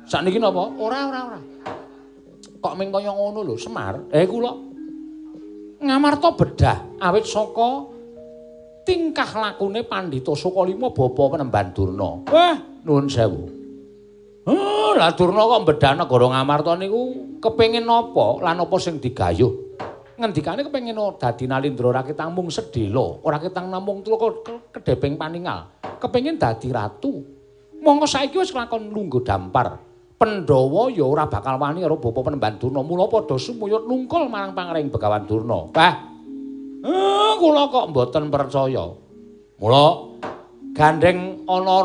Sakniki 0.05 0.37
napa? 0.37 0.69
Ora, 0.77 1.09
ora, 1.09 1.19
ora. 1.33 1.39
Kok 2.61 2.73
ming 2.77 2.89
kaya 2.93 3.09
ngono 3.09 3.41
lho, 3.41 3.57
Semar. 3.57 4.09
Eh 4.13 4.25
kula 4.25 4.53
ngamarta 5.85 6.33
bedah 6.33 6.77
awit 7.03 7.27
saka 7.29 7.85
tingkah 8.87 9.27
lakune 9.37 9.85
Pandhita 9.85 10.33
Sukalima 10.33 10.89
bapa 10.93 11.35
Penemban 11.35 11.73
Durna. 11.73 12.25
Wah, 12.29 12.55
nuwun 12.85 13.05
sewu. 13.09 13.43
Oh, 14.45 14.93
lah 14.93 15.13
Durna 15.17 15.41
kok 15.41 15.73
bedah 15.73 15.93
negara 15.97 16.25
Ngamarta 16.29 16.77
niku 16.77 17.01
kepengin 17.41 17.85
napa 17.85 18.41
lan 18.45 18.61
apa 18.61 18.75
sing 18.77 19.01
digayuh? 19.01 19.65
Ngendikane 20.15 20.63
kepengin 20.63 20.95
dadi 21.19 21.43
Nalindra 21.43 21.91
ora 21.91 22.01
ketang 22.05 22.31
mung 22.31 22.47
sedhela, 22.47 23.19
ora 23.25 23.35
ketang 23.35 23.67
namung 23.67 23.99
kedheping 24.71 25.19
paningal. 25.19 25.75
Kepengin 25.99 26.39
dadi 26.39 26.71
ratu. 26.71 27.19
Monggo 27.83 28.07
saiki 28.07 28.39
wis 28.39 28.55
lakon 28.55 28.89
lungguh 28.89 29.21
dampar. 29.21 29.77
Pandhawa 30.25 30.89
ya 30.89 31.05
ora 31.05 31.29
bakal 31.29 31.61
wani 31.61 31.85
karo 31.85 32.01
bapa 32.01 32.25
Penemban 32.25 32.57
Durna. 32.57 32.81
Mula 32.81 33.05
padha 33.05 33.37
sumuyut 33.37 33.85
nungkul 33.85 34.25
marang 34.25 34.57
pangring 34.57 34.89
Begawan 34.89 35.29
Durna. 35.29 35.69
Wah. 35.69 35.93
Eh, 36.81 37.31
kula 37.37 37.69
kok 37.69 37.93
mboten 37.93 38.33
percaya. 38.33 38.89
Mula 39.61 39.85
gandeng 40.73 41.45
ana 41.45 41.77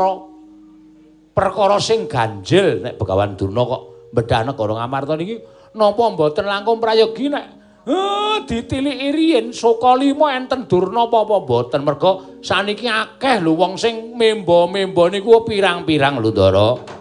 perkara 1.37 1.77
sing 1.85 2.09
ganjil 2.09 2.81
nek 2.81 2.97
Begawan 2.97 3.37
Durna 3.37 3.61
kok 3.61 3.83
bedah 4.17 4.41
negara 4.49 4.73
Ngamarta 4.73 5.21
niki 5.21 5.37
napa 5.77 6.03
mboten 6.09 6.49
langkung 6.49 6.81
prayogi 6.81 7.29
nek 7.29 7.45
eh 7.85 8.41
ditiliki 8.49 9.09
riyin 9.13 9.53
Sukalima 9.53 10.33
enten 10.33 10.65
Durna 10.65 11.05
apa-apa 11.13 11.45
mboten 11.45 11.85
mergo 11.85 12.41
saniki 12.41 12.89
akeh 12.89 13.37
lho 13.45 13.53
wong 13.53 13.77
sing 13.77 14.17
memba-memba 14.17 15.13
niku 15.13 15.45
pirang-pirang 15.45 16.25
lho 16.25 16.33
Ndara. 16.33 17.00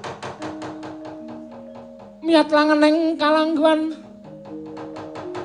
Miat 2.30 2.54
langeneng 2.54 3.18
kalangguan. 3.18 3.98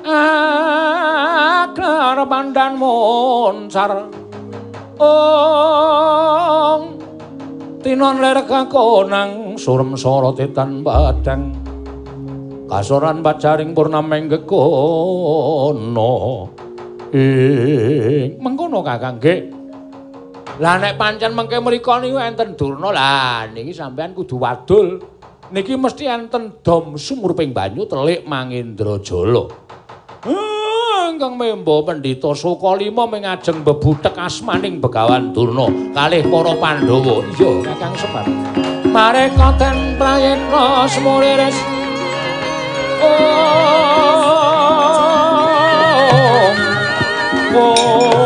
Akar 0.05 1.73
pandan 2.29 2.77
moncar. 2.77 4.05
Ong 5.01 6.83
tinon 7.81 8.21
ler 8.21 8.45
kakonang 8.45 9.57
surem 9.57 9.97
sorotetan 9.97 10.85
badang. 10.85 11.57
Kasoran 12.69 13.25
bacaring 13.25 13.73
purnameng 13.73 14.29
gekono. 14.29 16.13
Ing 17.09 18.37
mengkono 18.37 18.85
kakang 18.85 19.17
nggih 19.17 19.55
lah 20.55 20.79
nek 20.79 20.95
pancen 20.95 21.35
mengke 21.35 21.59
mriku 21.59 21.99
niku 21.99 22.15
enten 22.15 22.55
durna. 22.55 22.95
Lah 22.95 23.43
niki 23.51 23.75
sampean 23.75 24.15
kudu 24.15 24.39
wadul 24.39 25.03
niki 25.53 25.77
mesti 25.77 26.09
enten 26.09 26.61
dom 26.65 26.97
sumurping 26.97 27.53
banyu 27.53 27.85
telik 27.85 28.25
Mangindrajala. 28.25 29.45
Ah, 30.25 31.13
ingkang 31.13 31.37
memba 31.37 31.85
Pandhita 31.85 32.33
Sukalima 32.33 33.05
mengajeng 33.05 33.61
bebutek 33.61 34.17
asmaning 34.17 34.81
Begawan 34.81 35.29
Durna 35.35 35.69
kalih 35.93 36.25
para 36.25 36.53
Pandhawa. 36.57 37.21
Iya, 37.37 37.51
Kakang 37.61 37.93
Semar. 37.93 38.25
Mareka 38.89 39.53
ten 39.59 39.99
prayena 39.99 40.87
semuriris. 40.89 41.57
Oh. 43.05 43.65
Oh. 47.55 48.24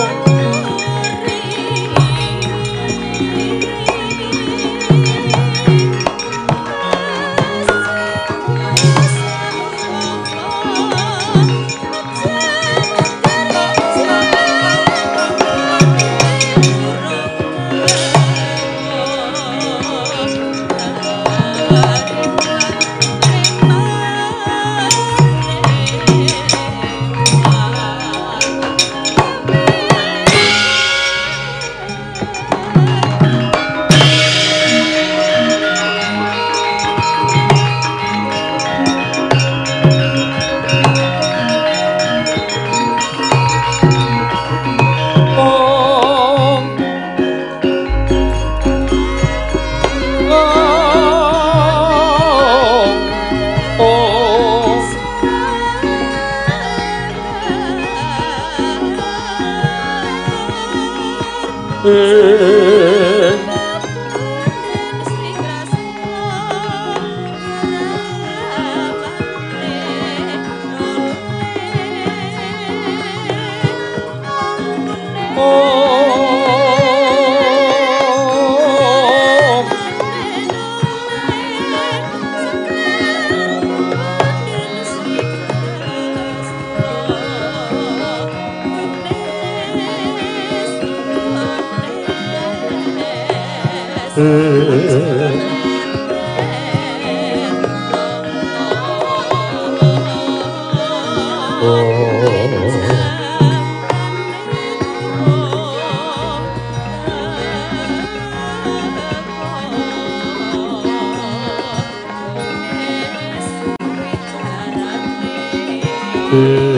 Mm-hmm. 116.32 116.69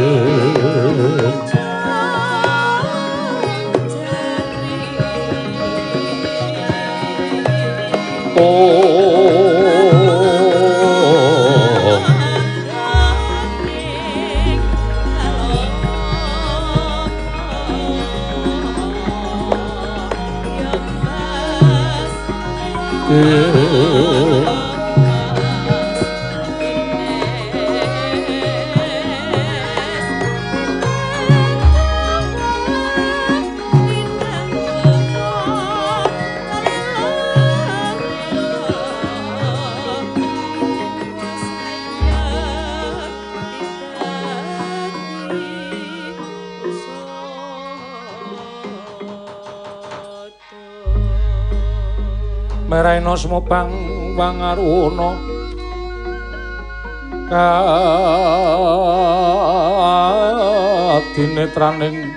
Kadinetraning 61.61 62.09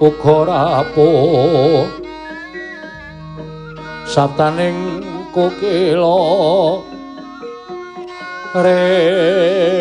uga 0.00 0.48
rapuh 0.48 1.84
Sabtaning 4.08 5.04
kukila 5.28 6.80
Ring 8.56 9.76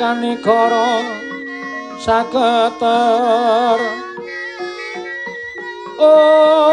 kanikara 0.00 1.04
saketer 2.00 3.80
Ong 6.00 6.72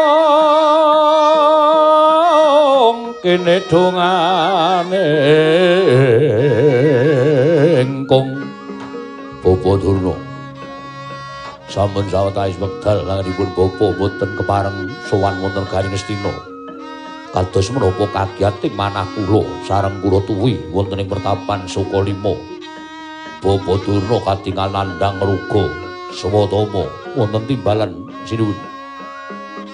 kene 3.20 3.60
dongane 3.68 5.04
engkong 7.84 8.40
Bobo 9.44 9.76
Durna 9.76 10.21
sampun 11.72 12.04
sawetawis 12.04 12.60
wekdal 12.60 13.00
langenipun 13.08 13.48
bapa 13.56 13.96
boten 13.96 14.30
kepareng 14.36 14.92
sowan 15.08 15.40
wonten 15.40 15.64
Garing 15.72 15.96
Astina 15.96 16.28
kados 17.32 17.72
menapa 17.72 18.04
kagiyating 18.12 18.76
manah 18.76 19.08
kula 19.16 19.40
sareng 19.64 19.96
kula 20.04 20.20
tuwi 20.28 20.60
wonten 20.68 21.00
ing 21.00 21.08
pertapan 21.08 21.64
Sukalima 21.64 22.36
Bapa 23.40 23.72
Durna 23.80 24.20
katingal 24.20 24.68
nandhang 24.68 25.16
ruga 25.16 25.64
swatama 26.12 26.86
wonten 27.16 27.42
timbalan 27.48 28.04
sinuwun. 28.28 28.54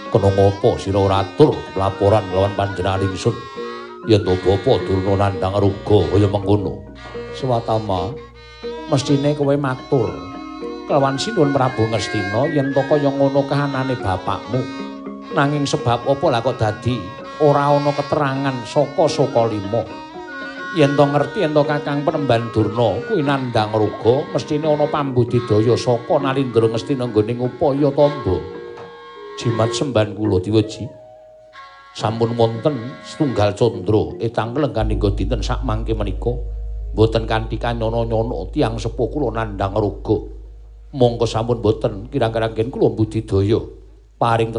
Kena 0.09 0.31
ngapa 0.33 0.81
sira 0.81 0.97
ora 0.97 1.21
atur 1.21 1.53
laporan 1.77 2.25
lawan 2.33 2.57
panjenengan 2.57 3.05
ingsun? 3.05 3.37
Yen 4.09 4.25
to 4.25 4.39
bapa 4.41 4.81
Durna 4.87 5.21
nandhang 5.21 5.59
ruga 5.61 5.99
kaya 6.15 6.31
mengkono. 6.31 6.81
Swatama 7.37 8.15
mestine 8.89 9.37
kowe 9.37 9.53
matur 9.59 10.28
kelawan 10.89 11.21
sinuwun 11.21 11.53
Prabu 11.53 11.85
Ngastina 11.93 12.49
yen 12.49 12.73
to 12.73 12.81
kaya 12.89 13.13
ngono 13.13 13.45
kahanane 13.45 13.93
bapakmu? 14.01 14.57
Nanging 15.37 15.69
sebab 15.69 16.09
apa 16.09 16.27
lah 16.33 16.41
kok 16.41 16.57
dadi? 16.57 16.97
Ora 17.45 17.77
ana 17.77 17.93
keterangan 17.93 18.57
saka 18.65 19.05
Sukalima 19.05 19.85
yen 20.73 20.97
to 20.97 21.05
ngerti 21.05 21.45
yen 21.45 21.53
to 21.53 21.61
Kakang 21.69 22.09
Penemban 22.09 22.49
Durna 22.57 23.05
kuwi 23.05 23.21
nandhang 23.21 23.77
ruga 23.77 24.25
mestine 24.33 24.65
ana 24.65 24.89
pambudidaya 24.89 25.77
saka 25.77 26.25
Nalindra 26.25 26.73
Ngastina 26.73 27.05
nggone 27.05 27.37
upaya 27.37 27.93
tamba. 27.93 28.37
Jimat 29.37 29.71
semban 29.77 30.17
kula 30.17 30.41
diweji. 30.41 30.89
Sampun 31.93 32.33
wonten 32.33 32.97
setunggal 33.05 33.53
candra 33.53 34.17
etang 34.25 34.57
kelengganing 34.57 34.97
dinten 34.97 35.45
sak 35.45 35.61
mangke 35.69 35.93
menika. 35.93 36.33
Boten 36.97 37.29
kanthi 37.29 37.61
kanyono-nyono 37.61 38.49
tiyang 38.49 38.81
sepuh 38.81 39.13
kula 39.13 39.37
nandhang 39.37 39.77
ruga 39.77 40.38
mongko 40.93 41.27
sampun 41.29 41.61
boten. 41.61 42.09
Kirang-kirang 42.09 42.71
kula 42.73 42.89
budidaya 42.93 43.61
paring 44.19 44.51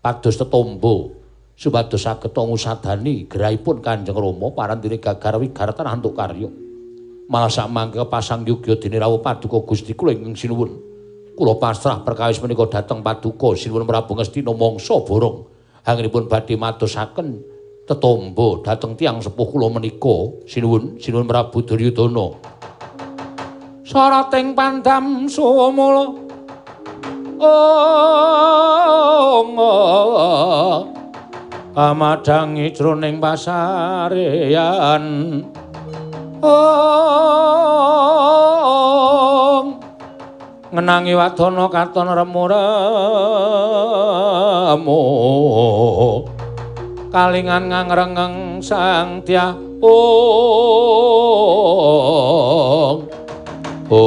pados 0.00 0.36
tetombo 0.36 1.20
supados 1.60 2.00
saged 2.00 2.32
ngusadani 2.32 3.28
gerahipun 3.28 3.84
Kanjeng 3.84 4.16
Rama 4.16 4.48
parandene 4.56 4.96
gagar 4.96 5.36
wigar 5.36 5.76
tanah 5.76 5.92
antuk 5.92 6.16
karya. 6.16 6.48
Malah 7.30 7.52
sak 7.52 7.70
mangke 7.70 8.02
pasang 8.10 8.42
yugya 8.42 8.74
dene 8.80 8.98
rawuh 8.98 9.22
paduka 9.22 9.62
Gusti 9.62 9.94
kula 9.94 10.10
ing 10.10 10.34
sinuwun. 10.34 10.72
Kula 11.38 11.62
pasrah 11.62 12.02
perkawis 12.02 12.42
menika 12.42 12.66
dhateng 12.66 13.06
paduka 13.06 13.54
sinuwun 13.54 13.86
Prabu 13.86 14.18
Ngastina 14.18 14.50
mangsa 14.50 14.98
borong. 14.98 15.46
Anggenipun 15.86 16.26
badhe 16.26 16.58
matosaken 16.58 17.38
tetombo 17.86 18.66
dhateng 18.66 18.98
tiang 18.98 19.22
sepuh 19.22 19.46
kula 19.46 19.70
menika. 19.70 20.42
Sinuwun 20.48 20.98
sinuwun 20.98 21.30
Prabu 21.30 21.62
Duryudana 21.62 22.26
sarating 23.90 24.54
pandam 24.54 25.26
sumula 25.26 26.14
ong 27.42 29.58
amadangi 31.74 32.70
jroning 32.70 33.18
pasarean. 33.18 35.04
Ong. 36.38 36.86
Ngenangi 40.70 41.18
wadana 41.18 41.66
katon 41.66 42.14
remuremu 42.14 42.62
kalingan 47.10 47.74
ngangrengeng 47.74 48.62
sang 48.62 49.26
dia 49.26 49.50
ong 49.82 50.30
ong 53.90 53.98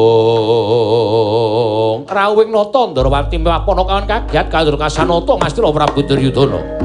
rawing 2.07 2.51
nata 2.55 2.81
ndrawati 2.87 3.35
mapana 3.35 3.83
kawan 3.83 4.07
kagiat 4.07 4.47
kalur 4.47 4.79
kasanata 4.79 5.35
Ngastra 5.35 5.67
Prabu 5.75 5.99
Duryudana 6.07 6.82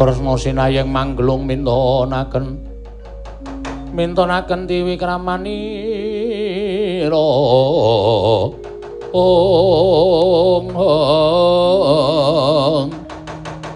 Kresna 0.00 0.32
sinayeng 0.40 0.88
manggelung 0.88 1.44
mintonaken. 1.44 2.56
Mintonaken 3.92 4.64
tiwi 4.64 4.96
kramanira 4.96 5.52
ong 7.12 8.56
ong. 9.12 10.72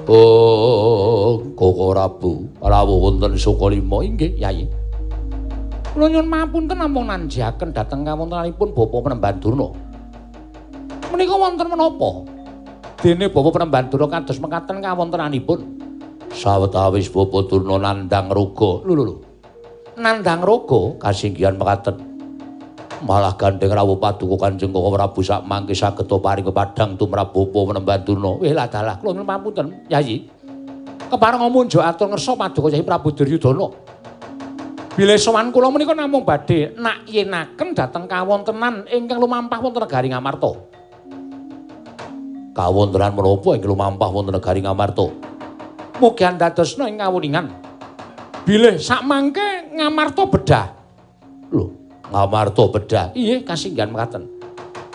Ong 0.08 1.40
koko 1.52 1.92
rabu. 1.92 2.48
Rawuh 2.64 3.04
wonten 3.04 3.36
sukalima 3.36 4.00
inggih 4.00 4.32
yayi 4.40 4.64
kula 5.94 6.10
nyuwun 6.10 6.26
mapunten 6.26 6.82
namung 6.82 7.06
nanjaken 7.06 7.70
dhateng 7.70 8.02
kawontenanipun 8.02 8.74
bapa 8.74 8.98
penemban 8.98 9.38
durna 9.38 9.70
menika 11.14 11.38
wonten 11.38 11.70
menapa? 11.70 12.26
Dene 12.98 13.30
bapa 13.30 13.54
penemban 13.54 13.86
durna 13.86 14.10
kados 14.10 14.42
mekaten 14.42 14.82
kawontenanipun 14.82 15.83
sawetawis 16.34 17.08
bapa 17.14 17.46
Durna 17.46 17.78
nandhang 17.78 18.28
raga. 18.28 18.82
Lho 18.82 18.92
lho. 18.92 19.14
Nandhang 19.94 20.42
raga 20.42 20.98
kasinggihan 20.98 21.54
mekaten. 21.54 22.12
Malah 23.04 23.36
gandeng 23.36 23.68
rawuh 23.68 24.00
paduka 24.00 24.48
Kanjeng 24.48 24.72
Prabu 24.72 25.20
sak 25.20 25.44
mangke 25.44 25.76
saged 25.76 26.08
paring 26.08 26.46
kepadhang 26.46 26.98
tumrap 26.98 27.30
bapa 27.30 27.58
menemban 27.70 28.02
Durna. 28.02 28.34
Weh 28.42 28.50
lah 28.50 28.66
dalah 28.66 28.98
kula 28.98 29.14
nyuwun 29.14 29.28
pamunten, 29.28 29.66
Yayi. 29.86 30.26
Kepareng 31.06 31.46
munjuk 31.52 31.84
atur 31.84 32.10
ngersa 32.10 32.34
paduka 32.34 32.74
Yayi 32.74 32.82
Prabu 32.82 33.14
Duryudana. 33.14 33.66
Bilih 34.94 35.18
sowan 35.18 35.50
kula 35.50 35.74
menika 35.74 35.90
namung 35.90 36.22
badhe 36.22 36.70
nak 36.78 37.02
yenaken 37.10 37.74
dhateng 37.74 38.06
kawontenan 38.06 38.86
ingkang 38.86 39.18
lumampah 39.18 39.58
wonten 39.58 39.82
negari 39.82 40.06
Ngamarta. 40.06 40.54
Kawontenan 42.54 43.10
menapa 43.10 43.48
ingkang 43.58 43.74
lumampah 43.74 44.08
wonten 44.14 44.32
negari 44.32 44.62
Ngamarta? 44.62 45.33
Mugi 45.98 46.22
andadosna 46.26 46.90
ing 46.90 46.98
kawuningan. 46.98 47.46
Bilih 48.44 48.76
sak 48.76 49.06
mangke 49.08 49.72
ngamarta 49.72 50.22
bedah. 50.28 50.66
Lho, 51.48 51.64
ngamarta 52.12 52.64
bedah. 52.68 53.06
Iye, 53.16 53.40
kasinggihan 53.40 53.88
mekaten. 53.88 54.28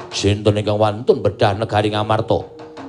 Sinten 0.10 0.58
ingkang 0.58 0.78
wantun 0.82 1.22
bedah 1.22 1.54
negari 1.54 1.94
Ngamarta? 1.94 2.42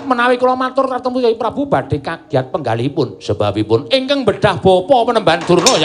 Menawi 0.08 0.40
kula 0.40 0.56
matur 0.56 0.88
katemu 0.88 1.28
Yai 1.28 1.36
Prabu 1.36 1.68
badhe 1.68 2.00
kagiat 2.00 2.48
penggalihipun 2.48 3.20
sebabipun 3.20 3.92
ingkang 3.92 4.24
bedah 4.24 4.56
bapa 4.56 4.96
penemban 5.04 5.44
Durna 5.44 5.76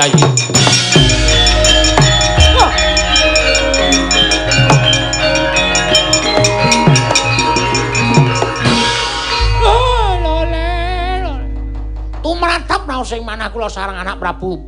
Yai. 12.55 12.85
raos 12.95 13.11
sing 13.11 13.21
manah 13.27 13.51
kula 13.51 13.67
sareng 13.67 13.99
anak 13.99 14.15
Prabu 14.15 14.63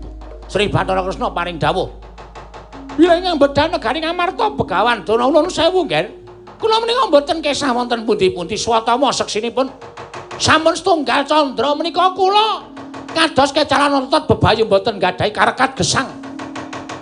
Sri 0.51 0.67
Bathara 0.67 1.03
Kresna 1.03 1.27
paring 1.32 1.59
dawuh. 1.59 1.88
Bila 2.95 3.19
ing 3.19 3.35
bedah 3.35 3.67
negari 3.67 3.99
Ngamarta 3.99 4.56
Begawan 4.56 5.03
Dana 5.03 5.27
Ulun 5.27 5.51
sewu, 5.51 5.85
Nger. 5.85 6.07
Kula 6.57 6.82
menika 6.82 7.06
mboten 7.06 7.38
kesah 7.43 7.69
wonten 7.75 8.07
pundi-pundi 8.07 8.57
swatama 8.57 9.14
seksinipun. 9.14 9.69
Sampun 10.41 10.74
setunggal 10.74 11.27
candra 11.30 11.75
menika 11.77 12.16
kula 12.17 12.74
kados 13.14 13.53
kecalan 13.53 14.07
otot 14.07 14.25
bebayu 14.25 14.66
mboten 14.66 14.98
gadhahi 14.98 15.30
karekat 15.30 15.77
gesang. 15.77 16.09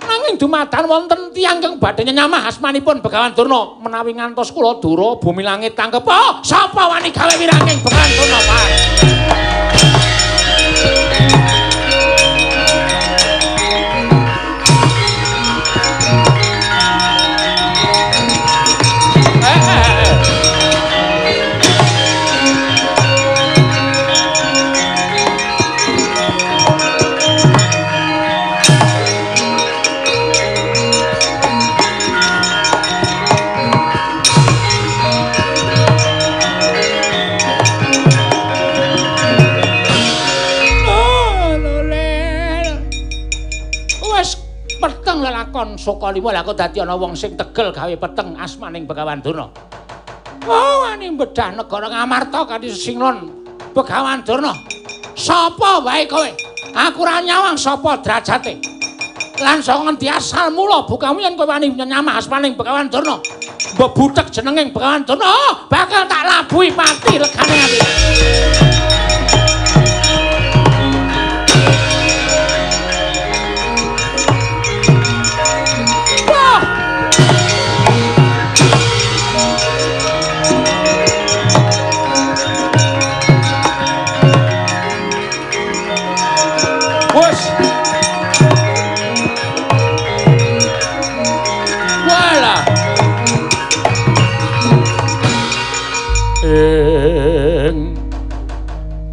Nanging 0.04 0.36
dumadan 0.36 0.84
wonten 0.90 1.32
tiyang 1.32 1.64
kang 1.64 1.80
badhe 1.80 2.04
nyamah 2.04 2.50
asmanipun 2.50 3.00
Begawan 3.00 3.32
Durna 3.32 3.80
menawi 3.80 4.18
ngantos 4.18 4.52
kula 4.52 4.82
dura 4.84 5.22
bumi 5.22 5.46
langit 5.46 5.78
tanggep. 5.78 6.04
Oh, 6.04 6.44
sapa 6.44 6.92
wani 6.92 7.14
gawe 7.14 7.34
wiranging 7.40 7.80
Begawan 7.80 8.10
Durna, 8.20 8.40
Pak? 8.44 8.68
Lakon 45.56 45.80
Sokalima 45.80 46.36
lha 46.36 46.44
kok 46.44 46.60
dadi 46.60 46.84
ana 46.84 47.00
wong 47.00 47.16
sing 47.16 47.40
tegel 47.40 47.72
gawe 47.72 47.96
peteng 47.96 48.36
asmaning 48.36 48.84
Begawan 48.84 49.24
Durna. 49.24 49.48
Oh, 50.44 50.84
ani 50.84 51.08
bedah 51.16 51.56
negara 51.56 51.88
Ngamarta 51.88 52.44
kanthi 52.44 52.76
sesingnon 52.76 53.32
Begawan 53.72 54.20
Durna. 54.28 54.52
Sapa 55.16 55.80
wae 55.80 56.04
kowe? 56.12 56.28
Aku 56.76 57.08
ora 57.08 57.24
nyawang 57.24 57.56
sapa 57.56 58.04
derajate. 58.04 58.60
Lan 59.40 59.64
saka 59.64 59.88
ngendi 59.88 60.12
asal 60.12 60.52
mula 60.52 60.84
bukamu 60.84 61.24
yen 61.24 61.40
kowe 61.40 61.48
wani 61.48 61.72
nyamah 61.72 62.20
asmaning 62.20 62.60
Begawan 62.60 62.92
Durna. 62.92 63.24
Mbok 63.80 63.96
butek 63.96 64.28
jenenging 64.36 64.76
Begawan 64.76 65.08
Durna, 65.08 65.24
oh, 65.24 65.54
bakal 65.72 66.04
tak 66.04 66.28
labuhi 66.28 66.76
mati 66.76 67.16
regane 67.16 67.56
ati. 67.64 67.80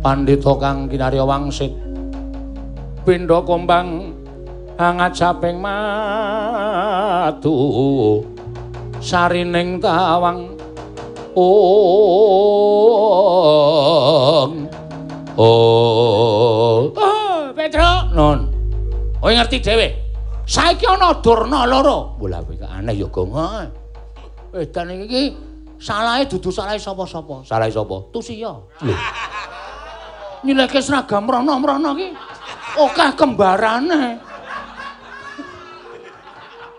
Pandita 0.03 0.59
kang 0.59 0.91
kinarya 0.91 1.23
wangsit. 1.23 1.71
Pindha 3.07 3.39
kombang 3.47 4.11
hangat 4.75 5.15
saping 5.15 5.63
matu. 5.63 7.55
Sarining 9.03 9.83
tawang 9.83 10.55
ong 11.35 11.91
oh 15.39 16.91
Petro 17.55 18.11
non 18.15 18.47
kowe 19.19 19.31
ngerti 19.31 19.59
dhewe. 19.59 19.89
Saiki 20.47 20.87
ana 20.87 21.15
durna 21.23 21.67
loro. 21.67 22.19
Bola 22.19 22.43
kowe 22.43 22.55
aneh 22.59 22.95
ya 22.99 23.07
gong 23.11 23.35
edan 24.53 24.93
iki 25.09 25.33
salahe 25.81 26.29
dudu 26.29 26.53
salahe 26.53 26.77
sapa-sapa? 26.77 27.41
Salahe 27.43 27.73
sapa? 27.73 28.05
Tusiya. 28.13 28.53
Lho 28.85 28.95
nyileke 30.43 30.83
seragam 30.83 31.27
rono-rono 31.31 31.95
ki 31.95 32.09
akeh 32.79 33.11
kembarane. 33.15 34.19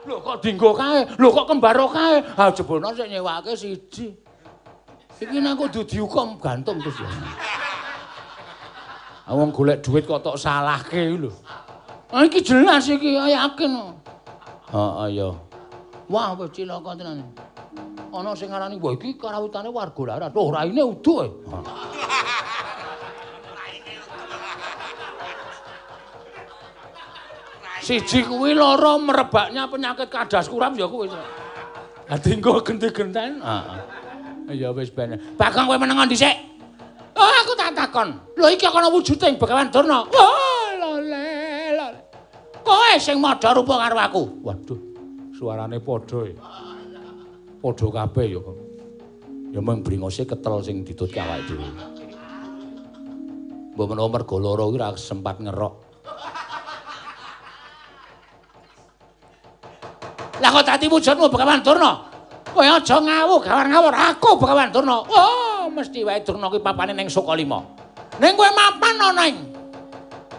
Lho 0.04 0.20
kok 0.20 0.44
dinggo 0.44 0.76
kae? 0.76 1.08
Lho 1.16 1.30
kok 1.32 1.48
kembar 1.48 1.80
kae? 1.88 2.20
Ha 2.36 2.52
jebono 2.52 2.92
sik 2.92 3.08
nyewake 3.08 3.56
siji. 3.56 4.12
Iki 5.24 5.40
nek 5.40 5.56
kudu 5.56 5.88
diukum 5.88 6.36
gantung 6.44 6.84
terus 6.84 7.00
ya. 7.00 7.08
Wong 9.32 9.56
golek 9.56 9.80
duit 9.80 10.04
kok 10.04 10.20
tok 10.20 10.36
salahke 10.36 11.16
lho. 11.16 11.32
Ah 12.12 12.28
iki 12.28 12.44
jelas 12.44 12.92
iki 12.92 13.16
yakin. 13.16 13.96
Heeh 14.76 15.08
ya. 15.16 15.32
Wah 16.12 16.36
wis 16.36 16.52
cilaka 16.52 17.00
tenan. 17.00 17.24
Ana 18.12 18.36
sing 18.36 18.52
ngarani 18.52 18.76
wah 18.84 18.92
iki 18.92 19.16
karawitane 19.16 19.72
warga 19.72 20.04
larat. 20.04 20.36
Loh 20.36 20.52
raine 20.52 20.84
uduh. 20.84 21.32
Siji 27.84 28.24
kuwi 28.24 28.56
loro 28.56 28.96
merebaknya 28.96 29.68
penyakit 29.68 30.08
kadas 30.08 30.48
kuram 30.48 30.72
ya 30.80 30.88
kuwi. 30.88 31.12
Ha 32.08 32.16
dinggo 32.16 32.64
genti-genten. 32.64 33.44
Heeh. 33.44 34.56
Ya 34.56 34.72
wis 34.72 34.88
ben. 34.88 35.20
Bagong 35.36 35.68
kowe 35.68 35.76
meneng 35.76 36.00
dhisik. 36.08 36.32
Oh, 37.20 37.28
aku 37.44 37.52
tak 37.60 37.76
takon. 37.76 38.16
Lho 38.40 38.48
iki 38.48 38.64
ana 38.64 38.88
wujuding 38.88 39.36
Begawan 39.36 39.68
Durna. 39.68 40.08
Oh, 40.08 40.68
lole, 40.80 41.28
lole. 41.76 42.00
Kowe 42.64 42.92
sing 43.04 43.20
madha 43.20 43.52
rupa 43.52 43.76
karo 43.84 44.00
aku. 44.00 44.24
Waduh. 44.48 44.80
Suarane 45.36 45.84
padha 45.84 46.24
e. 46.24 46.34
Padha 47.60 47.88
kabeh 47.92 48.26
ya. 48.32 48.42
Ya 49.54 49.60
mung 49.60 49.84
bringose 49.84 50.24
ketel 50.24 50.64
sing 50.64 50.88
ditutke 50.88 51.20
awake 51.20 51.52
dhewe. 51.52 51.68
Mbok 53.76 53.86
menawa 53.92 54.08
mergo 54.08 54.40
lara 54.40 54.64
kuwi 54.72 54.80
ora 54.80 54.96
sempat 54.96 55.44
ngerok. 55.44 55.74
Lah 60.44 60.52
kok 60.52 60.68
dadi 60.68 60.92
wujudmu 60.92 61.32
Begawan 61.32 61.64
Durna? 61.64 62.04
Kowe 62.52 62.68
aja 62.68 63.00
ngawuh 63.00 63.40
gawar-ngawur 63.40 63.96
aku 63.96 64.36
Begawan 64.36 64.76
Durna. 64.76 65.08
Oh, 65.08 65.72
mesti 65.72 66.04
wae 66.04 66.20
Durna 66.20 66.52
kuwi 66.52 66.60
papane 66.60 66.92
ning 66.92 67.08
Sukalima. 67.08 67.64
Ning 68.20 68.36
kowe 68.36 68.52
mapan 68.52 69.00
ana 69.00 69.24
ing 69.24 69.40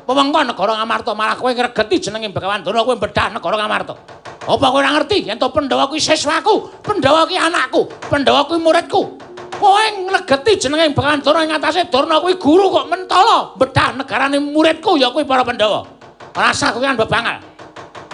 wewengkon 0.04 0.52
negara 0.52 0.76
Ngamarta 0.76 1.16
malah 1.16 1.40
kowe 1.40 1.48
ngregeti 1.48 2.04
jenenge 2.04 2.28
Begawan 2.36 2.60
Durna 2.60 2.84
kowe 2.84 2.92
bedah 3.00 3.32
negara 3.32 3.56
Ngamarta. 3.56 3.96
Apa 4.44 4.66
kowe 4.68 4.84
ora 4.84 4.92
ngerti 4.92 5.24
yen 5.24 5.40
to 5.40 5.48
Pandhawa 5.48 5.88
kuwi 5.88 6.04
siswaku, 6.04 6.84
Pandhawa 6.84 7.24
kuwi 7.24 7.40
anakku, 7.40 7.88
Pandhawa 8.12 8.44
kuwi 8.44 8.60
muridku. 8.60 9.16
Kowe 9.56 9.84
ngregeti 10.04 10.68
jenenge 10.68 10.92
Begawan 10.92 11.24
Durna 11.24 11.48
ing 11.48 11.56
atase 11.56 11.88
Durna 11.88 12.20
kuwi 12.20 12.36
guru 12.36 12.68
kok 12.68 12.92
mentala 12.92 13.56
bedah 13.56 13.96
negarane 13.96 14.36
muridku 14.36 15.00
ya 15.00 15.08
kuwi 15.08 15.24
para 15.24 15.48
Pandhawa. 15.48 15.88
Rasa 16.36 16.76
kuwi 16.76 16.84
kan 16.84 17.00
bebangal. 17.00 17.53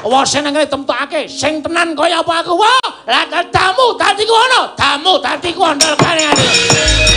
Nang 0.00 0.56
kene 0.56 0.64
temtokake 0.64 1.28
sing 1.28 1.60
tenan 1.60 1.92
kaya 1.92 2.24
apa 2.24 2.40
aku. 2.40 2.56
Wah, 2.56 2.80
lah 3.04 3.28
tamu 3.52 3.92
dadi 4.00 4.24
ku 4.24 4.32
ono. 4.32 4.72
Tamu 4.72 5.20
dadi 5.20 5.52
ku 5.52 5.60
ondol 5.60 5.92
kane 6.00 7.09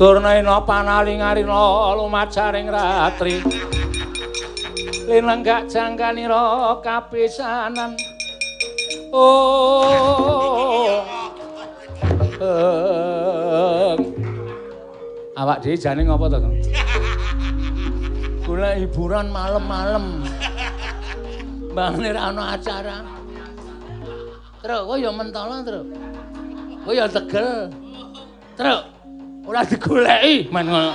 Durnaina 0.00 0.64
panalingarina 0.64 1.92
lumajaring 1.92 2.72
ratri 2.72 3.36
Linenggak 5.04 5.68
jangkanira 5.68 6.80
kapisanan 6.80 8.00
Oh 9.12 11.04
Awak 15.36 15.60
dhewe 15.60 15.76
jane 15.76 16.08
ngopo 16.08 16.32
to, 16.32 16.36
Kang? 16.40 16.56
Golek 18.44 18.76
hiburan 18.84 19.32
malam-malam. 19.32 20.24
Mbangir 21.72 22.12
ana 22.12 22.60
acara. 22.60 23.00
Truk 24.60 24.82
kok 24.84 24.96
ya 25.00 25.08
mentolo, 25.12 25.64
Truk. 25.64 25.86
Kok 26.84 26.92
ya 26.92 27.08
tegel. 27.08 27.72
Truk 28.60 28.99
Ora 29.48 29.64
digoleki 29.64 30.52
men 30.52 30.66
ngono. 30.68 30.92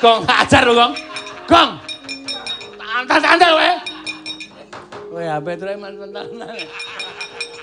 Gong 0.00 0.24
ajar 0.24 0.64
lho, 0.64 0.72
Gong. 0.72 0.94
Gong. 1.44 1.70
Tantan-tantan 2.80 3.52
kowe. 3.52 3.70
Kowe 5.12 5.24
ape 5.28 5.52
trek 5.60 5.76
men 5.76 6.00
tenan. 6.00 6.56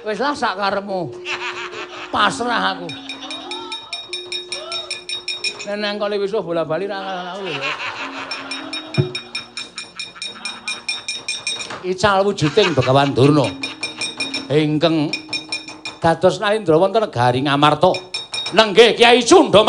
Wis 0.05 0.21
lah 0.21 0.37
sak 0.37 0.57
karepmu. 0.57 1.09
Pasrah 2.13 2.77
aku. 2.77 2.87
Nek 5.67 5.75
nang 5.81 5.97
kali 5.97 6.21
wis 6.21 6.31
bola-bali 6.31 6.85
ra 6.85 7.33
aku 7.33 7.49
lho. 7.49 7.96
Ical 11.85 12.25
wujuding 12.25 12.73
Begawan 12.73 13.13
Durna. 13.13 13.45
Ingkang 14.49 15.13
dados 16.01 16.41
nalindra 16.41 16.79
wonten 16.79 17.05
negari 17.05 17.45
Ngamarta. 17.45 17.93
Nenggih 18.55 18.95
Kyai 18.95 19.21
Cundha 19.21 19.61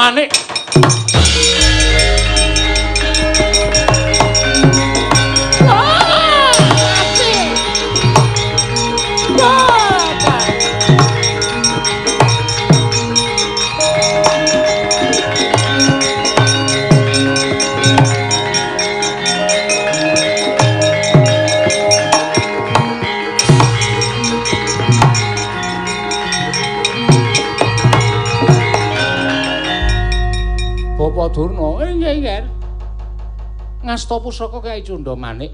Ngasta 33.89 34.21
pusaka 34.21 34.61
Kyai 34.61 34.85
Cundha 34.85 35.17
Manik. 35.17 35.49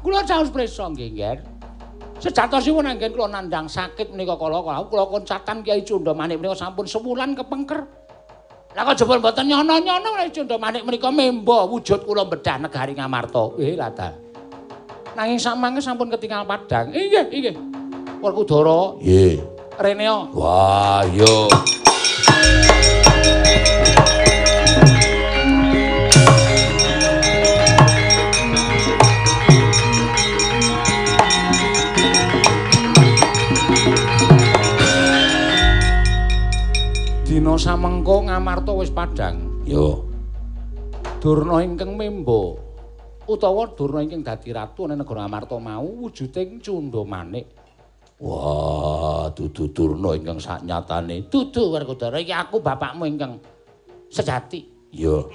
Kula 0.00 0.24
caos 0.24 0.48
prisa 0.48 0.88
nggih 0.88 1.12
inggih. 1.12 1.44
Sejatosipun 2.16 2.88
anggen 2.88 3.12
kula 3.12 3.28
nandhang 3.36 3.68
sakit 3.68 4.16
menika 4.16 4.40
kala 4.40 4.64
kula 4.64 5.04
koncatan 5.12 5.60
Kyai 5.60 5.84
Cundha 5.84 6.16
Manik 6.16 6.40
menika 6.40 6.56
sampun 6.56 6.88
sewulan 6.88 7.36
kepengker. 7.36 7.84
Lah 8.72 8.82
kok 8.88 8.96
jebul 8.96 9.20
mboten 9.20 9.44
nyono-nyono 9.44 10.16
Kyai 10.16 10.32
Cundha 10.32 10.56
Manik 10.56 10.88
menika 10.88 11.12
memba 11.12 11.68
wujud 11.68 12.08
kula 12.08 12.24
bedah 12.24 12.64
negari 12.64 12.96
Ngamarta. 12.96 13.60
Eh 13.60 13.76
lha 13.76 13.92
ta. 13.92 14.16
Nanging 15.12 15.36
samangke 15.36 15.84
sampun 15.84 16.08
ketinggal 16.08 16.48
padang. 16.48 16.96
Inggih 16.96 17.28
inggih. 17.28 17.54
Werkudara, 18.24 18.96
Nggih. 19.04 19.36
Reneo. 19.76 20.32
Wah, 20.32 21.04
yo. 21.12 21.52
Dina 37.54 37.70
samengko 37.70 38.26
Ngamarta 38.26 38.74
wis 38.74 38.90
padhang. 38.90 39.62
Yo. 39.62 40.02
Durna 41.22 41.62
ingkang 41.62 41.94
memba 41.94 42.58
utawa 43.30 43.70
Durna 43.70 44.02
ingkang 44.02 44.26
dadi 44.26 44.50
ratu 44.50 44.90
ing 44.90 44.98
negara 44.98 45.30
Amarta 45.30 45.54
mau 45.62 45.86
wujuding 45.86 46.58
Cundha 46.58 47.06
Manik. 47.06 47.46
Wah, 48.18 49.30
dudu 49.30 49.70
Durna 49.70 50.18
ingkang 50.18 50.42
saknyatane. 50.42 51.30
Dudu 51.30 51.70
Werkudara 51.70 52.18
iki 52.18 52.34
aku 52.34 52.58
bapakmu 52.58 53.06
ingkang 53.06 53.38
sejati. 54.10 54.90
Yo. 54.90 55.30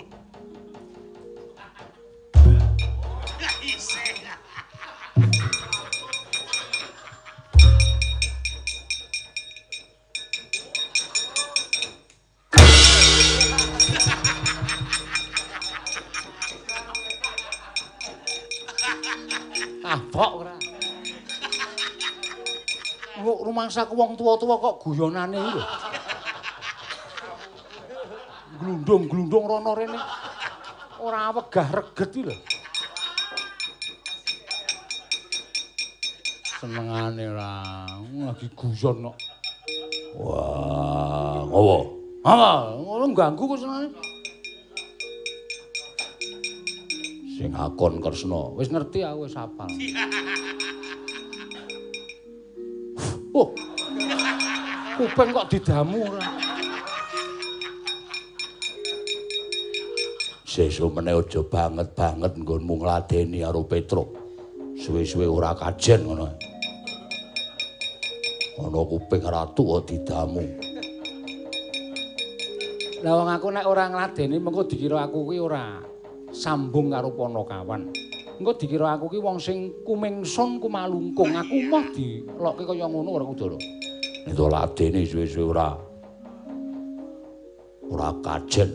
Kapok 20.19 20.43
ora. 20.43 20.51
Kok 23.23 23.39
rumangsaku 23.39 23.95
wong 23.95 24.19
tuwa-tuwa 24.19 24.59
kok 24.59 24.83
guyonane 24.83 25.39
lho. 25.39 25.63
Glundung-glundung 28.59 29.47
rono 29.47 29.71
rene. 29.71 29.95
Ora 30.99 31.31
wegah 31.31 31.71
reget 31.71 32.11
iki 32.11 32.27
lho. 32.27 32.35
Senengane 36.59 37.23
ora 37.23 37.51
lagi 38.27 38.51
guyon 38.51 39.07
kok. 39.07 39.17
Wah, 40.19 41.47
ngopo? 41.47 41.77
Apa? 42.27 42.75
Ngono 42.75 43.15
ganggu 43.15 43.47
kok 43.47 43.59
senengane. 43.63 44.18
Sing 47.39 47.55
akon 47.55 48.03
Kresna. 48.03 48.51
Wis 48.51 48.67
ngerti 48.67 48.99
aku 48.99 49.23
wis 49.23 49.31
hafal. 49.31 49.71
Oh. 53.31 53.55
Kuping 54.99 55.31
kok 55.31 55.47
didamu 55.47 56.03
ora. 56.03 56.27
Sesuk 60.43 60.91
meneh 60.91 61.15
aja 61.15 61.39
banget-banget 61.39 62.35
nggonmu 62.43 62.83
ngladeni 62.83 63.39
karo 63.39 63.63
Petruk. 63.63 64.11
Suwe-suwe 64.75 65.23
ora 65.23 65.55
kajen 65.55 66.11
ngono. 66.11 66.27
Ana 68.59 68.79
kuping 68.83 69.23
ratu 69.23 69.63
kok 69.63 69.87
didamu. 69.87 70.43
Lah 72.99 73.13
wong 73.15 73.29
aku 73.31 73.47
nek 73.47 73.63
ora 73.63 73.87
ngladeni 73.87 74.35
mengko 74.43 74.67
dikira 74.67 75.07
aku 75.07 75.23
kuwi 75.23 75.39
ora 75.39 75.88
sambung 76.31 76.93
karo 76.93 77.11
Panakawan. 77.13 77.91
Engko 78.39 78.55
dikira 78.55 78.95
aku 78.95 79.11
ki 79.11 79.19
wong 79.19 79.35
sing 79.35 79.83
kumingsun 79.83 80.63
kumalungkung. 80.63 81.35
Aku 81.35 81.59
mah 81.67 81.83
dilokke 81.91 82.63
kaya 82.63 82.87
ngono 82.87 83.19
ora 83.19 83.27
kudoro. 83.27 83.59
Nek 84.23 84.31
to 84.31 84.47
ladeni 84.47 85.03
suwe-suwe 85.03 85.51
ora 85.51 85.75
ora 87.91 88.15
kajen. 88.23 88.71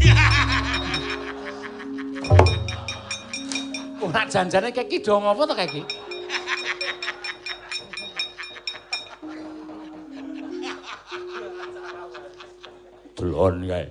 Ora 4.00 4.24
janjane 4.24 4.72
keki 4.72 5.04
do 5.04 5.20
ngopo 5.20 5.44
to 5.44 5.52
keki? 5.52 5.99
Delon 13.40 13.64
kae. 13.64 13.88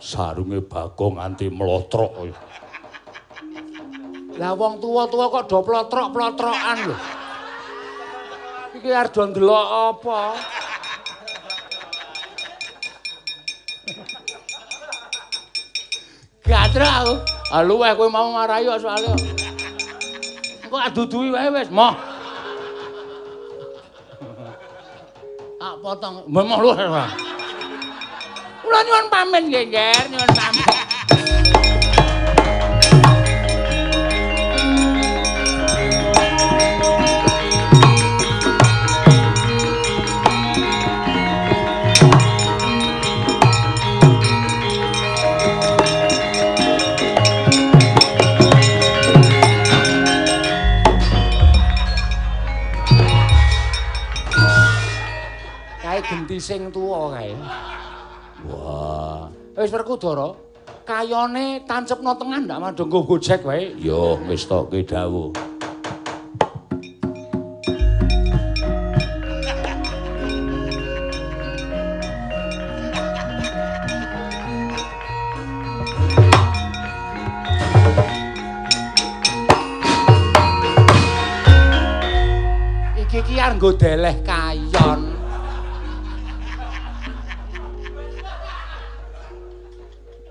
Sarunge 0.00 0.64
Bagong 0.64 1.20
nganti 1.20 1.52
mlotrok 1.52 2.16
kaya. 2.16 2.36
Lah 4.40 4.56
wong 4.56 4.80
tuwa-tuwa 4.80 5.28
kok 5.28 5.44
do 5.52 5.60
plotrok-plotrokan 5.60 6.78
lho. 6.88 6.96
Iki 8.80 8.88
arep 8.88 9.12
do 9.12 9.22
ndelok 9.28 9.66
apa? 9.68 10.20
Gatra 16.48 16.88
aku. 17.04 17.14
Ah 17.52 17.60
luweh 17.60 17.92
kowe 18.00 18.08
mau 18.08 18.32
marahi 18.32 18.64
kok 18.64 18.80
soalé. 18.80 19.12
Engko 20.64 20.76
aduduhi 20.80 21.28
wae 21.36 21.52
wis, 21.52 21.68
moh. 21.68 21.92
Tak 25.60 25.74
potong, 25.84 26.24
memang 26.24 26.64
luweh. 26.64 27.28
kula 28.70 28.86
nyuwun 28.86 29.06
pamit 29.10 29.44
nggih, 29.50 29.98
nyuwun 30.14 30.30
pamit. 30.38 30.68
genti 56.30 56.38
sing 56.38 56.70
tuwa 56.70 57.10
kae 57.10 57.34
Wis 59.60 59.68
Werkudara, 59.76 60.32
kayane 60.88 61.68
tancepno 61.68 62.16
tengah 62.16 62.40
ndak 62.48 62.64
madhenggo 62.64 63.04
gojek 63.04 63.44
wae. 63.44 63.76
Yo 63.76 64.16
wis 64.24 64.48
tok 64.48 64.72
ki 64.72 64.88
dawuh. 64.88 65.28
Iki 82.96 83.20
ki 83.28 83.34
arep 83.36 83.60
nggo 83.60 83.76
deleh 83.76 84.16
kayon. 84.24 84.49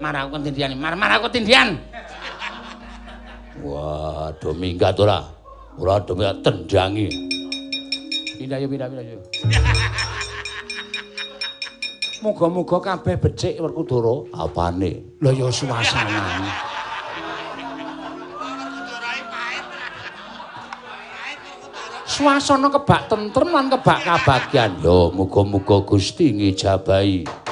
Marah 0.09 0.25
aku 0.25 0.41
tindian, 0.41 0.73
marah 0.73 0.97
marah 0.97 1.21
aku 1.21 1.29
tindian. 1.29 1.77
Wah, 3.61 4.33
do 4.41 4.57
minggat 4.57 4.97
ora? 4.97 5.21
Ora 5.77 6.01
do 6.01 6.17
minggat 6.17 6.41
tendangi. 6.41 7.13
Pindah 8.41 8.57
yo 8.57 8.65
pindah 8.65 8.89
pindah 8.89 9.05
yo. 9.05 9.21
Muga-muga 12.25 12.81
kabeh 12.81 13.21
becik 13.21 13.61
Werkudara. 13.61 14.33
Apane? 14.33 15.21
Lah 15.21 15.29
ya 15.29 15.45
suasanane. 15.53 16.49
Suasana 22.09 22.73
kebak 22.73 23.13
tentrem 23.13 23.53
lan 23.53 23.69
kebak 23.69 24.01
kabagyan. 24.09 24.73
Yo 24.81 25.13
muga-muga 25.13 25.85
Gusti 25.85 26.33
ngijabahi 26.33 27.48